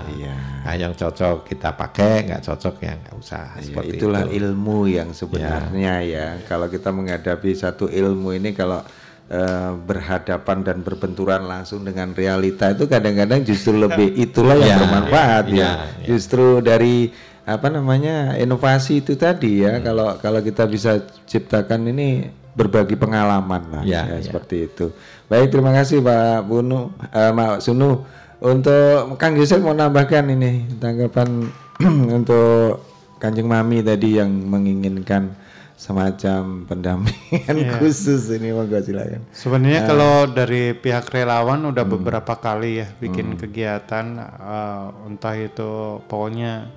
[0.64, 3.46] Nah, yang cocok kita pakai, nggak cocok ya nggak usah.
[3.56, 4.40] Ya, seperti itulah itu.
[4.40, 6.28] ilmu yang sebenarnya ya.
[6.44, 8.80] Kalau kita menghadapi satu ilmu ini kalau
[9.28, 15.46] eh, berhadapan dan berbenturan langsung dengan realita itu kadang-kadang justru lebih itulah yang Ya, bermanfaat
[15.48, 16.06] ya, ya, ya.
[16.06, 17.12] justru dari
[17.44, 20.96] apa namanya inovasi itu tadi ya kalau kalau kita bisa
[21.28, 22.24] ciptakan ini
[22.54, 24.24] berbagi pengalaman lah Ya, ya, ya.
[24.24, 24.96] seperti itu
[25.34, 28.06] baik terima kasih Pak Bunu eh, Mak Sunu
[28.38, 31.50] untuk Kang Yusuf mau nambahkan ini tanggapan
[32.22, 32.86] untuk
[33.18, 35.34] Kanjeng Mami tadi yang menginginkan
[35.74, 37.76] semacam pendampingan Iya.
[37.76, 39.26] khusus ini monggo silakan.
[39.34, 39.88] Sebenarnya Ah.
[39.90, 41.94] kalau dari pihak relawan udah Hmm.
[41.98, 45.72] beberapa kali ya bikin kegiatan eh, entah itu
[46.06, 46.70] pokoknya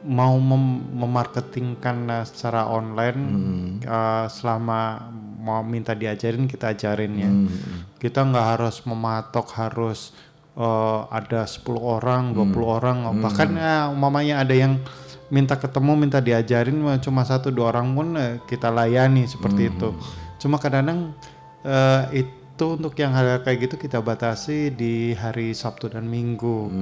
[0.00, 3.68] mau mem- memarketingkan secara online Hmm.
[3.78, 7.30] eh, selama mau minta diajarin kita ajarin ya.
[7.30, 7.48] Hmm.
[8.02, 10.10] Kita nggak harus mematok harus
[10.58, 14.82] eh, ada 10 orang, 20 orang, bahkan eh, umpamanya ada yang
[15.28, 19.92] minta ketemu, minta diajarin cuma satu dua orang pun eh, kita layani seperti itu.
[20.40, 21.12] Cuma kadang-kadang
[21.64, 26.72] eh, itu untuk yang hal kayak gitu kita batasi di hari Sabtu dan Minggu.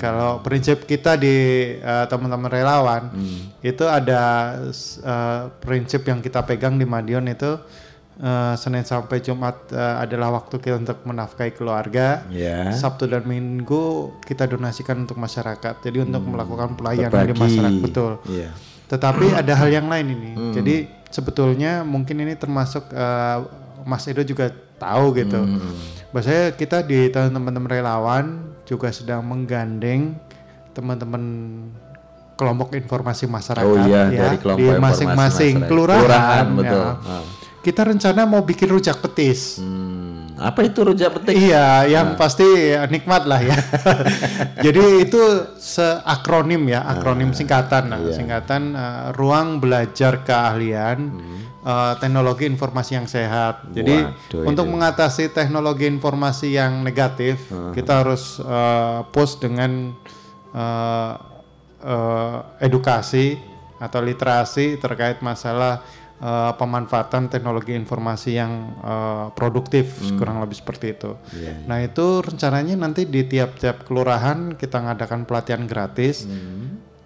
[0.00, 1.36] Kalau prinsip kita di
[1.76, 3.12] eh, teman-teman relawan
[3.60, 4.54] itu ada
[5.02, 7.58] eh, prinsip yang kita pegang di Madiun itu
[8.20, 12.22] eh, Senin sampai Jumat eh, adalah waktu kita untuk menafkahi keluarga.
[12.28, 12.70] Ya.
[12.76, 15.80] Sabtu dan Minggu kita donasikan untuk masyarakat.
[15.80, 17.40] Jadi untuk melakukan pelayanan di Berbagi.
[17.40, 18.12] masyarakat betul.
[18.28, 18.52] Iya.
[18.86, 20.30] Tetapi ada hal yang lain ini.
[20.36, 20.54] Hmm.
[20.54, 20.76] Jadi
[21.10, 23.38] sebetulnya mungkin ini termasuk eh,
[23.88, 25.40] Mas Edo juga tahu gitu.
[25.40, 25.76] Hmm.
[26.12, 28.26] Bahwasanya kita di teman-teman relawan
[28.68, 30.14] juga sedang menggandeng
[30.70, 31.22] teman-teman
[32.40, 36.00] kelompok informasi masyarakat Oh iya, ya dari kelompok di masing-masing kelurahan.
[36.00, 36.56] Kelurahan, ya.
[36.56, 36.86] betul.
[37.04, 37.24] Ah.
[37.60, 39.60] Kita rencana mau bikin rujak petis.
[39.60, 40.32] Hmm.
[40.40, 41.36] Apa itu rujak petis?
[41.36, 43.52] Iya, yang pasti ya, nikmat lah ya.
[44.64, 45.20] Jadi itu
[45.60, 47.92] seakronim ya, akronim singkatan.
[47.92, 48.16] Nah, iya.
[48.16, 50.98] Singkatan eh, ruang belajar keahlian
[51.60, 53.68] eh, teknologi informasi yang sehat.
[53.68, 54.72] Jadi Waduh, untuk itu.
[54.72, 59.92] mengatasi teknologi informasi yang negatif, kita harus eh, post dengan
[60.56, 61.12] eh,
[61.84, 63.50] eh, edukasi
[63.80, 65.80] atau literasi terkait masalah
[66.20, 68.52] eh, pemanfaatan teknologi informasi yang
[68.84, 71.16] eh, produktif kurang lebih seperti itu.
[71.34, 76.28] Iya, Nah itu rencananya nanti di tiap-tiap kelurahan kita ngadakan pelatihan gratis.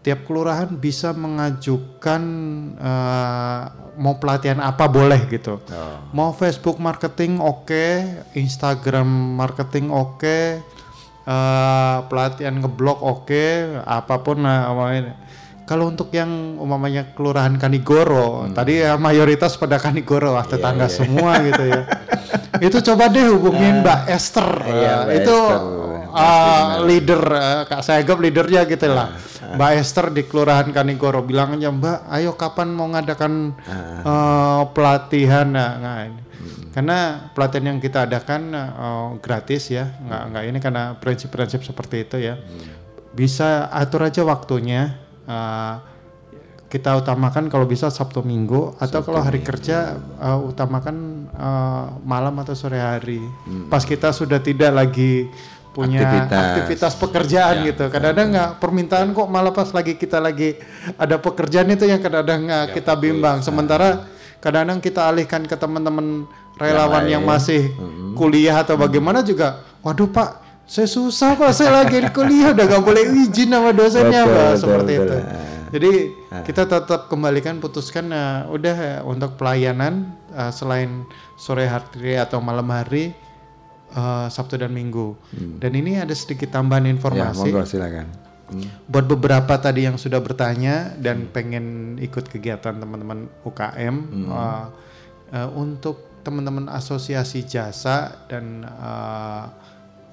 [0.04, 2.22] Tiap kelurahan bisa mengajukan
[2.76, 3.62] eh,
[3.96, 5.62] mau pelatihan apa boleh gitu.
[6.10, 7.86] Mau Facebook marketing oke,
[8.34, 9.06] Instagram
[9.38, 10.38] marketing oke,
[11.24, 13.44] eh, pelatihan ngeblog oke,
[13.86, 15.23] apa pun nah, namanya.
[15.64, 21.64] Kalau untuk yang umpamanya kelurahan Kanigoro, tadi ya mayoritas pada Kanigoro, ah, tetangga semua gitu
[21.64, 21.88] ya.
[22.68, 25.62] itu coba deh hubungin Mbak Esther, Iya, Mbak itu Esther.
[26.12, 29.08] uh, leader, eh, Kak saya anggap leadernya gitu lah.
[29.56, 33.56] Mbak Esther di kelurahan Kanigoro bilang aja Mbak, ayo kapan mau ngadakan
[34.04, 35.48] eh, pelatihan?
[35.48, 36.20] Nah, nah, ini.
[36.70, 42.20] Karena pelatihan yang kita adakan eh, gratis ya, nggak nggak ini karena prinsip-prinsip seperti itu
[42.20, 42.36] ya.
[43.14, 45.00] Bisa atur aja waktunya.
[45.28, 45.74] Eh,
[46.68, 52.54] kita utamakan kalau bisa Sabtu Minggu atau kalau hari kerja eh, utamakan eh, malam atau
[52.56, 53.22] sore hari.
[53.70, 55.28] Pas kita sudah tidak lagi
[55.74, 56.44] punya Aktivitas.
[56.46, 57.84] aktivitas, pekerjaan gitu.
[57.90, 60.54] Kadang-kadang nggak permintaan kok malah pas lagi kita lagi
[60.94, 63.42] ada pekerjaan itu yang kadang-kadang nggak kita bimbang.
[63.42, 64.06] Sementara
[64.38, 67.34] kadang-kadang kita alihkan ke teman-teman relawan yang, lain.
[67.34, 67.74] masih
[68.14, 69.66] kuliah atau bagaimana juga.
[69.82, 74.22] Waduh Pak, saya susah Pak, saya lagi di kuliah udah nggak boleh izin sama dosennya
[74.24, 75.04] Betul, Pak, betul, seperti betul.
[75.04, 75.18] itu.
[75.74, 75.92] Jadi
[76.46, 81.02] kita tetap kembalikan putuskan eh, udah eh, untuk pelayanan eh, selain
[81.34, 83.10] sore hari atau malam hari
[83.90, 85.18] eh, Sabtu dan Minggu.
[85.34, 88.06] Dan ini ada sedikit tambahan Ya, informasi monggo silakan.
[88.44, 88.68] Hmm.
[88.92, 93.96] buat beberapa tadi yang sudah bertanya dan pengen ikut kegiatan teman-teman UKM
[94.30, 94.64] eh,
[95.32, 99.44] eh, untuk teman-teman asosiasi jasa dan eh,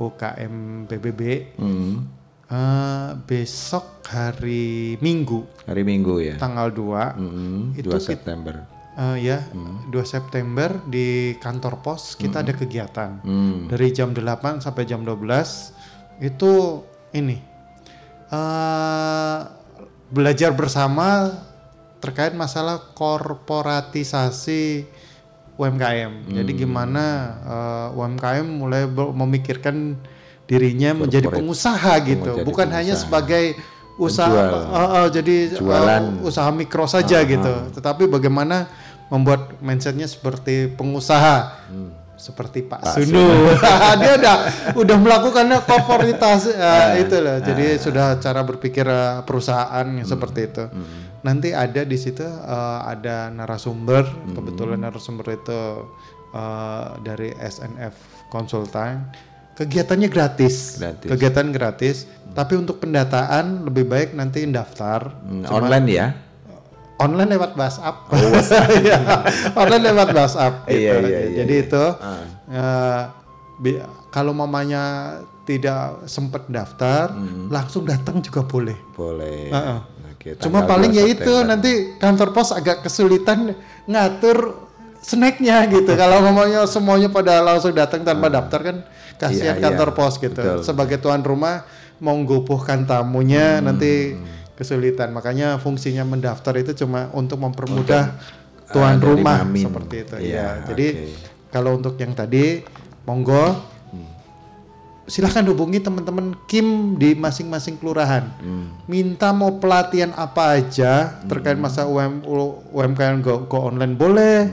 [0.02, 0.56] UKM
[0.86, 1.22] PBB
[1.56, 2.10] Hmm.
[2.48, 6.36] eh, besok hari Minggu Hari Minggu ya.
[6.36, 8.66] tanggal 2 Hmm, itu 2 kit- September.
[8.94, 9.40] eh, ya
[9.88, 11.08] 2 September di
[11.38, 13.68] kantor pos kita ada kegiatan Hmm.
[13.68, 15.72] dari jam 8 sampai jam 12
[16.20, 17.38] itu ini
[18.30, 19.40] eh
[20.08, 21.32] belajar bersama
[22.00, 24.84] terkait masalah korporatisasi
[25.56, 26.12] UMKM.
[26.32, 27.04] Jadi gimana
[27.42, 29.98] eh, UMKM mulai memikirkan
[30.46, 31.40] dirinya menjadi Corporate.
[31.42, 33.04] pengusaha gitu, Menjadi bukan hanya pengusaha.
[33.08, 33.46] sebagai
[33.96, 36.04] usaha eh, eh, jadi Jualan.
[36.22, 37.52] usaha mikro saja Ah, gitu.
[37.52, 37.70] ah.
[37.70, 38.68] Tetapi bagaimana
[39.08, 41.68] membuat mindsetnya seperti pengusaha.
[41.68, 41.92] Hmm.
[42.16, 43.50] Seperti Pak, Pak Sunu,
[44.02, 44.36] dia udah
[44.78, 47.42] udah melakukan korporatitas eh, Ah, itu loh.
[47.42, 48.86] Jadi sudah cara berpikir
[49.26, 50.64] perusahaan yang seperti itu.
[51.22, 55.62] Nanti ada di situ eh, ada narasumber, kebetulan narasumber itu
[56.32, 57.94] eh, dari SNF
[58.28, 59.06] Konsultan
[59.52, 61.06] kegiatannya gratis, Gratis.
[61.08, 61.98] kegiatan gratis.
[62.32, 66.08] Tapi untuk pendataan lebih baik nanti daftar Hmm, online ya?
[66.98, 68.08] online lewat WhatsApp.
[68.82, 68.98] Iya,
[69.54, 70.54] online lewat WhatsApp.
[70.66, 70.80] gitu.
[70.80, 71.66] Iya, iya, iya, Jadi iya.
[71.66, 71.84] itu
[72.50, 73.02] eh,
[73.60, 77.12] bi- kalau mamanya tidak sempat daftar,
[77.48, 78.78] langsung datang juga boleh.
[78.78, 78.94] Hmm.
[78.96, 79.40] Boleh.
[79.50, 79.80] Heeh.
[80.22, 83.58] Oke, Cuma paling 2 ya itu nanti kantor pos agak kesulitan
[83.90, 84.70] ngatur
[85.02, 85.98] snacknya gitu.
[85.98, 88.78] Kalau mamanya semuanya pada langsung datang tanpa daftar kan
[89.18, 89.58] kasihan Ah.
[89.58, 89.98] Iya, kantor iya.
[89.98, 90.38] pos gitu.
[90.38, 90.62] Betul.
[90.62, 91.66] Sebagai tuan rumah
[91.98, 94.14] mau nggupuhkan tamunya nanti
[94.54, 95.10] kesulitan.
[95.10, 100.16] Makanya fungsinya mendaftar itu cuma untuk mempermudah Untuk, tuan dari rumah seperti itu.
[100.22, 100.48] Iya, ya.
[100.70, 101.06] Jadi oke.
[101.50, 102.62] kalau untuk yang tadi
[103.10, 103.58] monggo
[105.12, 108.32] silahkan hubungi teman-teman Kim di masing-masing kelurahan.
[108.88, 112.24] Minta mau pelatihan apa aja terkait masa UM,
[112.72, 114.48] UMKM go, go online boleh.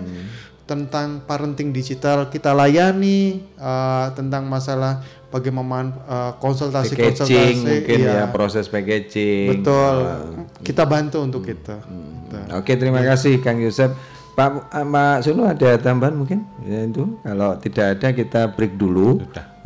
[0.68, 3.40] Tentang parenting digital kita layani.
[3.56, 5.00] eh, tentang masalah
[5.32, 7.64] bagaimana eh, konsultasi packaging konsultasi.
[7.64, 8.12] mungkin iya.
[8.12, 9.62] ya proses packaging.
[9.62, 9.96] Betul.
[10.04, 10.20] Ah,
[10.60, 11.76] Kita bantu untuk itu.
[12.52, 13.94] Oke, terima kasih Kang Yusuf.
[14.38, 16.46] Pak eh, Mak Sunu ada tambahan mungkin?
[16.62, 19.18] Ya, itu kalau tidak ada kita break dulu.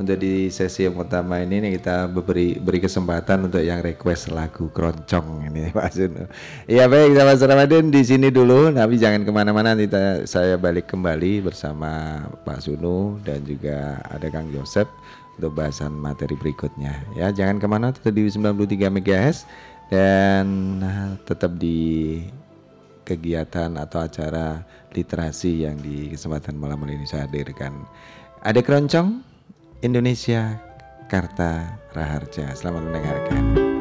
[0.02, 4.66] Untuk di sesi yang pertama ini nih kita beri beri kesempatan untuk yang request lagu
[4.74, 6.26] keroncong ini Pak Sunu.
[6.66, 8.74] Iya baik, sahabat Ramadan di sini dulu.
[8.74, 9.78] Tapi jangan ke mana-mana.
[9.78, 9.86] Nanti
[10.26, 14.90] saya balik kembali bersama Pak Sunu dan juga ada Kang Yosep
[15.38, 16.98] untuk bahasan materi berikutnya.
[17.14, 19.46] Ya jangan ke mana, tetap di 93 MHz
[19.86, 20.82] dan
[21.22, 22.18] tetap di
[23.06, 27.86] kegiatan atau acara literasi yang di kesempatan malam ini saya hadirkan.
[28.42, 29.31] Ada keroncong
[29.82, 30.62] Indonesia
[31.10, 32.54] Karta Raharja.
[32.54, 33.71] Selamat mendengarkan.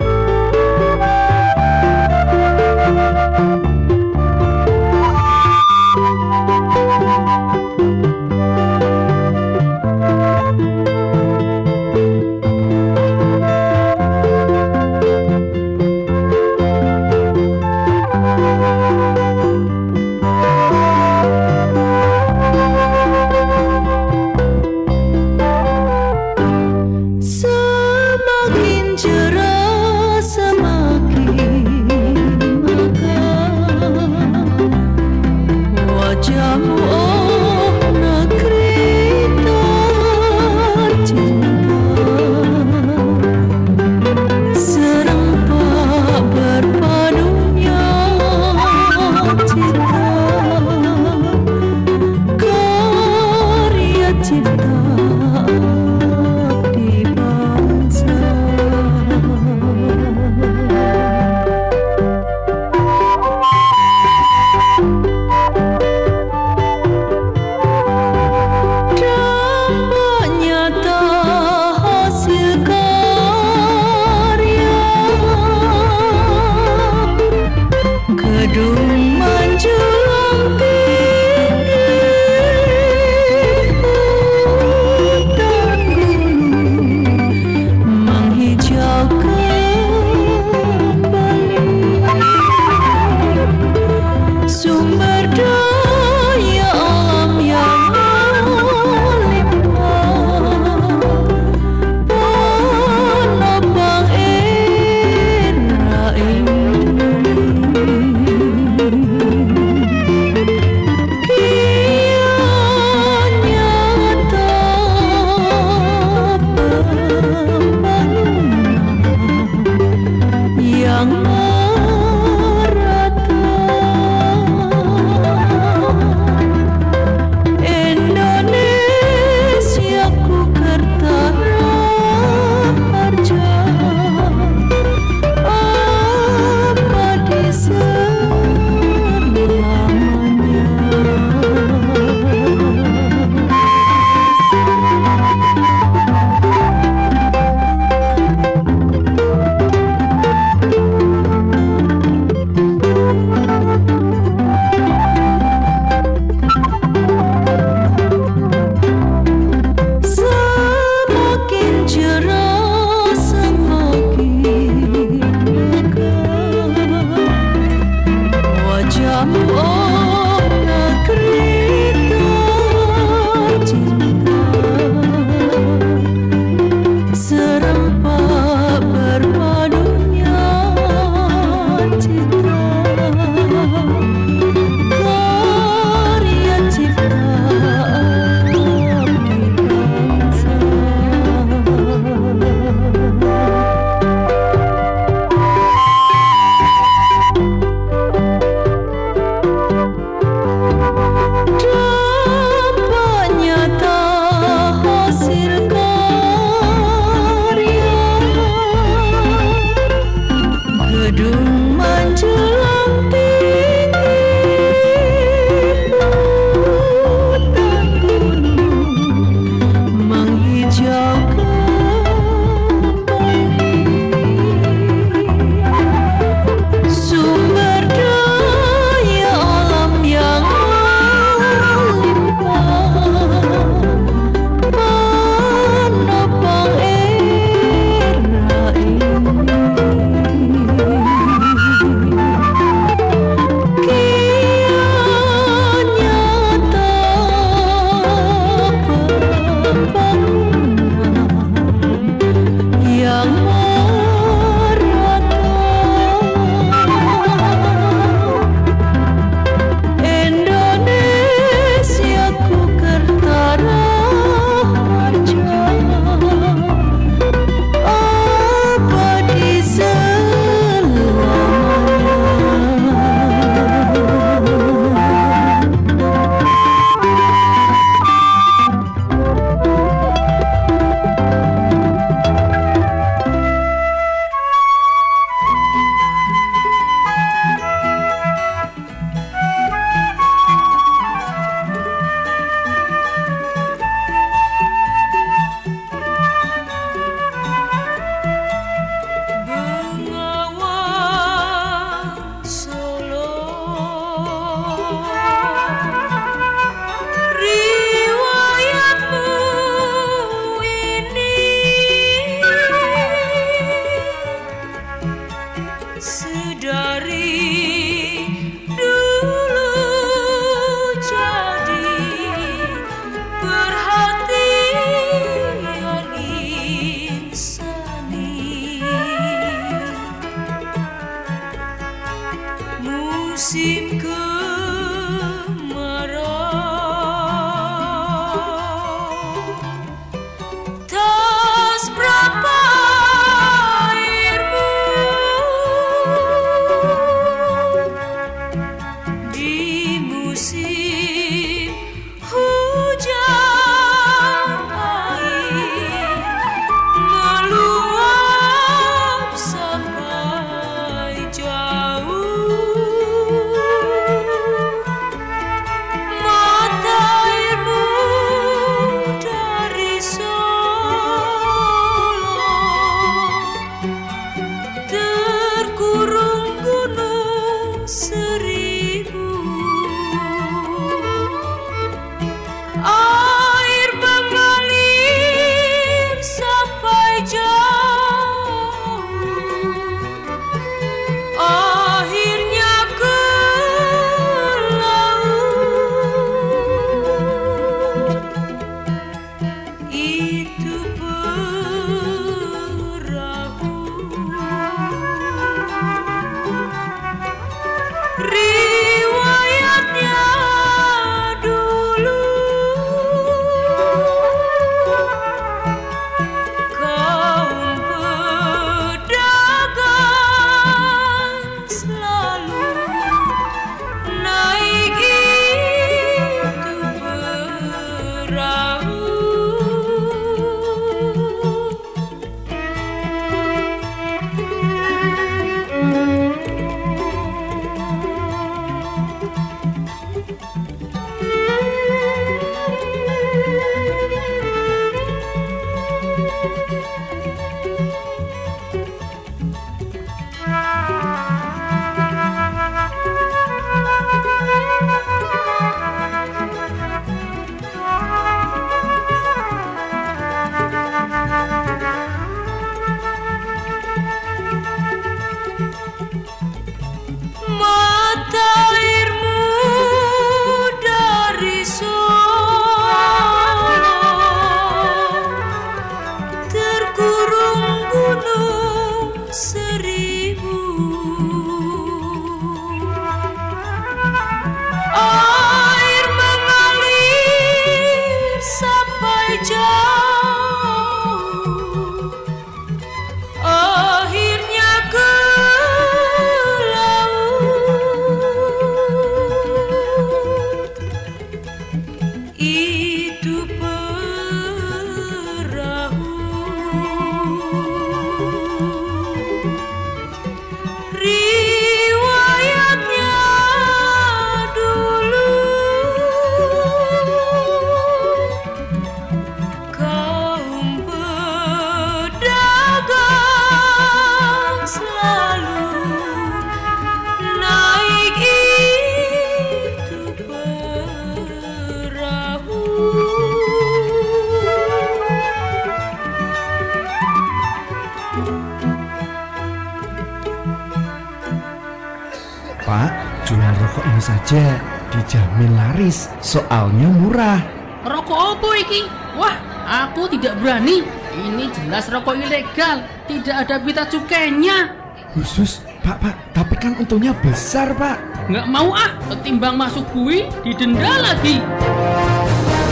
[549.17, 549.35] Wah,
[549.65, 550.85] aku tidak berani.
[551.11, 552.87] Ini jelas rokok ilegal.
[553.09, 554.71] Tidak ada pita cukainya.
[555.11, 557.99] Khusus, Pak, Pak, tapi kan untungnya besar, Pak.
[558.31, 561.43] Nggak mau ah, ketimbang masuk bui, didenda lagi.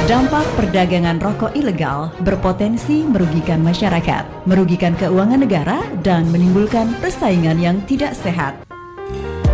[0.08, 8.18] Dampak perdagangan rokok ilegal berpotensi merugikan masyarakat, merugikan keuangan negara, dan menimbulkan persaingan yang tidak
[8.18, 8.69] sehat.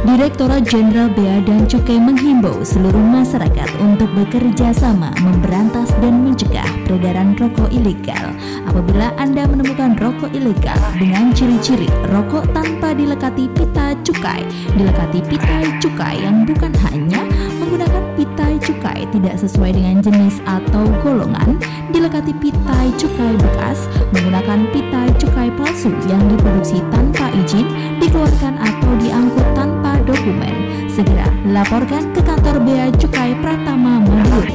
[0.05, 7.33] Direktorat Jenderal Bea dan Cukai menghimbau seluruh masyarakat untuk bekerja sama memberantas dan mencegah peredaran
[7.33, 8.29] rokok ilegal.
[8.69, 14.45] Apabila Anda menemukan rokok ilegal dengan ciri-ciri rokok tanpa dilekati pita cukai,
[14.77, 17.25] dilekati pita cukai yang bukan hanya
[17.65, 21.57] menggunakan pitai cukai tidak sesuai dengan jenis atau golongan,
[21.89, 27.65] dilekati pitai cukai bekas, menggunakan pitai cukai palsu yang diproduksi tanpa izin,
[27.97, 30.53] dikeluarkan atau diangkut tanpa dokumen.
[30.93, 34.47] Segera laporkan ke kantor Bea Cukai Pratama Madiun.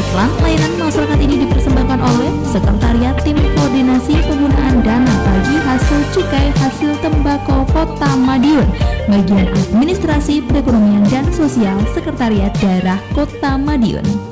[0.00, 6.98] Iklan layanan masyarakat ini dipersembahkan oleh Sekretariat Tim Koordinasi Penggunaan Dana Bagi Hasil Cukai Hasil
[6.98, 14.29] Tembakau Kota Madiun Bagian Administrasi Perekonomian dan Sosial Sekretariat Daerah Kota Madiun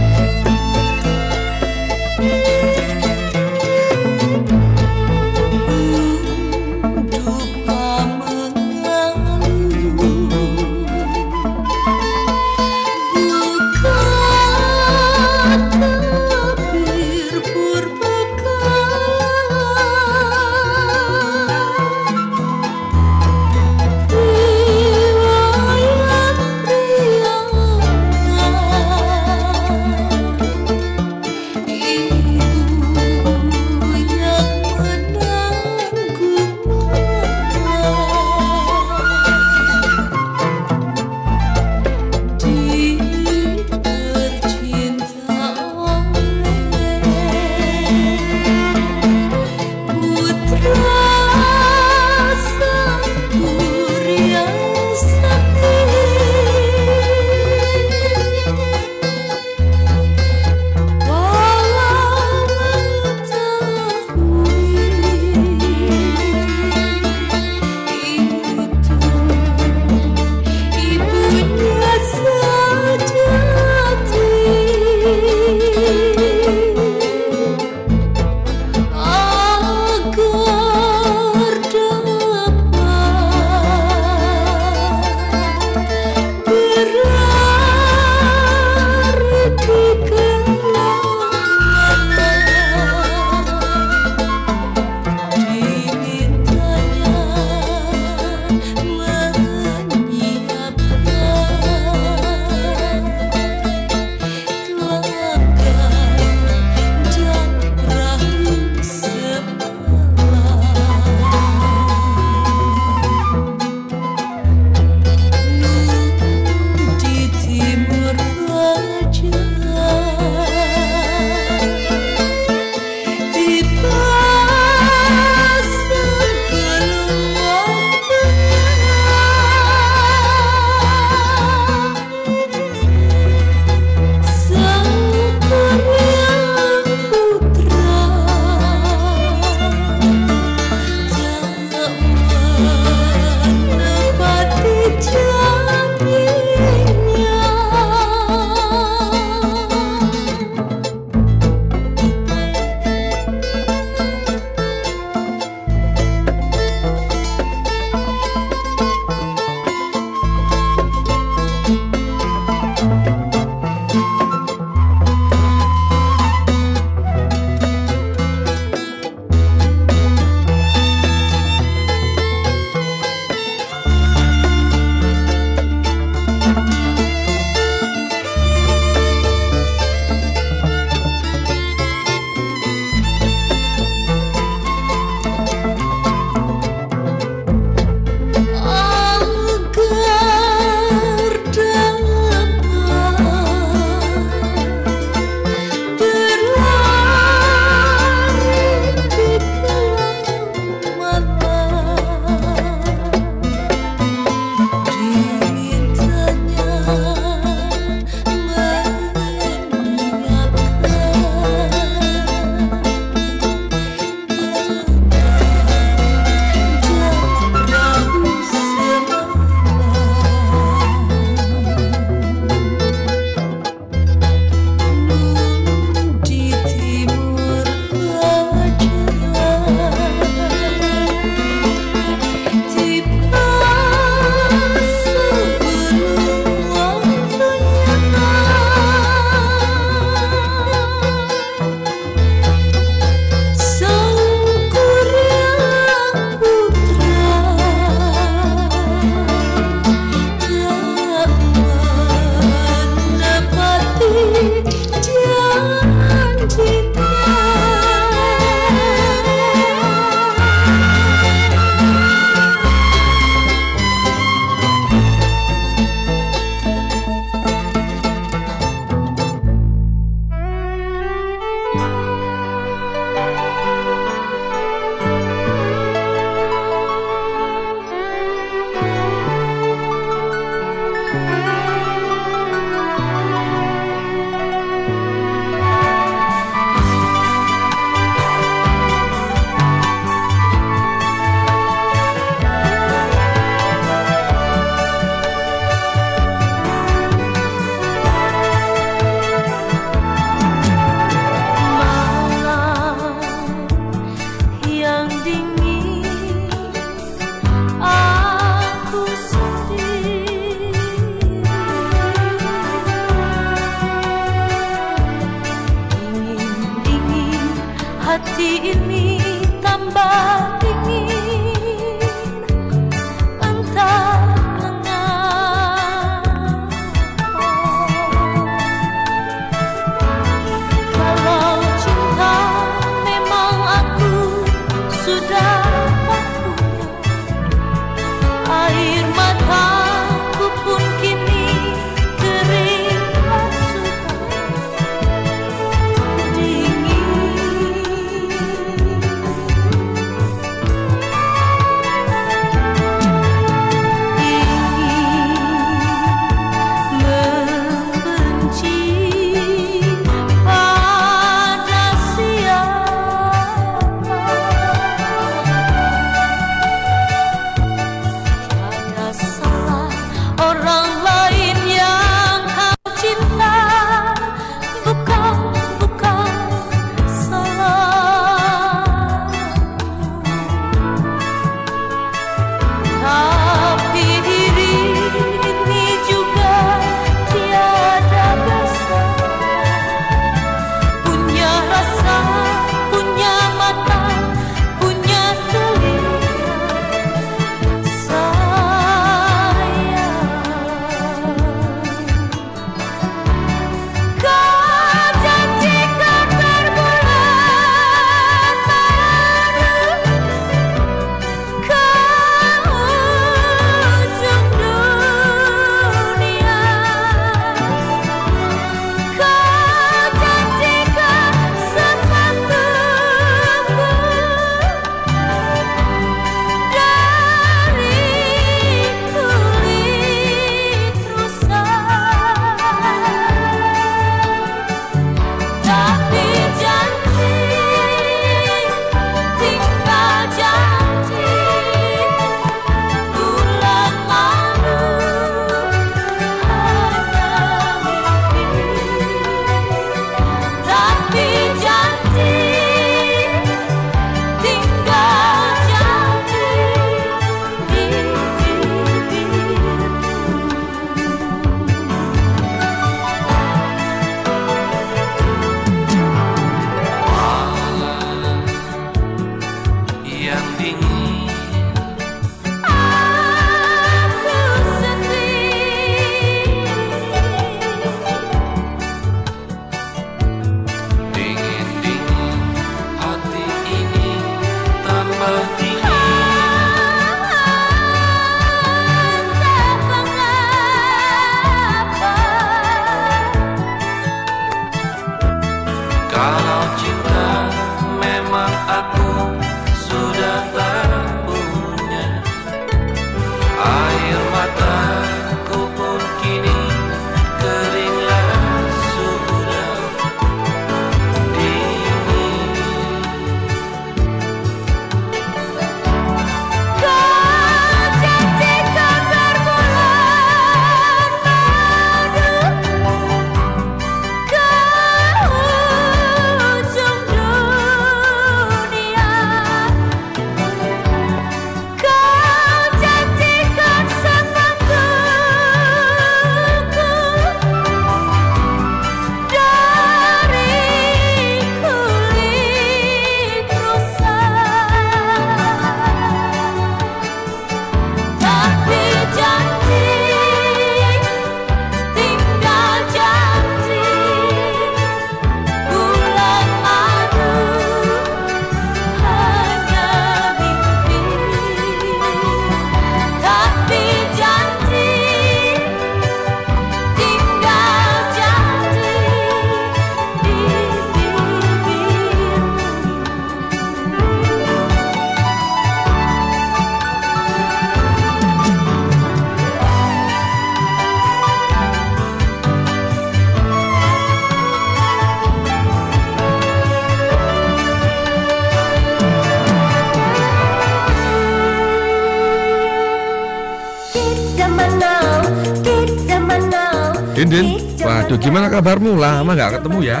[598.16, 598.96] waduh gimana kabarmu?
[598.96, 600.00] Lama nggak ketemu ya?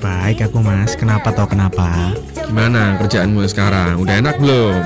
[0.00, 2.16] Baik aku mas, kenapa tau kenapa?
[2.48, 4.00] Gimana kerjaanmu sekarang?
[4.00, 4.80] Udah enak belum?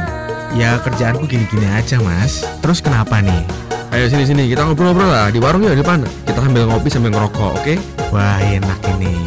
[0.59, 3.47] Ya kerjaanku gini-gini aja mas Terus kenapa nih?
[3.95, 6.03] Ayo sini sini kita ngobrol-ngobrol lah di warung ya di depan.
[6.27, 7.75] Kita sambil ngopi sambil ngerokok, oke?
[8.11, 9.23] Wah enak ini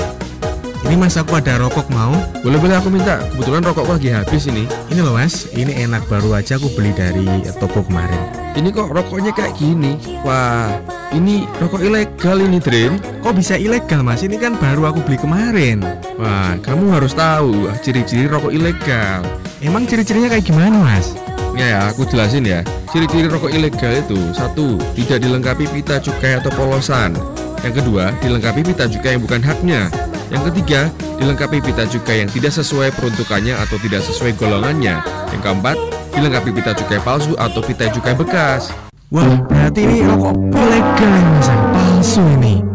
[0.84, 2.20] Ini mas aku ada rokok mau.
[2.44, 3.24] Boleh boleh aku minta.
[3.32, 4.68] Kebetulan rokokku lagi habis ini.
[4.92, 8.20] Ini loh mas, ini enak baru aja aku beli dari toko kemarin.
[8.60, 9.96] Ini kok rokoknya kayak gini.
[10.28, 10.80] Wah,
[11.16, 13.17] ini rokok ilegal ini, Drin.
[13.28, 14.24] Kok bisa ilegal mas?
[14.24, 15.84] Ini kan baru aku beli kemarin.
[16.16, 19.20] Wah, kamu harus tahu ah, ciri-ciri rokok ilegal.
[19.60, 21.12] Emang ciri-cirinya kayak gimana mas?
[21.52, 22.64] Ya, ya, aku jelasin ya.
[22.88, 27.20] Ciri-ciri rokok ilegal itu satu, tidak dilengkapi pita cukai atau polosan.
[27.68, 29.92] Yang kedua, dilengkapi pita cukai yang bukan haknya.
[30.32, 30.88] Yang ketiga,
[31.20, 35.04] dilengkapi pita cukai yang tidak sesuai peruntukannya atau tidak sesuai golongannya.
[35.36, 35.76] Yang keempat,
[36.16, 38.72] dilengkapi pita cukai palsu atau pita cukai bekas.
[39.12, 42.67] Wah, berarti ini rokok ilegal ya mas, palsu ini.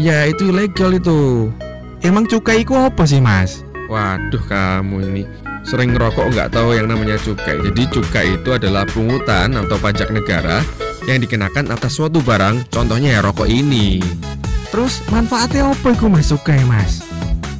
[0.00, 1.52] Ya, itu ilegal itu.
[2.00, 3.60] Emang cukai itu apa sih mas?
[3.92, 5.22] Waduh, kamu ini
[5.60, 7.60] sering ngerokok nggak tahu yang namanya cukai.
[7.60, 10.64] Jadi cukai itu adalah pungutan atau pajak negara
[11.04, 14.00] yang dikenakan atas suatu barang, contohnya ya rokok ini.
[14.72, 17.04] Terus manfaatnya apa itu mas cukai mas?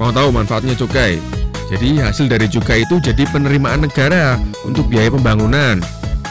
[0.00, 1.20] Mau tahu manfaatnya cukai?
[1.68, 5.76] Jadi hasil dari cukai itu jadi penerimaan negara untuk biaya pembangunan.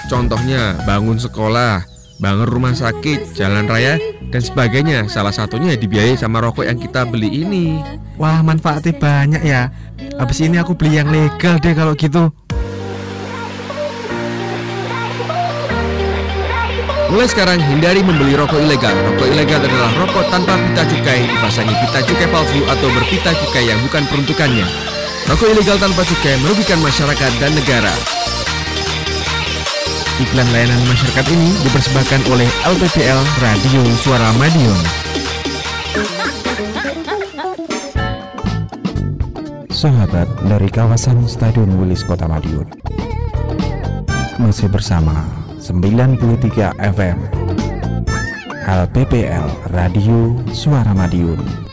[0.09, 1.85] Contohnya bangun sekolah,
[2.17, 5.09] bangun rumah sakit, jalan raya, dan sebagainya.
[5.09, 7.81] Salah satunya dibiayai sama rokok yang kita beli ini.
[8.15, 9.73] Wah manfaatnya banyak ya.
[10.17, 12.29] Habis ini aku beli yang legal deh kalau gitu.
[17.09, 18.93] Mulai sekarang hindari membeli rokok ilegal.
[18.93, 23.81] Rokok ilegal adalah rokok tanpa pita cukai, dipasangi pita cukai palsu atau berpita cukai yang
[23.81, 24.65] bukan peruntukannya.
[25.25, 28.18] Rokok ilegal tanpa cukai merugikan masyarakat dan negara.
[30.19, 34.79] Iklan layanan masyarakat ini dipersembahkan oleh LPPL Radio Suara Madiun.
[39.71, 42.67] Sahabat dari kawasan Stadion Wilis Kota Madiun
[44.43, 45.23] Masih bersama
[45.63, 46.19] 93
[46.83, 47.17] FM
[48.67, 51.68] LPPL Radio Suara Madiun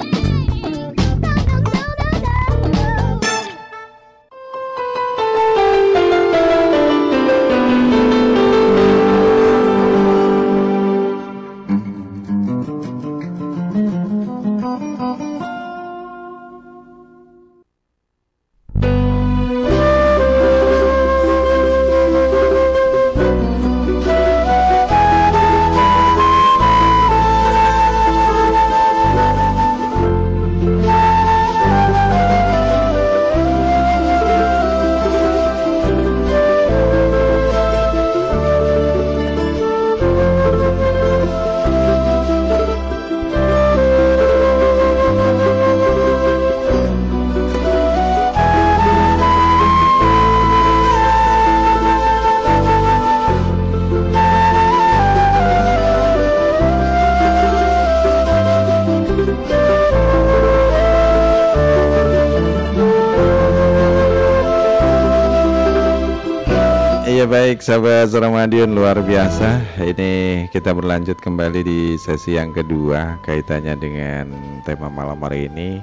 [67.66, 69.82] sahabat Suara Madiun luar biasa.
[69.82, 74.30] Ini kita berlanjut kembali di sesi yang kedua Kaitannya dengan
[74.62, 75.82] tema malam hari ini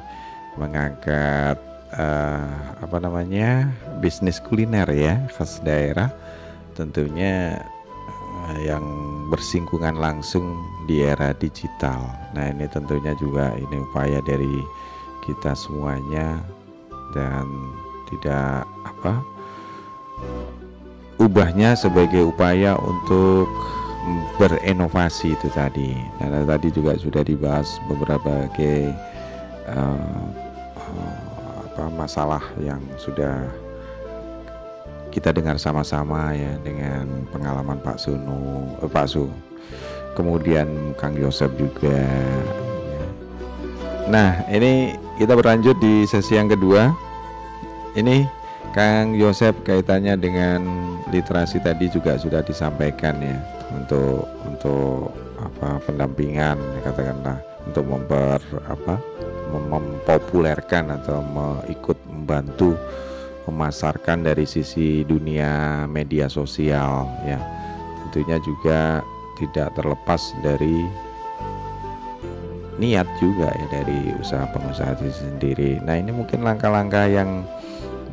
[0.55, 1.60] Mengangkat
[1.91, 3.68] eh, apa namanya
[3.99, 6.07] bisnis kuliner ya khas daerah.
[6.72, 7.60] Tentunya
[8.47, 8.88] eh, yang
[9.27, 10.55] bersinggungan langsung
[10.88, 11.99] di era digital.
[12.31, 14.64] Nah ini tentunya juga ini upaya dari
[15.27, 16.39] kita semuanya
[17.11, 17.43] Dan
[18.07, 19.32] tidak apa
[21.24, 23.48] ubahnya sebagai upaya untuk
[24.36, 25.95] berinovasi itu tadi.
[26.20, 28.91] Karena tadi juga sudah dibahas beberapa ke
[29.72, 30.24] eh,
[31.74, 33.48] apa masalah yang sudah
[35.10, 39.30] kita dengar sama-sama ya dengan pengalaman Pak Sunu, eh, Pak Su,
[40.18, 41.95] kemudian Kang Yosep juga.
[41.95, 43.08] ya.
[44.10, 46.91] Nah ini kita berlanjut di sesi yang kedua.
[47.94, 48.26] Ini
[48.74, 50.66] Kang Yosep kaitannya dengan
[51.14, 53.38] literasi tadi juga sudah disampaikan ya
[53.70, 57.38] untuk untuk apa pendampingan katakanlah
[57.70, 58.98] untuk memper apa
[59.54, 61.22] mem- mempopulerkan atau
[61.70, 62.74] ikut membantu
[63.45, 67.38] memasarkan dari sisi dunia media sosial ya
[68.10, 69.06] tentunya juga
[69.38, 70.90] tidak terlepas dari
[72.82, 75.78] niat juga ya dari usaha pengusaha itu sendiri.
[75.86, 77.45] Nah ini mungkin langkah-langkah yang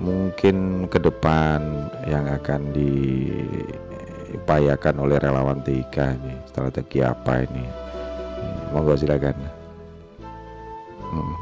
[0.00, 1.60] mungkin ke depan
[2.08, 7.68] yang akan diupayakan oleh relawan TIK ini strategi apa ini
[8.72, 9.60] monggo silakan
[11.10, 11.34] Hmm.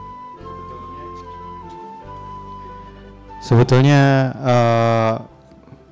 [3.44, 5.14] Sebetulnya eh,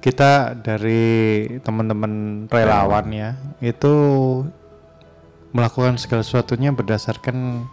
[0.01, 3.93] kita dari teman-teman relawan ya itu
[5.53, 7.65] melakukan segala sesuatunya berdasarkan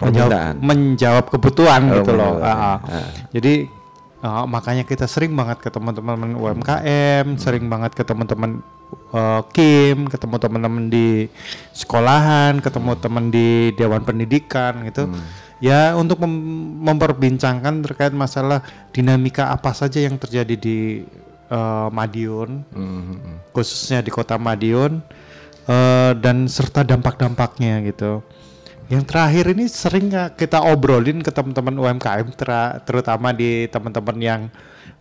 [0.00, 2.40] menjawab, menjawab kebutuhan Oh, gitu loh.
[2.40, 2.78] Ah, ah.
[2.80, 3.08] ah.
[3.32, 3.68] Jadi
[4.26, 8.58] ah, makanya kita sering banget ke teman-teman UMKM, sering banget ke teman-teman
[9.14, 11.30] eh, Kim, ketemu teman-teman di
[11.70, 15.06] sekolahan, ketemu teman di dewan pendidikan gitu.
[15.56, 21.06] Ya untuk mem- memperbincangkan terkait masalah dinamika apa saja yang terjadi di
[21.48, 22.66] eh, Madiun,
[23.54, 25.00] khususnya di kota Madiun
[25.64, 28.20] eh, dan serta dampak-dampaknya gitu.
[28.86, 34.42] Yang terakhir ini sering kita obrolin ke teman-teman UMKM tera- terutama di teman-teman yang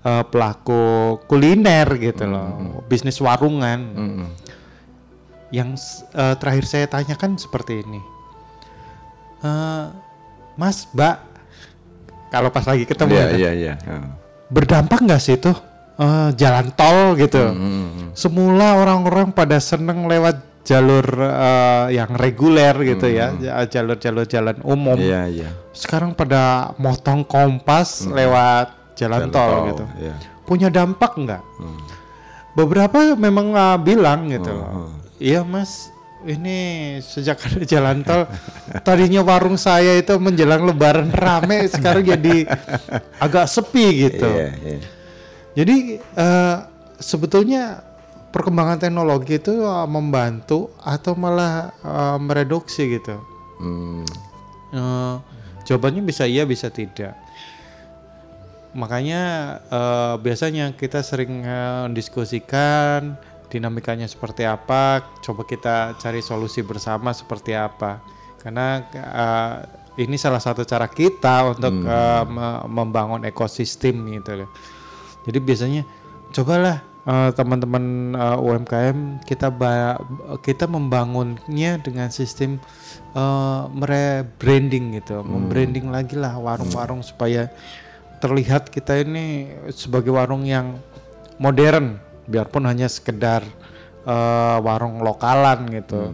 [0.02, 2.50] eh, pelaku kuliner gitu loh,
[2.86, 3.80] bisnis warungan.
[5.50, 8.02] Yang s- eh, terakhir saya tanyakan seperti ini.
[9.42, 9.86] Eh,
[10.56, 11.16] Mas, Mbak,
[12.30, 13.74] kalau pas lagi ketemu Iya, gitu, iya, iya.
[13.84, 14.14] Ah.
[14.46, 15.50] berdampak nggak sih itu
[15.96, 17.42] eh, jalan tol gitu?
[17.42, 24.58] Hmm, Semula orang-orang pada seneng lewat jalur eh, yang reguler gitu ya, ja- jalur-jalur jalan
[24.66, 24.98] umum.
[24.98, 25.06] Hmm.
[25.06, 25.50] Iya, iya.
[25.72, 29.84] Sekarang pada motong kompas lewat jalan, Jalan tol, tol, gitu.
[30.02, 30.16] iya.
[30.44, 31.44] Punya dampak nggak?
[32.52, 34.52] Beberapa memang eh, bilang gitu.
[34.52, 35.88] Hmm, Iya mas,
[36.24, 36.58] ini
[37.00, 38.28] sejak ada jalan tol,
[38.88, 42.44] tadinya warung saya itu menjelang Lebaran rame, sekarang jadi
[43.16, 44.28] agak sepi gitu.
[44.28, 44.80] Iya, iya.
[45.56, 46.56] Jadi eh,
[46.98, 47.80] sebetulnya
[48.36, 53.16] perkembangan teknologi itu eh, membantu atau malah eh, mereduksi gitu.
[53.64, 54.04] Hmm.
[54.76, 55.16] Eh,
[55.64, 57.16] jawabannya bisa iya bisa tidak.
[58.76, 59.22] Makanya
[59.72, 63.16] eh, biasanya kita sering eh, diskusikan
[63.48, 68.04] dinamikanya seperti apa, coba kita cari solusi bersama seperti apa.
[68.44, 69.56] Karena eh,
[69.96, 72.28] ini salah satu cara kita untuk Hmm.
[72.28, 74.50] me- membangun ekosistem gitu loh.
[75.24, 75.82] Jadi biasanya
[76.36, 80.02] cobalah eh, teman-teman eh, UMKM kita ba-
[80.42, 82.58] kita membangunnya dengan sistem
[83.14, 87.50] eh, merebranding gitu, membranding lagi lah warung-warung supaya
[88.20, 90.82] terlihat kita ini sebagai warung yang
[91.38, 93.46] modern, biarpun hanya sekedar
[94.06, 96.12] eh, warung lokalan gitu.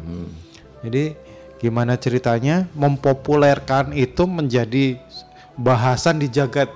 [0.82, 1.14] Jadi
[1.62, 4.98] gimana ceritanya mempopulerkan itu menjadi
[5.54, 6.74] bahasan di jagat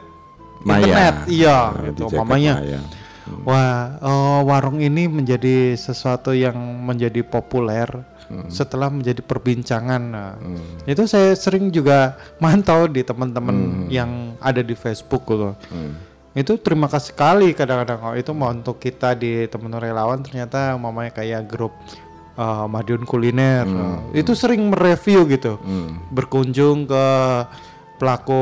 [0.62, 0.78] Maya.
[0.78, 2.14] internet, iya di gitu.
[2.14, 2.80] jagat Mamanya, maya.
[3.42, 7.88] Wah eh, warung ini menjadi sesuatu yang menjadi populer
[8.26, 8.50] Hmm.
[8.50, 10.02] setelah menjadi perbincangan.
[10.02, 10.34] Nah,
[10.90, 15.54] Itu saya sering juga mantau di teman-teman yang ada di Facebook gitu.
[16.34, 21.14] Itu terima kasih sekali kadang-kadang oh, itu mau untuk kita di teman relawan ternyata mamanya
[21.14, 21.78] kayak grup
[22.34, 25.62] uh, Madiun Kuliner uh, itu sering mereview gitu.
[26.10, 27.06] Berkunjung ke
[28.02, 28.42] pelaku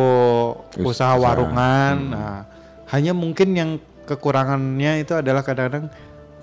[0.79, 1.19] Us- usaha usaha.
[1.19, 1.95] warungan.
[2.07, 2.37] Nah,
[2.87, 3.71] hanya mungkin yang
[4.03, 5.87] kekurangannya itu adalah kadang-kadang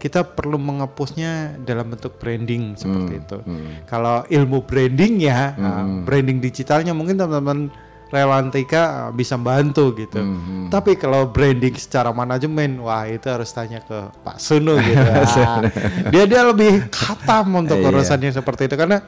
[0.00, 3.38] kita perlu mengepusnya dalam bentuk branding seperti itu.
[3.84, 7.68] Kalau ilmu branding ya, nah, branding digitalnya mungkin teman-teman
[8.10, 10.18] relawan Tika uh, bisa bantu gitu.
[10.66, 14.98] Tapi kalau branding secara manajemen, wah itu harus tanya ke Pak Suno gitu.
[15.40, 15.62] Ah,
[16.10, 17.92] dia dia lebih katam untuk Iya.
[17.92, 18.98] urusannya seperti itu karena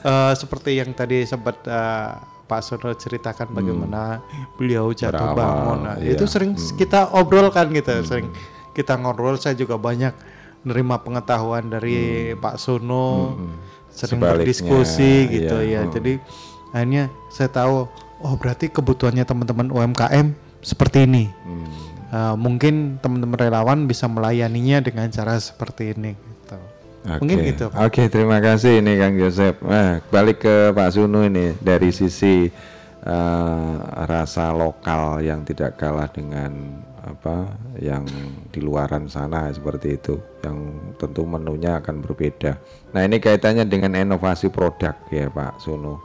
[0.00, 2.16] uh, seperti yang tadi sempat uh,
[2.50, 4.18] Pak Suno ceritakan bagaimana
[4.58, 5.78] beliau jatuh Berawal, bangun.
[5.86, 6.18] Nah, iya.
[6.18, 8.26] itu sering kita obrolkan gitu, sering
[8.74, 9.38] kita ngobrol.
[9.38, 10.10] Saya juga banyak
[10.66, 13.38] nerima pengetahuan dari Pak Suno,
[13.94, 15.86] sering Sebaliknya, berdiskusi gitu iya.
[15.86, 15.94] ya.
[15.94, 16.18] Jadi
[16.74, 17.86] akhirnya saya tahu,
[18.26, 21.30] oh berarti kebutuhannya teman-teman UMKM seperti ini.
[22.10, 26.29] Uh, mungkin teman-teman relawan bisa melayaninya dengan cara seperti ini.
[27.00, 27.16] Gitu.
[27.20, 27.48] Mungkin Oke.
[27.48, 27.64] gitu.
[27.72, 27.78] Pak.
[27.88, 29.64] Oke, terima kasih ini Kang Yosep.
[29.64, 32.52] Nah, balik ke Pak Sunu ini dari sisi
[33.00, 36.52] eh, rasa lokal yang tidak kalah dengan
[37.00, 38.04] apa yang
[38.52, 42.60] di luaran sana seperti itu yang tentu menunya akan berbeda.
[42.92, 45.96] Nah, ini kaitannya dengan inovasi produk ya Pak Sunu.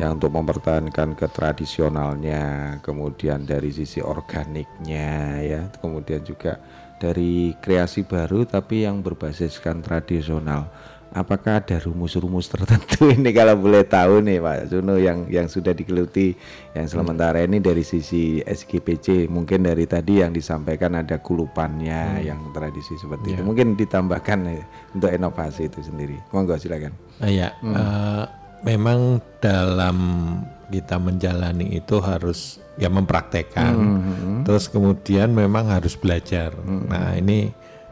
[0.00, 6.56] Yang untuk mempertahankan ketradisionalnya, kemudian dari sisi organiknya ya, kemudian juga
[7.00, 10.68] dari kreasi baru tapi yang berbasiskan tradisional.
[11.10, 16.38] Apakah ada rumus-rumus tertentu ini kalau boleh tahu nih Pak Suno yang yang sudah digeluti
[16.70, 22.22] yang sementara ini dari sisi SGPC mungkin dari tadi yang disampaikan ada kulupannya Hmm.
[22.22, 23.46] yang tradisi seperti itu Ya.
[23.48, 24.62] mungkin ditambahkan eh,
[24.94, 27.74] untuk inovasi itu sendiri monggo silakan Ah, ya, Hmm.
[27.74, 28.24] eh,
[28.70, 29.96] memang dalam
[30.70, 34.40] kita menjalani itu harus ya mempraktekkan, Hmm.
[34.46, 36.54] terus kemudian memang harus belajar.
[36.64, 37.50] Nah ini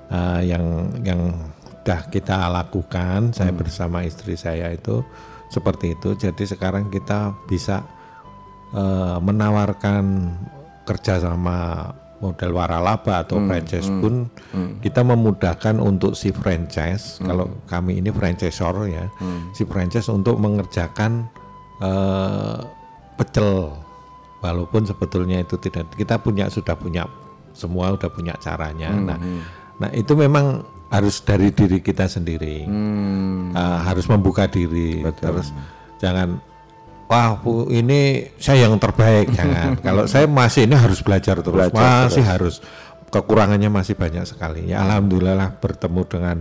[0.08, 0.64] eh, yang
[1.04, 1.36] yang
[1.84, 3.60] sudah kita lakukan, saya Hmm.
[3.60, 5.04] bersama istri saya itu
[5.48, 6.16] seperti itu.
[6.16, 7.84] Jadi sekarang kita bisa
[8.68, 10.04] eh, menawarkan
[10.84, 11.88] kerjasama
[12.18, 14.14] model waralaba atau Hmm, franchise hmm, pun
[14.50, 14.72] hmm.
[14.82, 17.26] kita memudahkan untuk si franchise Hmm.
[17.30, 19.54] kalau kami ini franchisor ya Hmm.
[19.54, 21.30] si franchise untuk mengerjakan
[21.82, 22.58] eh,
[23.18, 23.74] pecel.
[24.38, 27.10] Walaupun sebetulnya itu tidak kita punya sudah punya
[27.58, 28.94] semua sudah punya caranya.
[28.94, 29.40] Hmm, nah hmm.
[29.82, 32.64] nah itu memang harus dari diri kita sendiri.
[32.64, 33.50] Hmm.
[33.50, 35.02] Eh, harus membuka diri.
[35.18, 35.50] Terus
[35.98, 36.38] jangan
[37.10, 39.34] wah Bu, ini saya yang terbaik.
[39.34, 39.78] Jangan.
[39.86, 41.56] Kalau saya masih ini harus belajar terus.
[41.56, 42.30] Belajar masih terus.
[42.30, 42.54] harus.
[43.08, 44.68] Kekurangannya masih banyak sekali.
[44.68, 46.36] Ya alhamdulillah bertemu dengan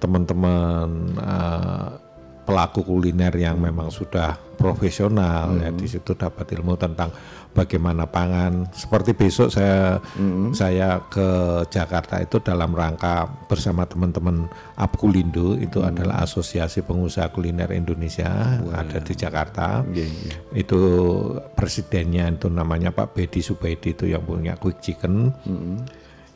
[0.00, 1.88] teman-teman eh,
[2.44, 7.08] pelaku kuliner yang memang sudah profesional ya di situ dapat ilmu tentang
[7.56, 8.68] bagaimana pangan.
[8.76, 9.96] Seperti besok saya
[10.52, 11.28] saya ke
[11.72, 19.14] Jakarta itu dalam rangka bersama teman-teman Apkulindo itu adalah Asosiasi Pengusaha Kuliner Indonesia ada di
[19.16, 19.80] Jakarta.
[20.52, 20.80] itu
[21.56, 25.32] presidennya itu namanya Pak Bedi Subaidi itu yang punya Quick Chicken.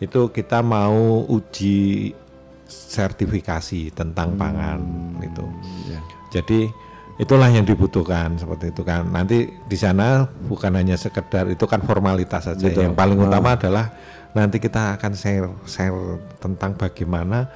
[0.00, 2.12] Itu kita mau uji
[2.68, 4.80] sertifikasi tentang pangan
[5.20, 5.44] itu.
[6.32, 6.66] Jadi
[7.14, 9.06] itulah yang dibutuhkan seperti itu kan.
[9.06, 12.66] Nanti di sana bukan hanya sekedar itu kan formalitas saja.
[12.66, 12.90] Betul.
[12.90, 13.24] Yang paling Ah.
[13.30, 13.86] utama adalah
[14.34, 17.46] nanti kita akan share share tentang bagaimana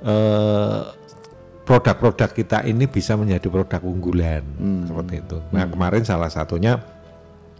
[0.00, 0.80] eh,
[1.62, 4.42] produk-produk kita ini bisa menjadi produk unggulan
[4.88, 5.38] seperti itu.
[5.54, 6.80] Nah kemarin salah satunya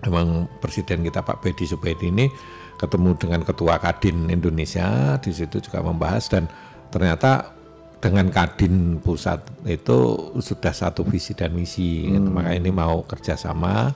[0.03, 2.27] memang presiden kita Pak Bedi Subedi ini
[2.75, 6.49] ketemu dengan ketua Kadin Indonesia di situ juga membahas dan
[6.91, 7.55] ternyata
[8.01, 9.99] dengan Kadin pusat itu
[10.41, 12.29] sudah satu visi dan misi gitu.
[12.29, 12.35] Hmm.
[12.41, 13.93] makanya ini mau kerjasama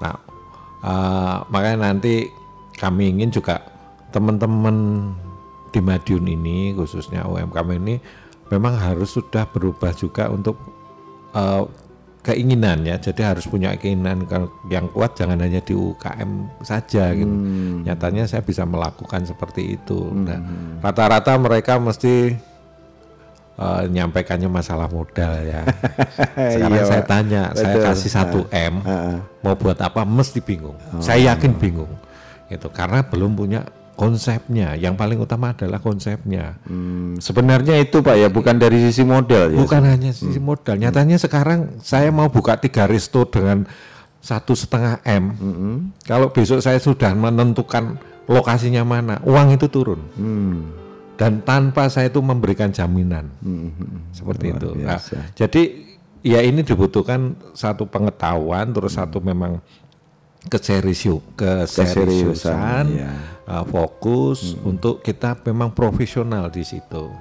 [0.00, 0.16] nah
[0.86, 2.30] eh, makanya nanti
[2.78, 3.60] kami ingin juga
[4.14, 5.10] teman-teman
[5.70, 7.98] di Madiun ini khususnya UMKM ini
[8.50, 10.56] memang harus sudah berubah juga untuk
[11.34, 11.62] eh,
[12.30, 12.96] keinginan ya.
[12.96, 17.34] Jadi harus punya keinginan ke- yang kuat jangan hanya di UKM saja gitu.
[17.82, 20.06] Nyatanya saya bisa melakukan seperti itu.
[20.08, 20.38] Nah,
[20.78, 22.38] rata-rata mereka mesti
[23.56, 25.62] eh, nyampaikannya masalah modal ya.
[26.54, 27.84] Sekarang Iya, saya tanya saya Betul.
[27.90, 29.16] kasih satu Ah, m ah, ah.
[29.42, 30.78] mau buat apa mesti bingung.
[30.94, 31.02] Oh.
[31.02, 31.90] saya yakin bingung
[32.48, 32.70] gitu.
[32.70, 33.66] Karena belum punya
[34.00, 39.52] konsepnya yang paling utama adalah konsepnya Hmm, sebenarnya itu Pak ya, bukan dari sisi modal
[39.52, 39.60] ya.
[39.60, 40.80] Bukan hanya sisi modal.
[40.80, 43.68] Nyatanya sekarang saya mau buka tiga resto dengan
[44.24, 45.24] satu setengah m.
[46.08, 50.00] Kalau besok saya sudah menentukan lokasinya mana, uang itu turun.
[50.16, 50.72] Hmm.
[51.20, 53.28] Dan tanpa saya itu memberikan jaminan,
[54.16, 54.68] seperti Luar itu.
[54.80, 55.00] Nah,
[55.36, 55.62] jadi
[56.24, 59.60] ya ini dibutuhkan satu pengetahuan, terus satu memang
[60.48, 61.36] keseriusan,
[61.68, 63.12] keseriusan, ya.
[63.44, 67.12] uh, fokus untuk kita memang profesional di situ.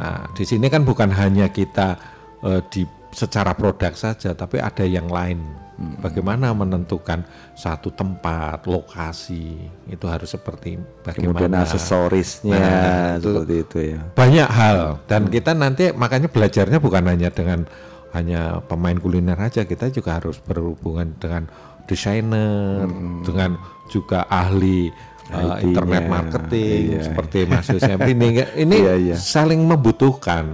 [0.00, 2.00] Nah, di sini kan bukan hanya kita
[2.40, 5.64] uh, di secara produk saja, tapi ada yang lain.
[5.74, 7.26] Bagaimana menentukan
[7.58, 9.58] satu tempat, lokasi
[9.90, 14.00] itu harus seperti bagaimana Kemudian aksesorisnya Nah, itu seperti itu ya.
[14.14, 17.66] banyak hal dan kita nanti makanya belajarnya bukan hanya dengan
[18.14, 21.50] hanya pemain kuliner aja kita juga harus berhubungan dengan
[21.84, 22.84] desainer
[23.24, 24.88] dengan juga ahli
[25.32, 27.02] uh, internet marketing iya.
[27.04, 29.16] seperti Mas Yosef ini ini Iya, iya.
[29.16, 30.44] saling membutuhkan.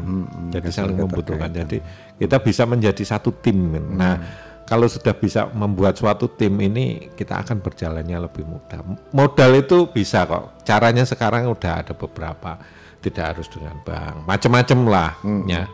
[0.50, 1.50] Jadi saling membutuhkan.
[1.50, 1.78] jadi
[2.20, 4.20] kita bisa menjadi satu tim nah
[4.68, 8.78] kalau sudah bisa membuat suatu tim ini kita akan berjalannya lebih mudah.
[9.10, 10.62] Modal itu bisa kok.
[10.62, 12.54] Caranya sekarang udah ada beberapa.
[13.00, 14.28] Tidak harus dengan bank.
[14.28, 15.10] Macam-macam lah
[15.48, 15.64] ya.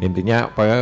[0.00, 0.80] intinya pokoknya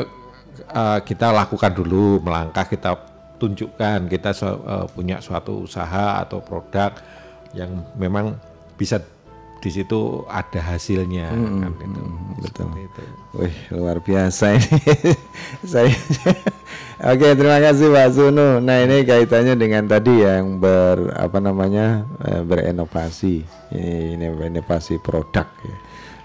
[0.70, 6.94] uh, kita lakukan dulu melangkah kita tunjukkan kita uh, punya suatu usaha atau produk
[7.54, 8.34] yang memang
[8.74, 8.98] bisa
[9.64, 12.02] di situ ada hasilnya kan itu
[12.44, 12.68] betul.
[12.68, 13.04] Seperti itu.
[13.34, 14.76] Wih, luar biasa ini.
[15.72, 15.88] Saya
[17.02, 18.60] Oke, terima kasih Pak Sunu.
[18.60, 22.04] Nah, ini kaitannya dengan tadi yang ber apa namanya?
[22.28, 23.42] eh, berinovasi.
[23.74, 25.76] Ini, ini inovasi produk ya.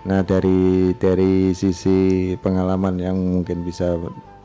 [0.05, 3.97] Nah, dari dari sisi pengalaman yang mungkin bisa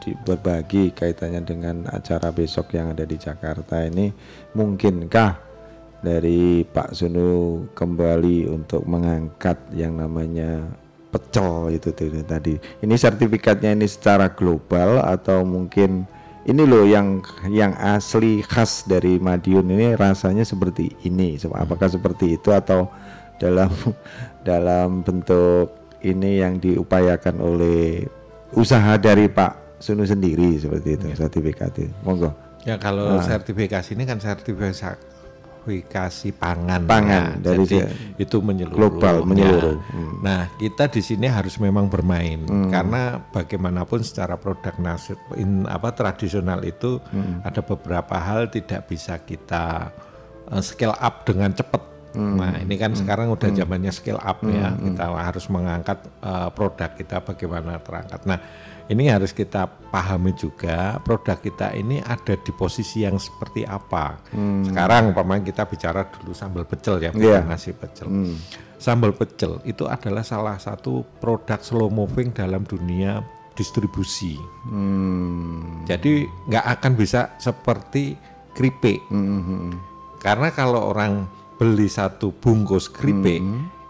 [0.05, 4.13] di- berbagi kaitannya dengan acara besok yang ada di Jakarta ini
[4.53, 5.41] mungkinkah
[6.05, 10.69] dari Pak Sunu kembali untuk mengangkat yang namanya
[11.09, 11.89] pecel itu
[12.29, 12.61] tadi.
[12.85, 16.05] Ini sertifikatnya ini secara global atau mungkin
[16.45, 21.41] ini loh yang yang asli khas dari Madiun ini rasanya seperti ini.
[21.41, 22.93] Sep- Apakah seperti itu atau
[23.41, 23.73] dalam
[24.49, 25.73] dalam bentuk
[26.05, 28.05] ini yang diupayakan oleh
[28.53, 31.93] usaha dari Pak Sunu sendiri seperti itu sertifikat itu.
[32.01, 32.33] Monggo.
[32.65, 33.23] Ya kalau Ah.
[33.23, 34.97] sertifikasi ini kan sertifikasi
[36.33, 36.85] pangan.
[36.85, 37.53] Pangan, ya.
[37.53, 37.85] dari Jadi
[38.17, 38.77] itu menyeluruh.
[38.79, 39.27] global, Ya.
[39.27, 39.77] menyeluruh.
[39.85, 40.15] Hmm.
[40.21, 42.69] Nah kita di sini harus memang bermain Hmm.
[42.69, 47.41] karena bagaimanapun secara produk nasi in- apa tradisional itu Hmm.
[47.41, 49.93] ada beberapa hal tidak bisa kita
[50.45, 51.81] uh, scale up dengan cepat.
[52.13, 52.37] Hmm.
[52.37, 53.59] Nah ini kan sekarang udah Hmm.
[53.59, 54.93] zamannya scale up ya, Hmm.
[54.93, 58.25] kita harus mengangkat eh, produk kita bagaimana terangkat.
[58.25, 58.39] Nah
[58.93, 64.21] ini harus kita pahami juga produk kita ini ada di posisi yang seperti apa.
[64.35, 64.67] Hmm.
[64.67, 68.09] Sekarang umpamanya kita bicara dulu sambal pecel ya, bukan nasi pecel.
[68.11, 68.37] Hmm.
[68.77, 73.25] Sambal pecel itu adalah salah satu produk slow moving dalam dunia
[73.57, 74.37] distribusi.
[74.69, 75.87] Hmm.
[75.89, 78.19] Jadi nggak akan bisa seperti
[78.53, 79.01] keripik.
[79.09, 79.73] Hmm,
[80.21, 81.25] Karena kalau orang
[81.57, 83.41] beli satu bungkus keripik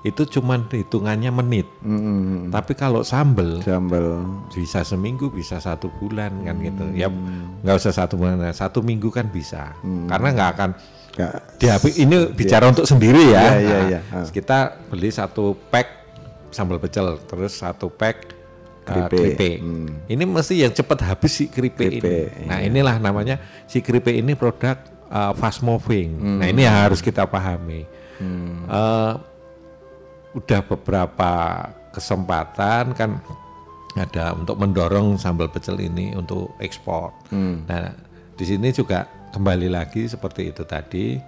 [0.04, 1.64] itu cuman hitungannya menit.
[1.80, 2.52] Hmm.
[2.52, 4.20] Tapi kalau sambel, sambel
[4.52, 6.84] bisa seminggu, bisa satu bulan kan gitu.
[6.92, 7.08] Ya
[7.64, 9.72] nggak usah satu bulan, satu minggu kan bisa.
[9.80, 10.70] Karena nggak akan
[11.56, 13.56] HP ini bicara untuk sendiri ya.
[13.56, 14.00] Iya, iya, Nah, iya.
[14.12, 14.28] Ah.
[14.28, 15.88] Kita beli satu pack
[16.52, 18.34] sambal pecel, terus satu pack
[18.84, 19.18] uh, Keripik.
[19.40, 19.58] keripik.
[20.12, 22.44] Ini mesti yang cepat habis si keripik, Keripik, ini.
[22.44, 24.76] Nah inilah namanya si keripik ini produk
[25.08, 26.38] uh, fast moving.
[26.44, 27.88] Nah ini yang harus kita pahami.
[28.68, 29.33] Uh,
[30.34, 31.32] udah beberapa
[31.90, 33.22] kesempatan kan
[33.94, 37.14] ada untuk mendorong sambal pecel ini untuk ekspor.
[37.30, 37.62] Hmm.
[37.64, 37.94] Nah,
[38.34, 41.18] di sini juga kembali lagi seperti itu tadi.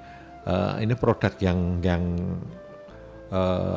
[0.42, 2.02] eh, ini produk yang yang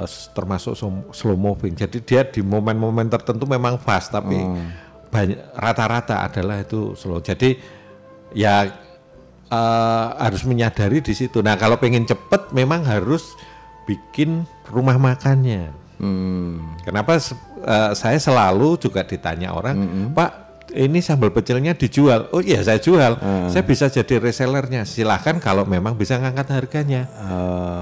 [0.06, 0.78] s- termasuk
[1.10, 1.74] slow moving.
[1.74, 4.38] Jadi dia di momen-momen tertentu memang fast, tapi
[5.10, 7.18] banyak rata-rata adalah itu slow.
[7.20, 7.58] Jadi
[8.34, 8.70] ya
[9.50, 11.42] eh, harus menyadari di situ.
[11.42, 13.34] Nah, kalau pengen cepet memang harus
[13.90, 15.74] bikin rumah makannya.
[16.80, 19.76] Kenapa se- eh, saya selalu juga ditanya orang,
[20.10, 20.32] Pak
[20.70, 22.30] ini sambal pecelnya dijual.
[22.30, 23.18] Oh iya saya jual.
[23.50, 24.86] Saya bisa jadi resellernya.
[24.86, 27.10] Silahkan kalau memang bisa ngangkat harganya.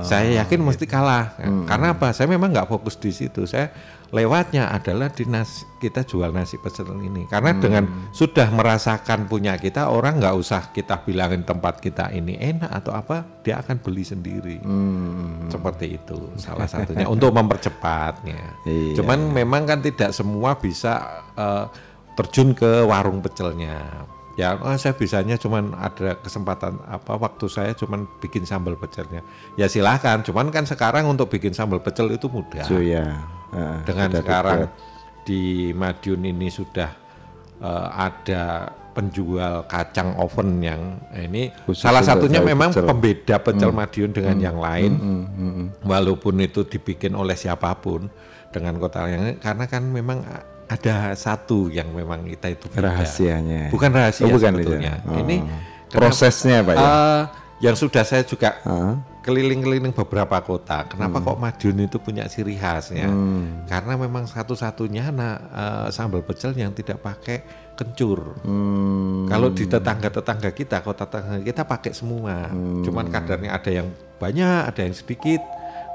[0.02, 1.36] Saya yakin mesti kalah.
[1.68, 2.10] Karena apa?
[2.10, 3.44] Saya memang nggak fokus di situ.
[3.44, 3.76] Saya
[4.12, 7.28] lewatnya adalah di nasi, kita jual nasi pecel ini.
[7.28, 7.62] Karena Hmm.
[7.62, 7.84] dengan
[8.16, 13.44] sudah merasakan punya kita, orang nggak usah kita bilangin tempat kita ini enak atau apa,
[13.44, 14.58] dia akan beli sendiri.
[14.64, 15.52] Hmm.
[15.52, 18.64] Seperti itu salah satunya untuk mempercepatnya.
[18.64, 18.96] Iya.
[19.00, 21.66] Cuman memang kan tidak semua bisa eh,
[22.18, 24.08] terjun ke warung pecelnya.
[24.38, 29.26] Ya, oh, saya bisanya cuman ada kesempatan apa waktu saya cuman bikin sambal pecelnya.
[29.54, 32.62] Ya silahkan, cuman kan sekarang untuk bikin sambal pecel itu mudah.
[32.64, 33.26] So, ya.
[33.50, 35.26] Ah, Dengan sudah sekarang dekat.
[35.26, 35.42] di
[35.74, 36.92] Madiun ini sudah
[37.58, 40.82] eh, ada penjual kacang oven yang
[41.12, 42.86] eh, ini Khusus salah satunya memang pecel.
[42.86, 43.78] pembeda pecel Hmm.
[43.80, 44.46] Madiun dengan Hmm.
[44.46, 45.68] yang lain Hmm, hmm, hmm.
[45.82, 48.06] walaupun itu dibikin oleh siapa pun
[48.50, 50.22] dengan kota yang karena kan memang
[50.68, 52.92] ada satu yang memang kita itu beda.
[52.92, 53.72] Rahasianya.
[53.72, 54.68] bukan rahasia Oh, bukan itu.
[54.68, 55.18] sebetulnya Oh.
[55.18, 55.38] ini
[55.88, 56.84] Prosesnya, Pak, ya?
[56.84, 57.22] Eh,
[57.64, 58.60] yang sudah saya juga
[59.24, 61.26] keliling-keliling beberapa kota kenapa Hmm.
[61.26, 63.64] kok Madiun itu punya ciri khasnya Hmm.
[63.66, 69.26] karena memang satu-satunya nah, eh, sambal pecel yang tidak pakai kencur Hmm.
[69.26, 72.52] kalau di tetangga-tetangga kita, kota tetangga kita pakai semua.
[72.52, 72.84] Hmm.
[72.84, 73.88] Cuman kadarnya ada yang
[74.18, 75.40] banyak, ada yang sedikit.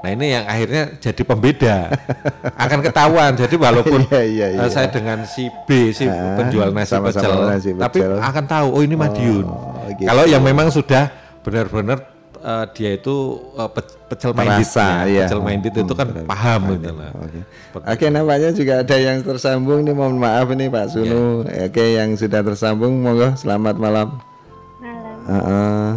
[0.03, 1.87] Nah ini yang akhirnya jadi pembeda.
[2.55, 3.31] Akan ketahuan.
[3.33, 4.67] Jadi walaupun Iya, iya, eh, iya.
[4.67, 8.19] saya dengan si B, si Ah, penjual nasi sama-sama pecel, nasi tapi pecel.
[8.19, 9.47] akan tahu, oh ini Madiun.
[9.95, 10.03] gitu.
[10.03, 11.07] Kalau yang memang sudah
[11.39, 12.03] benar-benar
[12.35, 13.15] eh, dia itu
[13.71, 15.23] pe- pecel minded, Merasa, iya.
[15.23, 17.09] pecel minded itu kan Hmm, paham gitu lah.
[17.87, 19.95] Oke, nampaknya juga ada yang tersambung nih.
[19.95, 21.47] Mohon maaf nih Pak Sunu.
[21.47, 23.39] Oke, yang sudah tersambung, monggo.
[23.39, 24.19] Selamat malam.
[24.77, 25.15] Malam.
[25.25, 25.93] Ah,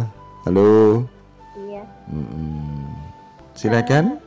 [0.47, 1.03] halo.
[1.59, 1.83] Iya.
[2.07, 2.66] Mm-mm.
[3.57, 4.21] Silakan.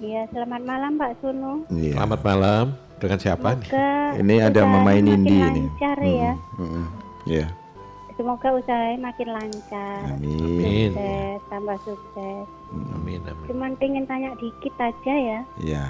[0.00, 1.68] Iya, selamat malam Pak Sunu.
[1.68, 1.92] Iya.
[1.94, 2.64] Selamat malam.
[2.96, 3.68] Dengan siapa nih?
[3.68, 5.62] Semoga Ini ada Mama Nindi ini.
[5.68, 6.32] lancar ya.
[6.56, 6.86] Mm-mm.
[7.28, 7.46] Iya.
[8.14, 10.00] Semoga usahanya makin lancar.
[10.08, 10.94] Amin.
[10.94, 12.46] Sukses, tambah sukses.
[12.94, 13.44] Amin, amin.
[13.44, 15.40] Cuman pengen tanya dikit aja ya.
[15.60, 15.84] Iya.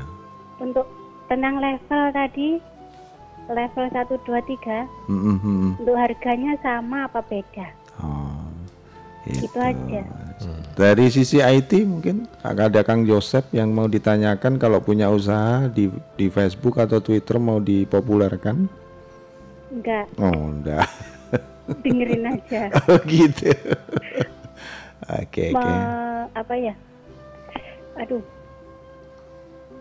[0.58, 0.88] Untuk
[1.28, 2.58] tentang level tadi,
[3.46, 5.70] level 1, 2, 3, Mm-mm, mm-mm.
[5.78, 7.68] untuk harganya sama apa beda?
[8.00, 8.42] Oh,
[9.26, 10.02] Itu aja.
[10.74, 15.88] Dari sisi IT mungkin ada Kang Joseph yang mau ditanyakan kalau punya usaha di
[16.18, 18.68] di Facebook atau Twitter mau dipopulerkan?
[19.72, 20.84] Enggak, Oh, enggak.
[21.84, 22.68] dengerin aja.
[22.90, 23.48] oh, gitu.
[25.04, 25.60] Oke, oke.
[25.60, 26.72] Me- apa ya?
[28.00, 28.24] Aduh.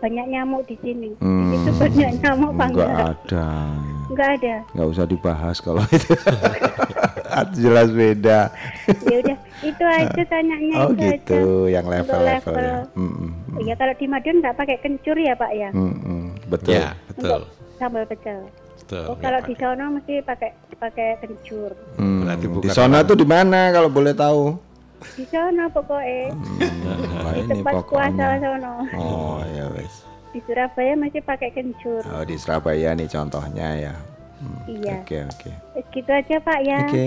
[0.04, 1.16] Banyak nyamuk di sini.
[1.16, 3.08] Hmm, Itu banyak nyamuk apa enggak enggak?
[3.08, 3.48] ada.
[4.04, 4.54] Enggak ada.
[4.68, 6.12] Enggak usah dibahas kalau itu.
[7.56, 8.52] Jelas beda.
[9.00, 11.72] Ya udah, itu aja tanyanya Oh, itu gitu, aja.
[11.72, 12.60] yang Untuk level-level ya.
[12.60, 12.76] level.
[13.00, 13.30] Mm-mm.
[13.56, 15.68] Iya, kalau di Madiun nggak pakai kencur ya, Pak ya?
[15.72, 16.22] Mm-mm.
[16.52, 16.76] Betul.
[16.76, 17.40] Ya, betul.
[17.74, 18.38] Sambal pecel.
[18.76, 19.04] Betul.
[19.08, 21.72] Oh, kalau di sana mesti pakai pakai kencur.
[21.96, 22.28] Hmm,
[22.60, 24.60] Di sana tuh di mana kalau boleh tahu?
[25.12, 26.32] Di sana pokoknya.
[27.16, 28.12] Wah, di ini tempat pokoknya.
[28.16, 28.72] puasa sana.
[28.94, 29.94] Oh, ya wes.
[30.30, 32.02] Di Surabaya masih pakai kencur.
[32.06, 33.94] Oh, di Surabaya nih contohnya ya.
[34.34, 34.94] Hmm, Iya.
[35.00, 35.50] Oke, oke.
[35.74, 36.80] Eh, Gitu aja Pak ya.
[36.82, 37.06] Oke.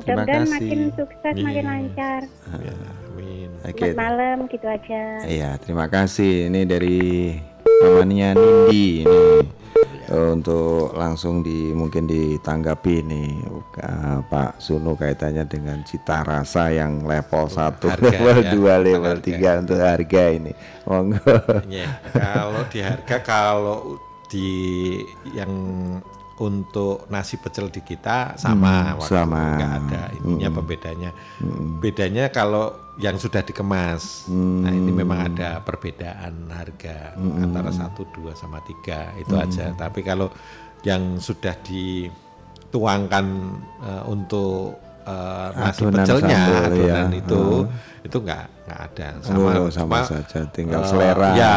[0.00, 0.52] Terima Mudah-mudahan kasih.
[0.54, 1.70] makin sukses, makin Iya.
[1.70, 2.20] lancar.
[2.50, 3.48] Amin.
[3.60, 3.76] Oke.
[3.78, 5.02] Selamat malam, gitu aja.
[5.24, 6.48] Iya, terima kasih.
[6.48, 7.00] Ini dari
[7.80, 9.20] namanya Nindi ini
[10.10, 13.30] untuk langsung di mungkin ditanggapi nih
[13.78, 18.50] eh, Pak Suno kaitannya dengan cita rasa yang level 1, Harga, level ya.
[18.82, 19.54] 2, level Harga.
[19.54, 20.52] 3 untuk harga ini.
[20.90, 21.34] Monggo.
[21.70, 23.78] Ya, kalau di harga kalau
[24.26, 24.50] di
[25.30, 25.52] yang
[26.40, 29.42] untuk nasi pecel di kita sama Hmm, waktu sama.
[29.54, 30.56] nggak ada ininya Hmm.
[30.56, 31.10] pembedanya
[31.78, 32.64] bedanya kalau
[32.96, 37.44] yang sudah dikemas nah ini memang ada perbedaan harga Hmm.
[37.44, 39.44] antara satu dua sama tiga itu Hmm.
[39.44, 40.32] aja tapi kalau
[40.80, 43.26] yang sudah dituangkan
[43.80, 47.18] eh, untuk eh, nasi Adonan pecelnya sambal, adonan ya.
[47.18, 47.68] itu Hmm.
[48.00, 51.30] itu nggak nggak ada Oh, sama saja, tinggal eh, selera.
[51.34, 51.56] ya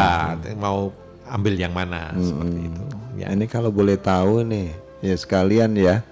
[0.54, 0.88] mau
[1.28, 2.82] ambil yang mana seperti itu
[3.18, 3.26] ya.
[3.32, 6.02] Ini kalau boleh tahu nih, ya sekalian ya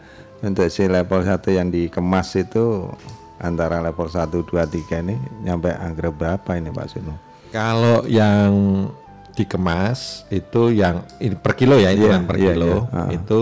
[0.43, 2.91] untuk si level 1 yang dikemas itu
[3.39, 7.15] antara level 1, 2, 3 ini nyampe angka berapa ini Pak Suno?
[7.53, 8.51] Kalau yang
[9.33, 12.97] dikemas itu yang ini per kilo ya itu Iya, per iya, kilo iya.
[12.97, 13.09] Ah.
[13.09, 13.39] itu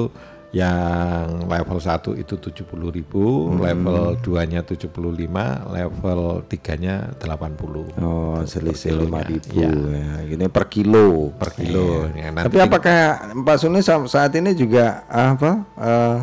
[0.50, 3.62] yang level 1 itu 70.000 ribu, Hmm.
[3.62, 7.86] level 2-nya 75, level 3-nya 80.
[8.02, 9.70] Oh, selisih kilonya, lima ribu iya.
[9.70, 10.10] ya.
[10.26, 11.30] Gini per kilo.
[11.38, 12.10] Per kilo.
[12.10, 12.18] Iya.
[12.18, 12.98] Ya, nanti Tapi apakah
[13.46, 16.16] Pak Suni sa- saat ini juga apa eh,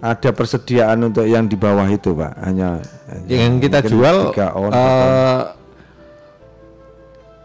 [0.00, 2.32] ada persediaan untuk yang di bawah itu, Pak?
[2.40, 2.80] Hanya
[3.28, 5.42] yang kita mungkin jual on, eh,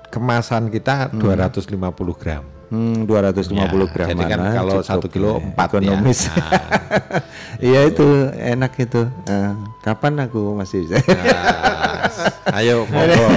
[0.07, 2.52] kemasan kita 250 gram.
[2.73, 3.53] Hmm, 250
[3.93, 5.71] gram jadi kan mana kalau satu kilo ya, empat ya.
[5.77, 6.19] ekonomis.
[6.25, 6.33] Nah.
[7.61, 9.01] Iya itu enak itu.
[9.23, 10.97] Eh, kapan aku masih bisa?
[11.05, 13.29] Nah, ayo monggo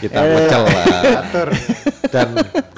[0.00, 0.32] kita Eh.
[0.34, 0.86] pecel lah.
[2.08, 2.28] Dan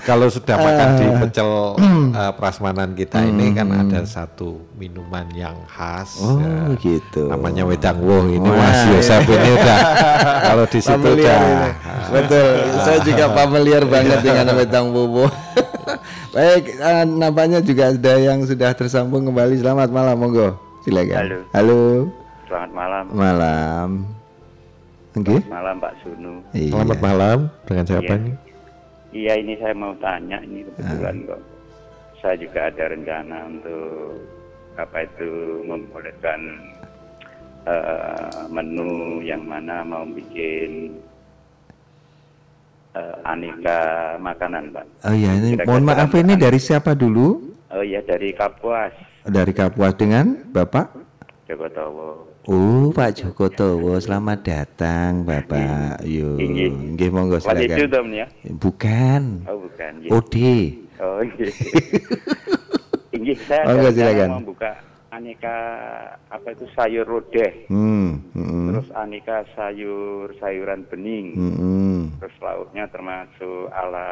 [0.01, 1.15] kalau sudah makan di Eh.
[1.25, 1.51] pecel
[2.21, 6.19] eh, prasmanan kita ini kan ada satu minuman yang khas.
[6.21, 7.31] Oh, ya, gitu.
[7.31, 9.35] Namanya wedang woh ini Wah, Mas Yosef iya.
[9.39, 9.79] ini udah
[10.51, 11.41] kalau di situ udah.
[12.11, 12.49] Betul.
[12.83, 15.31] Saya juga familiar banget dengan wedang bobo.
[16.31, 19.57] Baik, eh, nampaknya juga ada yang sudah tersambung kembali.
[19.57, 20.55] Selamat malam, monggo.
[20.81, 21.17] Silakan.
[21.19, 21.39] Halo.
[21.53, 21.81] Halo.
[22.47, 23.05] Selamat malam.
[23.11, 23.89] Malam.
[25.13, 25.27] Oke.
[25.37, 26.35] Selamat malam Pak Sunu.
[26.51, 26.71] Iya.
[26.71, 28.19] Selamat malam dengan siapa Iya.
[28.19, 28.33] ini?
[29.11, 31.27] Iya ini saya mau tanya ini kebetulan Ah.
[31.35, 31.41] kok.
[32.21, 34.23] Saya juga ada rencana untuk
[34.77, 35.31] apa itu
[35.65, 36.41] membolehkan
[37.61, 38.89] eh, menu
[39.21, 40.97] yang mana mau bikin
[42.93, 43.79] eh, aneka
[44.19, 44.85] makanan Pak.
[45.05, 47.51] Oh iya, ini Kira-kira mohon maaf ini dari siapa dulu?
[47.71, 48.91] Oh iya dari Kapuas,
[49.23, 50.91] Dari Kapuas dengan Bapak?
[51.47, 52.11] Joko Towo.
[52.47, 56.03] Oh, Pak Joko Towo, selamat datang, Bapak.
[56.03, 56.97] Yo, Inggih.
[56.97, 58.11] nggih monggo silakan.
[58.11, 58.27] Ya?
[58.49, 59.23] Bukan.
[59.47, 59.93] Oh bukan.
[60.01, 60.11] iya.
[60.11, 60.35] OD.
[60.99, 61.47] Oh iya.
[63.17, 64.29] Inggih saya Oh, silakan.
[64.35, 64.71] mau buka
[65.11, 65.57] aneka
[66.29, 67.67] apa itu sayur lodeh.
[67.67, 71.27] Hmm, hmm, Terus aneka sayur sayuran bening.
[71.35, 72.01] hmm.
[72.19, 74.09] Terus lauknya termasuk ala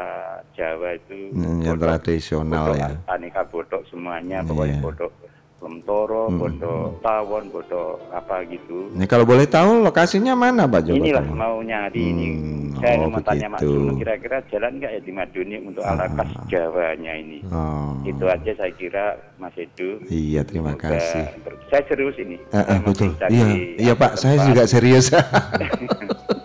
[0.53, 2.89] Jawa itu Hmm, yang botok- tradisional botok ya.
[3.07, 4.83] Aneka botok semuanya pokoknya Iya.
[4.83, 5.11] botok
[5.59, 6.39] lemtoro, Hmm.
[6.39, 8.89] botok tawon, botok apa gitu.
[8.95, 11.03] Ini kalau boleh tahu lokasinya mana, Pak Joko?
[11.03, 11.35] Inilah Towo?
[11.35, 12.27] mau nyari ini.
[12.31, 13.67] Hmm, Saya oh, mau tanya begitu.
[13.75, 17.43] Sunu kira-kira jalan nggak ya di Maduni untuk ala khas Jawanya ini.
[17.51, 17.91] Oh.
[18.07, 19.05] Itu aja saya kira
[19.35, 19.99] Mas Edu.
[20.07, 21.23] Iya, terima Semoga kasih.
[21.67, 22.37] Saya serius ini.
[22.39, 23.11] Eh, eh, betul.
[23.27, 23.45] Iya,
[23.75, 25.11] iya Pak, saya juga serius.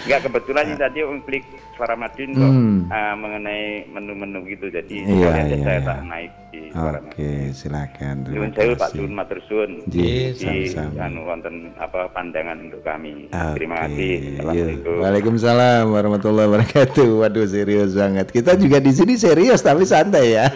[0.00, 1.44] Enggak kebetulan ini tadi um klik
[1.76, 2.88] suara Madin kok Hmm.
[2.88, 5.86] ah, mengenai menu-menu gitu jadi Iya, iya, saya iya.
[5.86, 8.16] tak naik di suara Oke, silakan.
[8.26, 8.88] Nuwun sewu Pak.
[8.90, 9.70] Sun matur suwun.
[9.86, 13.28] Ji, Di anu wonten apa pandangan untuk kami.
[13.28, 14.12] Oke, Terima kasih.
[14.16, 14.40] yuk.
[14.40, 14.96] Assalamualaikum.
[15.00, 17.08] Waalaikumsalam warahmatullahi wabarakatuh.
[17.20, 18.26] Waduh serius banget.
[18.28, 20.46] Kita juga di sini serius tapi santai ya.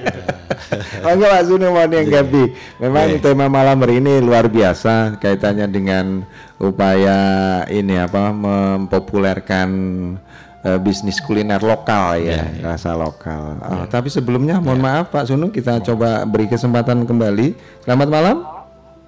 [1.04, 2.44] Monggo Pak mau Gabi.
[2.80, 3.20] Memang Iya.
[3.20, 6.24] tema malam hari ini luar biasa kaitannya dengan
[6.64, 7.18] upaya
[7.68, 9.68] ini apa mempopulerkan
[10.64, 13.60] eh, bisnis kuliner lokal ya, Iya, rasa lokal.
[13.60, 17.52] Ah, tapi sebelumnya mohon maaf Pak Sunu kita coba beri kesempatan kembali.
[17.84, 18.36] Selamat malam.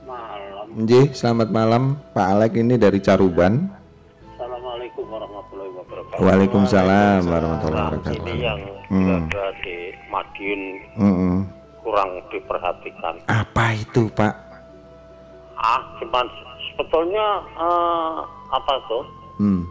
[0.05, 1.11] Malam.
[1.11, 3.73] selamat malam Pak Alek ini dari Caruban.
[4.37, 6.21] Assalamualaikum warahmatullahi wabarakatuh.
[6.21, 8.21] Waalaikumsalam warahmatullahi wabarakatuh.
[8.21, 9.27] Ini yang Hmm.
[9.27, 9.77] berada di
[10.07, 10.63] Madiun
[10.95, 11.35] Mm-mm.
[11.83, 13.19] kurang diperhatikan.
[13.27, 14.35] Apa itu Pak?
[15.59, 16.23] Ah, cuman
[16.77, 17.27] sebetulnya
[17.57, 18.15] eh,
[18.53, 19.05] apa tuh
[19.37, 19.65] Hmm.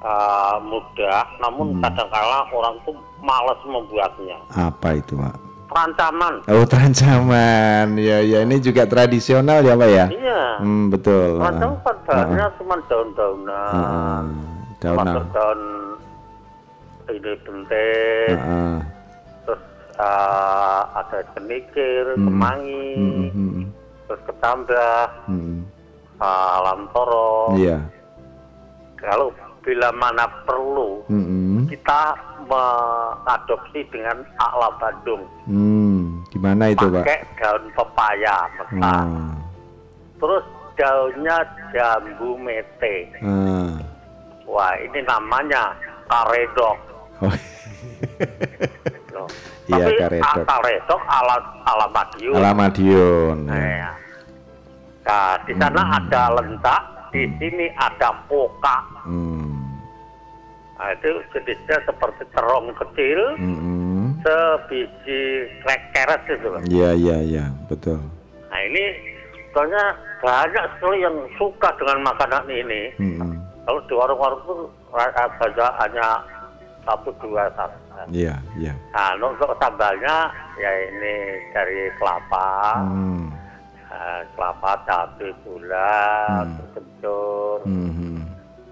[0.00, 4.36] eh, mudah, namun kadangkala orang tuh malas membuatnya.
[4.50, 5.36] Apa itu Pak?
[5.68, 6.34] Perancaman.
[6.48, 10.06] Oh trancaman, ya ya ini juga tradisional ya Pak ya?
[10.08, 10.42] Iya.
[10.58, 11.38] Hmm, betul.
[11.38, 11.82] Perancaman Ah.
[11.84, 13.70] padanya Ah, cuma daun-daunan.
[13.70, 14.22] ah, ah.
[14.80, 15.60] Daun daun
[17.06, 18.78] ini bentik, Ah, ah.
[19.44, 19.62] terus
[19.94, 22.24] eh, ada kenikir, Hmm.
[22.24, 23.64] kemangi, Hmm, hmm,
[24.08, 25.58] terus ketambah, hmm.
[26.20, 27.56] Uh, lantoro.
[27.56, 27.80] Iya.
[28.96, 31.64] Kalau bila mana perlu Mm-mm.
[31.66, 32.16] kita
[32.48, 37.04] mengadopsi dengan ala Bandung Hmm, gimana itu Pak?
[37.04, 38.38] pakai daun pepaya
[38.80, 39.36] Ah,
[40.16, 40.40] terus
[40.74, 43.76] daunnya jambu mete ah.
[44.42, 45.76] wah ini namanya
[46.06, 46.76] karedok
[47.20, 47.28] Oh,
[49.12, 49.28] loh.
[49.68, 50.24] Iya, tapi karedok.
[50.24, 53.38] a- karedok ala ala Madiun Ala Madiun.
[53.46, 53.92] ya.
[55.06, 58.78] Nah, di sana ada lentak, di sini ada poka.
[59.08, 59.80] Hmm.
[60.76, 64.16] Nah, itu jenisnya seperti terong kecil, Mm-mm.
[64.24, 66.60] sebiji krek keret loh.
[66.64, 68.00] Iya, iya, iya, betul.
[68.50, 68.84] Nah ini
[69.52, 69.92] soalnya
[70.24, 72.96] banyak sekali yang suka dengan makanan ini.
[72.96, 73.36] Mm-mm.
[73.68, 74.58] Kalau di warung-warung pun
[75.36, 76.24] saja hanya
[76.88, 77.76] satu dua satu.
[78.08, 78.72] Iya, iya.
[78.96, 81.14] Nah, untuk sambalnya ya ini
[81.52, 83.28] dari kelapa, Hmm.
[83.90, 86.06] Eh, kelapa, cabai, gula,
[86.40, 86.56] Hmm.
[86.72, 87.58] kencur,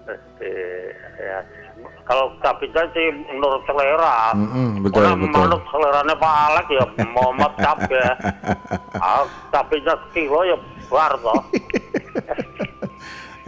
[0.03, 1.39] terus di- ya
[2.03, 4.33] kalau cabainya sih menurut selera.
[4.81, 5.29] Betul, Orang betul.
[5.29, 8.01] menurut seleranya Pak Alex ya Muhammad cabai.
[9.03, 11.41] ah, cabainya sekilo ya bar toh.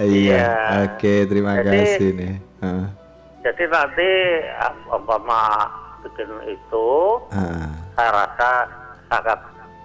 [0.01, 0.49] Iya, Iya.
[0.87, 2.33] oke, terima Jadi- kasih nih.
[2.59, 2.85] Ah,
[3.41, 4.09] Jadi nanti
[4.55, 5.65] ah, umpama
[6.01, 6.89] bikin itu
[7.29, 7.69] ah.
[7.93, 8.49] saya rasa
[9.05, 9.37] sangat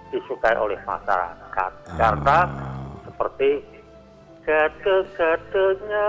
[0.09, 2.37] disukai oleh masyarakat karena
[3.03, 3.49] seperti
[4.41, 6.07] gado-gadonya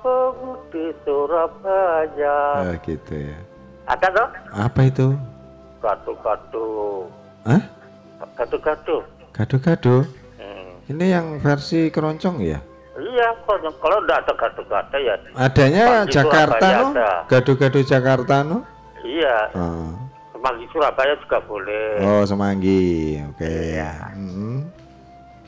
[0.00, 3.38] pemudi Surabaya Ah, gitu ya.
[3.86, 5.08] ada toh Apa itu?
[5.78, 6.68] gado-gado
[7.46, 7.62] Hah?
[8.34, 10.02] gado-gado Gado-gado?
[10.36, 10.70] Hmm.
[10.90, 12.58] Ini yang versi keroncong ya?
[12.98, 16.88] iya kalau kalau enggak ada gado-gado ya Adanya Jakarta no?
[17.30, 18.58] Gado-gado Jakarta no?
[19.00, 19.94] iya Ah.
[20.38, 23.18] Semanggi Surabaya juga boleh Oh, Semanggi.
[23.26, 23.74] Oke.
[23.74, 23.90] Iya.
[24.14, 24.56] Mm-mm.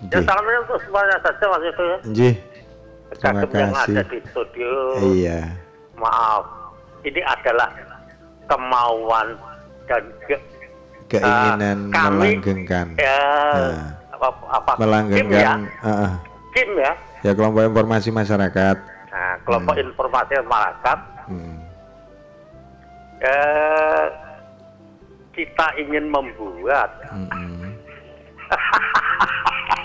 [0.03, 2.35] ya salamnya untuk semuanya saja mas itu ya Nggih.
[3.13, 3.93] Terima Kagum yang kasih.
[3.93, 4.73] ada di studio
[5.09, 5.39] Iya.
[5.95, 6.45] maaf
[7.03, 7.69] ini adalah
[8.47, 9.29] kemauan
[9.87, 10.49] dan ke-
[11.07, 12.87] Keinginan Ah, kami- melanggengkan.
[12.97, 13.23] ya
[13.53, 16.13] Nah, apa, apa Kim ya melanggengkan ah.
[16.51, 18.77] Kim ya ya kelompok informasi masyarakat.
[19.07, 21.57] nah, kelompok informasi masyarakat Hmm.
[23.21, 24.05] eh,
[25.41, 26.91] kita ingin membuat.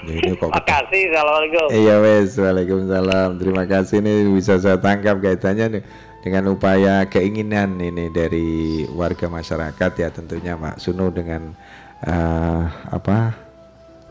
[0.06, 3.30] Ya, ini kok makasih assalamualaikum Iya wes, waalaikumsalam.
[3.42, 5.84] Terima kasih nih bisa saya tangkap kaitannya nih
[6.22, 11.58] dengan upaya keinginan ini dari warga masyarakat ya tentunya Pak Suno dengan
[12.06, 13.34] eh, apa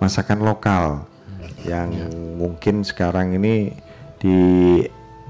[0.02, 1.06] masakan lokal
[1.62, 1.94] yang
[2.42, 3.74] mungkin sekarang ini
[4.18, 4.38] di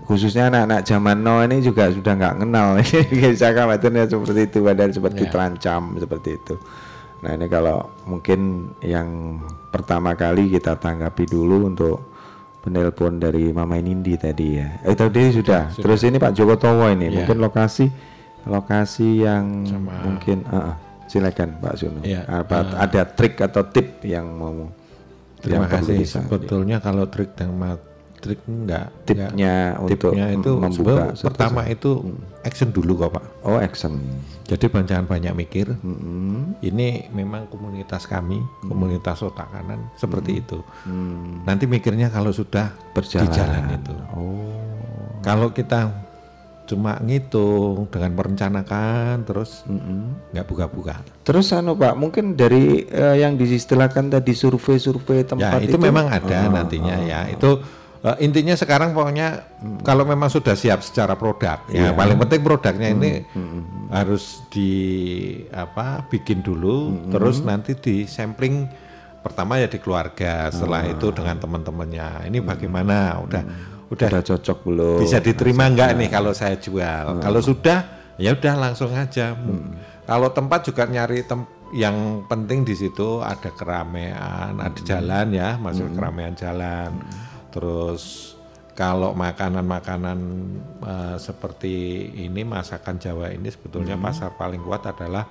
[0.05, 2.69] khususnya anak-anak zaman now ini juga sudah nggak kenal
[3.15, 5.31] bisa khawatirnya seperti itu padahal seperti Ya.
[5.31, 6.55] terancam seperti itu
[7.21, 8.41] nah ini kalau mungkin
[8.81, 11.97] yang pertama kali kita tanggapi dulu untuk
[12.61, 15.69] penelpon dari Mama Nindi tadi ya eh tadi sudah.
[15.69, 15.83] Sudah.
[15.85, 17.17] terus ini Pak Joko Towo ini Ya.
[17.19, 17.89] mungkin lokasi
[18.45, 20.77] lokasi yang Sama- mungkin ah, ah.
[21.05, 24.69] silakan Pak Suno Ya, apa eh, ada trik atau tip yang mau
[25.41, 26.01] Terima yang kasih.
[26.05, 27.53] Sebetulnya kalau trik dan
[28.25, 28.89] trik enggak.
[29.05, 29.69] Tipnya enggak.
[29.85, 31.91] untuk Tipnya itu membuka pertama itu
[32.41, 33.25] action dulu kok Pak.
[33.45, 34.01] Oh action.
[34.49, 35.77] Jadi jangan banyak mikir.
[36.65, 40.65] Ini memang komunitas kami, komunitas otak kanan seperti itu.
[41.45, 43.29] Nanti mikirnya kalau sudah Berjalan.
[43.29, 43.95] di jalan itu.
[44.17, 44.57] Oh.
[45.21, 45.89] Kalau kita
[46.65, 49.65] cuma ngitung dengan merencanakan terus
[50.33, 51.05] nggak buka-buka.
[51.25, 56.49] Terus anu Pak, mungkin dari eh, yang diistilahkan tadi survei-survei tempat Ya itu, memang ada
[56.49, 57.21] Ah, nantinya ah, ya.
[57.33, 57.61] Itu
[58.05, 59.29] eh, intinya sekarang pokoknya
[59.81, 61.91] kalau memang sudah siap secara produk ya Iya.
[61.93, 64.71] paling penting produknya ini Hmm, harus di
[65.49, 68.69] apa bikin dulu Hmm, terus nanti di sampling
[69.19, 70.93] pertama ya di keluarga setelah Ah.
[70.93, 72.29] itu dengan teman-temannya.
[72.29, 73.25] Ini bagaimana?
[73.25, 73.43] udah
[73.87, 74.99] udah Udah cocok belum?
[75.01, 75.73] bisa diterima Hasilnya.
[75.73, 77.05] enggak nih kalau saya jual?
[77.19, 77.79] Kalau sudah
[78.17, 79.33] ya udah langsung aja.
[80.05, 81.41] Kalau tempat juga nyari tem
[81.73, 86.93] yang penting di situ ada keramaian ada jalan ya masuk keramaian jalan
[87.55, 88.35] terus
[88.75, 90.19] kalau makanan-makanan
[90.83, 91.75] eh, seperti
[92.19, 95.31] ini masakan Jawa ini sebetulnya pasar paling kuat adalah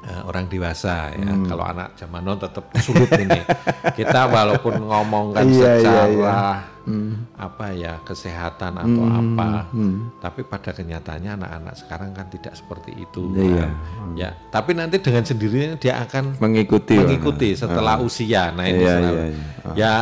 [0.00, 1.46] eh, orang dewasa ya Hmm.
[1.46, 3.38] kalau anak zaman now tetap sulit ini
[3.98, 6.34] kita walaupun ngomongkan Iya, iya, secara iya.
[6.82, 7.28] Hmm.
[7.36, 9.96] apa ya kesehatan atau Hmm, apa hmm.
[10.18, 13.66] tapi pada kenyataannya anak-anak sekarang kan tidak seperti itu Iya.
[13.66, 13.72] Nah,
[14.16, 17.60] ya tapi nanti dengan sendirinya dia akan Mengikuti, mengikuti mana?
[17.60, 18.02] setelah Ah.
[18.02, 19.44] usia nah ini Iya, selalu- iya, iya.
[19.62, 19.74] Ah.
[19.76, 19.94] ya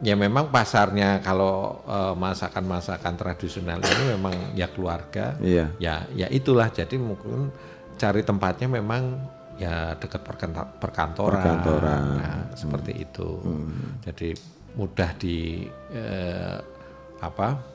[0.00, 5.70] ya memang pasarnya kalau eh, masakan-masakan tradisional ini memang ya keluarga Iya.
[5.78, 7.50] ya ya itulah jadi mungkin
[7.94, 9.22] cari tempatnya memang
[9.54, 12.02] ya dekat perkanta- perkantoran, Perkantoran.
[12.02, 12.18] Hmm.
[12.18, 13.28] Nah, seperti itu
[14.02, 14.34] jadi
[14.74, 15.62] mudah di
[15.92, 16.58] eh,
[17.20, 17.73] apa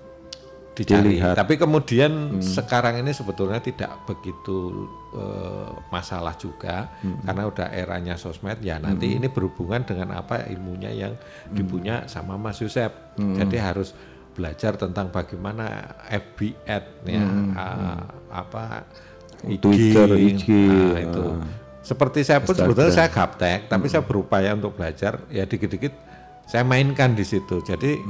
[0.80, 1.20] dicari.
[1.20, 1.36] Dilihat.
[1.36, 7.20] Tapi kemudian sekarang ini sebetulnya tidak begitu eh, masalah juga Hmm.
[7.26, 9.18] karena udah eranya sosmed ya nanti Hmm.
[9.20, 11.14] ini berhubungan dengan apa ilmunya yang
[11.50, 12.94] dipunya sama Mas Yusef.
[13.18, 13.36] Hmm.
[13.36, 13.92] Jadi harus
[14.30, 15.66] belajar tentang bagaimana
[16.08, 17.52] FB ad ya Hmm.
[17.54, 18.00] ah,
[18.32, 18.88] apa
[19.44, 21.24] IG, Twitter, IG, ah, itu.
[21.26, 21.44] ah.
[21.80, 22.70] Seperti saya pun Instagram.
[22.70, 25.94] sebetulnya saya gaptek, tapi saya berupaya untuk belajar ya dikit-dikit
[26.50, 27.62] saya mainkan di situ.
[27.62, 28.02] Jadi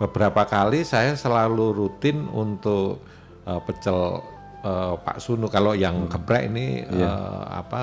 [0.00, 3.04] beberapa kali saya selalu rutin untuk
[3.44, 4.24] eh, pecel
[4.64, 7.04] eh, Pak Sunu kalau yang geprek ini Iya.
[7.04, 7.80] eh, apa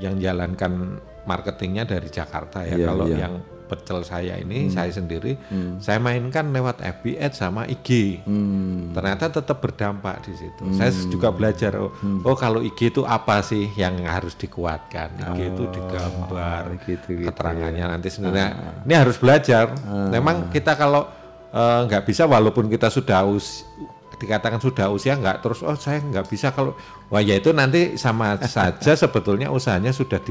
[0.00, 0.96] yang jalankan
[1.28, 2.74] marketingnya dari Jakarta ya.
[2.80, 3.18] Iya, kalau iya.
[3.28, 3.34] yang
[3.72, 4.70] pecel saya ini Hmm.
[4.70, 5.80] saya sendiri Hmm.
[5.80, 8.20] saya mainkan lewat FB Ads sama IG.
[8.22, 8.92] Hmm.
[8.92, 10.60] Ternyata tetap berdampak di situ.
[10.60, 10.76] Hmm.
[10.76, 11.88] Saya juga belajar oh,
[12.22, 15.16] oh kalau IG itu apa sih yang harus dikuatkan?
[15.32, 17.88] IG itu Oh, digambar gitu, keterangannya ya.
[17.88, 18.84] nanti sebenarnya Ah.
[18.84, 19.72] ini harus belajar.
[20.08, 21.08] Memang kita kalau
[21.48, 23.64] eh, nggak bisa walaupun kita sudah us
[24.14, 26.78] dikatakan sudah usia nggak terus oh saya nggak bisa kalau
[27.08, 30.30] wah ya itu nanti sama saja sebetulnya usahanya sudah di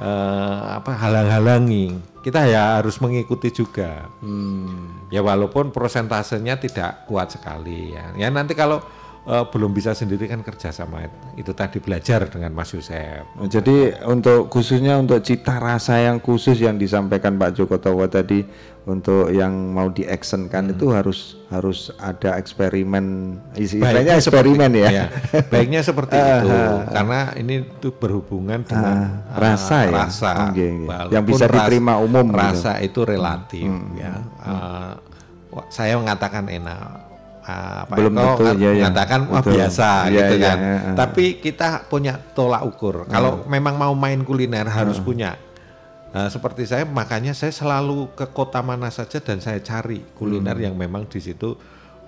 [0.00, 2.08] eh, apa halang-halangi.
[2.20, 4.08] Kita ya harus mengikuti juga.
[5.08, 8.12] Ya walaupun prosentasenya tidak kuat sekali ya.
[8.12, 8.84] Ya nanti kalau
[9.30, 13.94] eh, belum bisa sendiri kan kerja sama itu tadi belajar dengan Mas Yusef Oh, Jadi
[14.04, 18.42] untuk khususnya untuk cita rasa yang khusus yang disampaikan Pak Joko Towo tadi
[18.82, 23.04] untuk yang mau di actionkan itu harus harus ada eksperimen
[23.54, 24.88] istilahnya eksperimen seperti- ya.
[24.90, 25.06] ya,
[25.46, 29.92] baiknya seperti Ah, itu ah, karena ini tuh berhubungan dengan Ah, rasa ya?
[30.00, 30.86] rasa Oke, oke.
[30.86, 32.40] Walaupun Yang bisa diterima umum gitu.
[32.40, 34.92] rasa itu relatif Hmm, ya Ah,
[35.50, 37.09] wah, saya mengatakan enak
[37.50, 38.70] Ah, Pak Belum Eko tentu, kan iya.
[38.78, 39.52] mengatakan wah Betul.
[39.58, 40.92] biasa Iya, gitu iya, kan iya, iya.
[40.94, 45.34] tapi kita punya tolak ukur kalau memang mau main kuliner harus punya
[46.10, 50.66] Nah, seperti saya makanya saya selalu ke kota mana saja dan saya cari kuliner Hmm.
[50.66, 51.54] yang memang di situ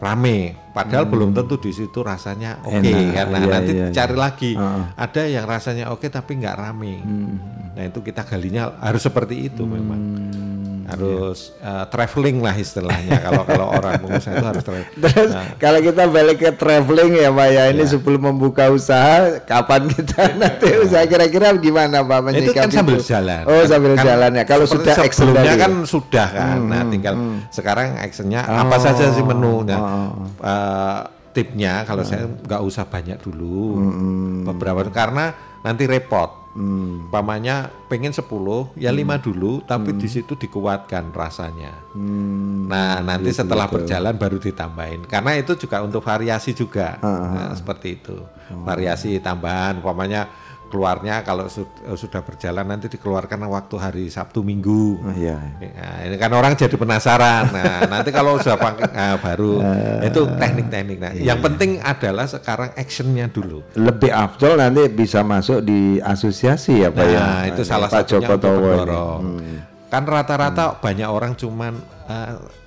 [0.03, 0.59] rame.
[0.73, 1.13] Padahal Hmm.
[1.13, 4.19] belum tentu di situ rasanya oke Enak, karena iya, nanti iya, cari iya.
[4.19, 4.51] lagi.
[4.57, 4.85] Heeh.
[4.99, 6.95] Ada yang rasanya oke tapi nggak rame.
[6.99, 7.35] Hmm.
[7.73, 10.01] Nah itu kita galinya harus seperti itu memang.
[10.03, 10.51] iya.
[10.83, 13.15] Harus eh, traveling lah istilahnya.
[13.25, 14.93] kalau kalau orang pengusaha itu harus traveling.
[14.99, 20.35] Terus kalau kita balik ke traveling ya Pak ya, ini sebelum membuka usaha, kapan kita
[20.35, 23.07] nanti usaha kira-kira gimana Pak Itu kan menyikapi sambil itu?
[23.07, 23.43] jalan.
[23.47, 24.45] Oh sambil Kan jalan ya.
[24.45, 26.57] Kalau sudah sebelumnya kan sudah kan.
[26.59, 27.37] Hmm, nah, hmm, tinggal hmm.
[27.53, 29.77] sekarang actionnya Oh, apa saja sih menunya.
[29.79, 29.92] oh,
[30.39, 31.01] Eh,
[31.33, 33.79] tipnya kalau saya nggak usah banyak dulu.
[33.79, 34.45] Hmm.
[34.45, 36.41] Beberapa karena nanti repot.
[36.53, 38.99] Umpamanya pengen 10 ya Hmm.
[39.01, 41.73] lima dulu tapi di situ dikuatkan rasanya.
[41.97, 43.81] Hmm, Nah, nanti gitu, setelah gitu.
[43.81, 45.09] berjalan baru ditambahin.
[45.09, 47.01] Karena itu juga untuk variasi juga.
[47.01, 48.21] Ah, ah, Nah, seperti itu.
[48.53, 50.29] Variasi tambahan umpamanya
[50.73, 55.05] keluarnya kalau su- eh, sudah berjalan nanti dikeluarkan waktu hari Sabtu Minggu.
[55.05, 55.37] Oh, iya.
[55.61, 57.53] Nah, ini kan orang jadi penasaran.
[57.53, 59.61] Nah, nanti kalau sudah pakai nah, baru
[60.01, 60.97] itu teknik-teknik.
[60.97, 61.37] Nah, iya.
[61.37, 63.61] yang penting adalah sekarang actionnya dulu.
[63.77, 67.21] Lebih afdol nanti bisa masuk di asosiasi ya Pak ya.
[67.21, 69.21] Nah, itu Ini salah Pak satunya Joko.
[69.21, 69.61] Hmm.
[69.93, 71.77] Kan rata-rata banyak orang cuman
[72.09, 72.62] eh,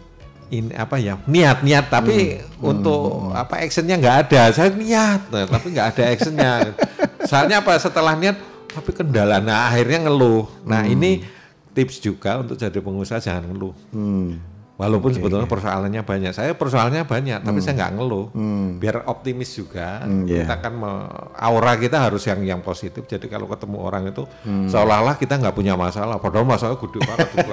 [0.48, 2.72] ini apa ya niat-niat tapi Hmm.
[2.72, 4.42] untuk apa actionnya nggak ada.
[4.50, 6.52] Saya niat, nah, tapi nggak ada actionnya.
[7.30, 8.38] Soalnya apa setelah niat
[8.70, 9.38] tapi kendala.
[9.40, 10.46] Nah akhirnya ngeluh.
[10.64, 11.26] Nah ini
[11.72, 13.74] tips juga untuk jadi pengusaha jangan ngeluh.
[13.92, 14.40] Hmm.
[14.76, 17.64] Walaupun sebetulnya persoalannya banyak, saya persoalannya banyak, tapi Hmm.
[17.64, 18.28] saya nggak ngeluh.
[18.36, 18.76] Hmm.
[18.76, 20.44] Biar optimis juga, Hmm, iya.
[20.44, 23.08] kita kan me- aura kita harus yang yang positif.
[23.08, 24.68] Jadi kalau ketemu orang itu Hmm.
[24.68, 27.48] seolah-olah kita nggak punya masalah, padahal masalah gede banget itu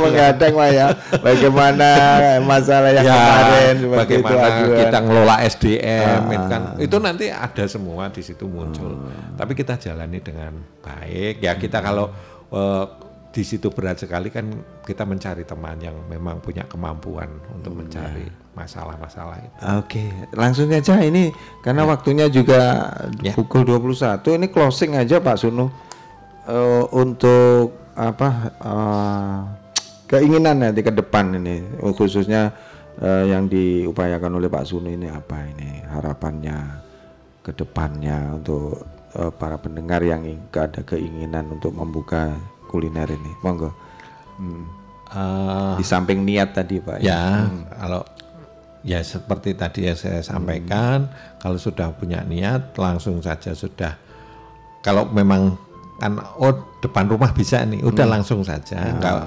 [0.00, 0.86] Mengadang Pak ya.
[1.18, 1.88] Bagaimana
[2.40, 7.64] masalah yang ya, kemarin bagaimana itu kita ngelola SDM, Ah, itu kan itu nanti ada
[7.66, 8.96] semua di situ muncul.
[9.34, 11.40] Tapi kita jalani dengan baik.
[11.40, 12.08] Ya kita kalau
[12.48, 12.84] eh,
[13.32, 14.44] di situ berat sekali kan
[14.84, 19.56] kita mencari teman yang memang punya kemampuan untuk mencari masalah-masalah itu.
[19.80, 20.04] Oke,
[20.36, 21.32] langsung aja ini
[21.64, 22.92] karena waktunya juga
[23.24, 23.32] Ya.
[23.32, 25.72] pukul 21 ini closing aja Pak Sunu
[26.42, 28.28] Eh, untuk apa
[28.58, 29.38] eh,
[30.10, 31.62] keinginan nanti ke depan ini
[31.94, 32.50] khususnya
[32.98, 36.82] eh, yang diupayakan oleh Pak Sunu ini apa ini harapannya
[37.46, 38.82] ke depannya untuk
[39.14, 42.34] eh, para pendengar yang ada keinginan untuk membuka
[42.72, 43.68] kuliner ini monggo
[44.32, 44.64] Hmm.
[45.12, 47.68] Eh, di samping niat tadi Pak Ya, Hmm.
[47.68, 48.00] kalau
[48.80, 53.92] ya seperti tadi yang saya sampaikan, kalau sudah punya niat langsung saja sudah.
[54.80, 55.54] Kalau memang
[56.00, 58.14] kan oh depan rumah bisa nih, udah Hmm.
[58.18, 59.20] langsung saja, enggak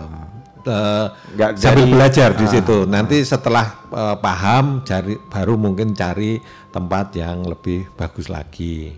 [0.66, 2.52] eh, Nggak sambil dari- belajar di Ah.
[2.52, 2.78] situ.
[2.86, 8.92] Nanti setelah eh, paham, cari baru mungkin cari tempat yang lebih bagus lagi.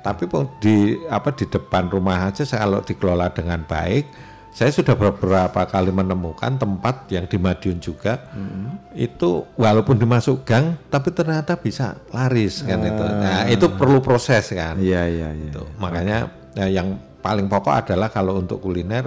[0.00, 4.10] Tapi pun di apa di depan rumah aja saya kalau dikelola dengan baik
[4.50, 8.82] saya sudah beberapa kali menemukan tempat yang di Madiun juga Hmm.
[8.90, 12.98] itu walaupun dimasuk gang tapi ternyata bisa laris kan itu.
[12.98, 13.44] Nah, Ah.
[13.46, 14.74] itu perlu proses kan.
[14.74, 15.46] Iya iya iya.
[15.46, 15.62] Itu.
[15.78, 16.18] Makanya
[16.52, 19.06] ya, yang paling pokok adalah kalau untuk kuliner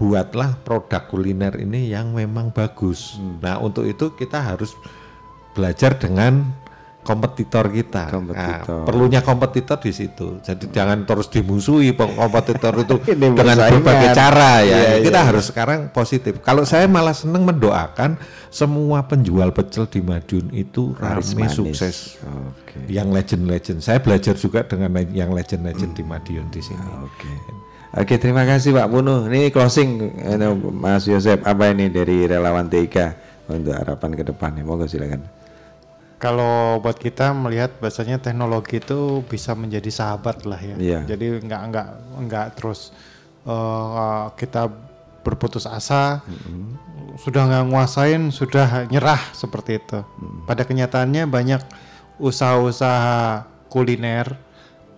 [0.00, 3.20] buatlah produk kuliner ini yang memang bagus.
[3.20, 3.36] Hmm.
[3.44, 4.72] Nah, untuk itu kita harus
[5.52, 6.56] belajar dengan
[7.04, 8.08] kompetitor kita.
[8.08, 8.80] Kompetitor.
[8.80, 10.40] Nah, perlunya kompetitor di situ.
[10.40, 12.96] Jadi jangan terus dimusuhi kompetitor itu
[13.36, 14.96] dengan berbagai cara ya.
[14.96, 15.28] Iya, kita iya.
[15.28, 16.40] harus sekarang positif.
[16.40, 18.16] Kalau saya malah senang mendoakan
[18.48, 21.60] semua penjual pecel di Madiun itu ramai manis.
[21.60, 21.96] sukses.
[22.24, 22.88] Oke.
[22.88, 23.78] Yang legend-legend.
[23.84, 26.88] Saya belajar juga dengan yang legend-legend di Madiun di sini.
[27.04, 27.59] Oke.
[27.90, 29.26] Oke, terima kasih Pak Punuh.
[29.26, 30.14] Ini closing
[30.78, 32.96] Mas Yosep apa ini dari relawan TIK
[33.50, 34.62] untuk harapan ke depan nih.
[34.62, 35.26] Monggo silakan.
[36.22, 40.76] Kalau buat kita melihat bahasanya teknologi itu bisa menjadi sahabat lah ya.
[40.78, 41.00] Iya.
[41.02, 41.86] Jadi nggak nggak
[42.30, 42.94] nggak terus
[43.42, 44.70] eh, kita
[45.26, 46.22] berputus asa,
[47.20, 49.98] sudah nggak nguasain, sudah nyerah seperti itu.
[50.46, 51.60] Pada kenyataannya banyak
[52.22, 54.36] usaha-usaha kuliner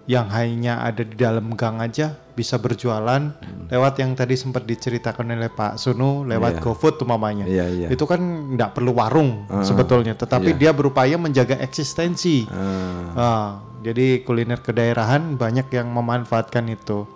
[0.02, 3.22] yang hanya ada di dalam gang aja bisa berjualan
[3.68, 6.60] lewat yang tadi sempat diceritakan oleh Pak Sunu lewat Iya.
[6.60, 7.44] GoFood umpamanya.
[7.46, 7.86] Iya, iya.
[7.86, 8.18] Itu kan
[8.56, 10.58] nggak perlu warung Ah, sebetulnya, tetapi iya.
[10.58, 12.48] dia berupaya menjaga eksistensi.
[12.50, 13.14] Ah.
[13.14, 13.48] Ah,
[13.80, 17.06] jadi kuliner kedaerahan banyak yang memanfaatkan itu.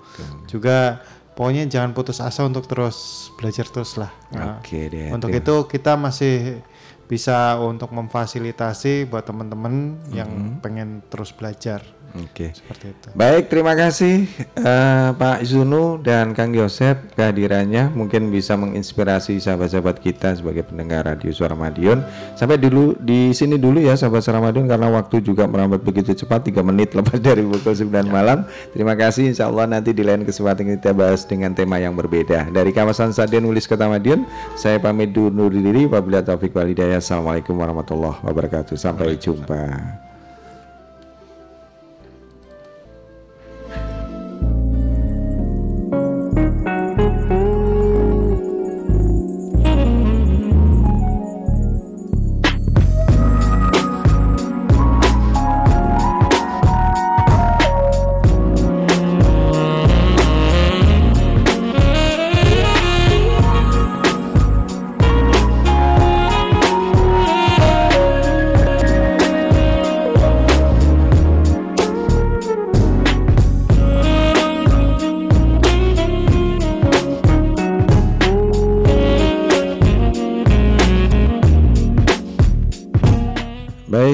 [0.47, 1.01] Juga
[1.35, 4.13] pokoknya jangan putus asa untuk terus belajar terus lah.
[4.31, 6.61] Nah, Oke deh, Untuk itu kita masih
[7.07, 10.53] bisa untuk memfasilitasi buat teman-teman yang Mhm.
[10.59, 11.81] pengen terus belajar.
[12.15, 12.55] Oke.
[12.55, 13.07] Seperti itu.
[13.13, 14.25] Baik, terima kasih
[14.57, 21.35] eh, Pak Zunu dan Kang Yosep kehadirannya mungkin bisa menginspirasi sahabat-sahabat kita sebagai pendengar Radio
[21.35, 22.01] Suara Madiun.
[22.39, 26.49] Sampai dulu di sini dulu ya sahabat Suara Madiun karena waktu juga merambat begitu cepat
[26.49, 28.47] 3 menit lepas dari pukul 9 malam.
[28.73, 32.49] Terima kasih insya Allah nanti di lain kesempatan kita bahas dengan tema yang berbeda.
[32.49, 34.25] Dari kawasan Sadian Ulis Kota Madiun,
[34.57, 35.85] saya pamit dulu diri.
[35.85, 37.03] Wabillahi taufik walhidayah.
[37.03, 38.75] Assalamualaikum warahmatullahi wabarakatuh.
[38.79, 40.06] Sampai jumpa.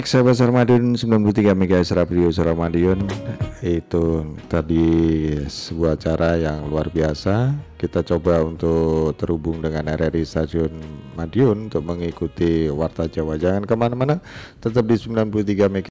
[0.03, 3.07] Baik sahabat Suara Madiun 93 MHz Radio Suara Madiun
[3.63, 4.83] Itu tadi
[5.47, 7.55] sebuah cara yang luar biasa.
[7.79, 10.75] Kita coba untuk terhubung dengan RRI Stasiun
[11.15, 13.39] Madiun Untuk mengikuti Warta Jawa.
[13.39, 14.19] Jangan ke mana-mana
[14.59, 15.79] Tetap di 93 MHz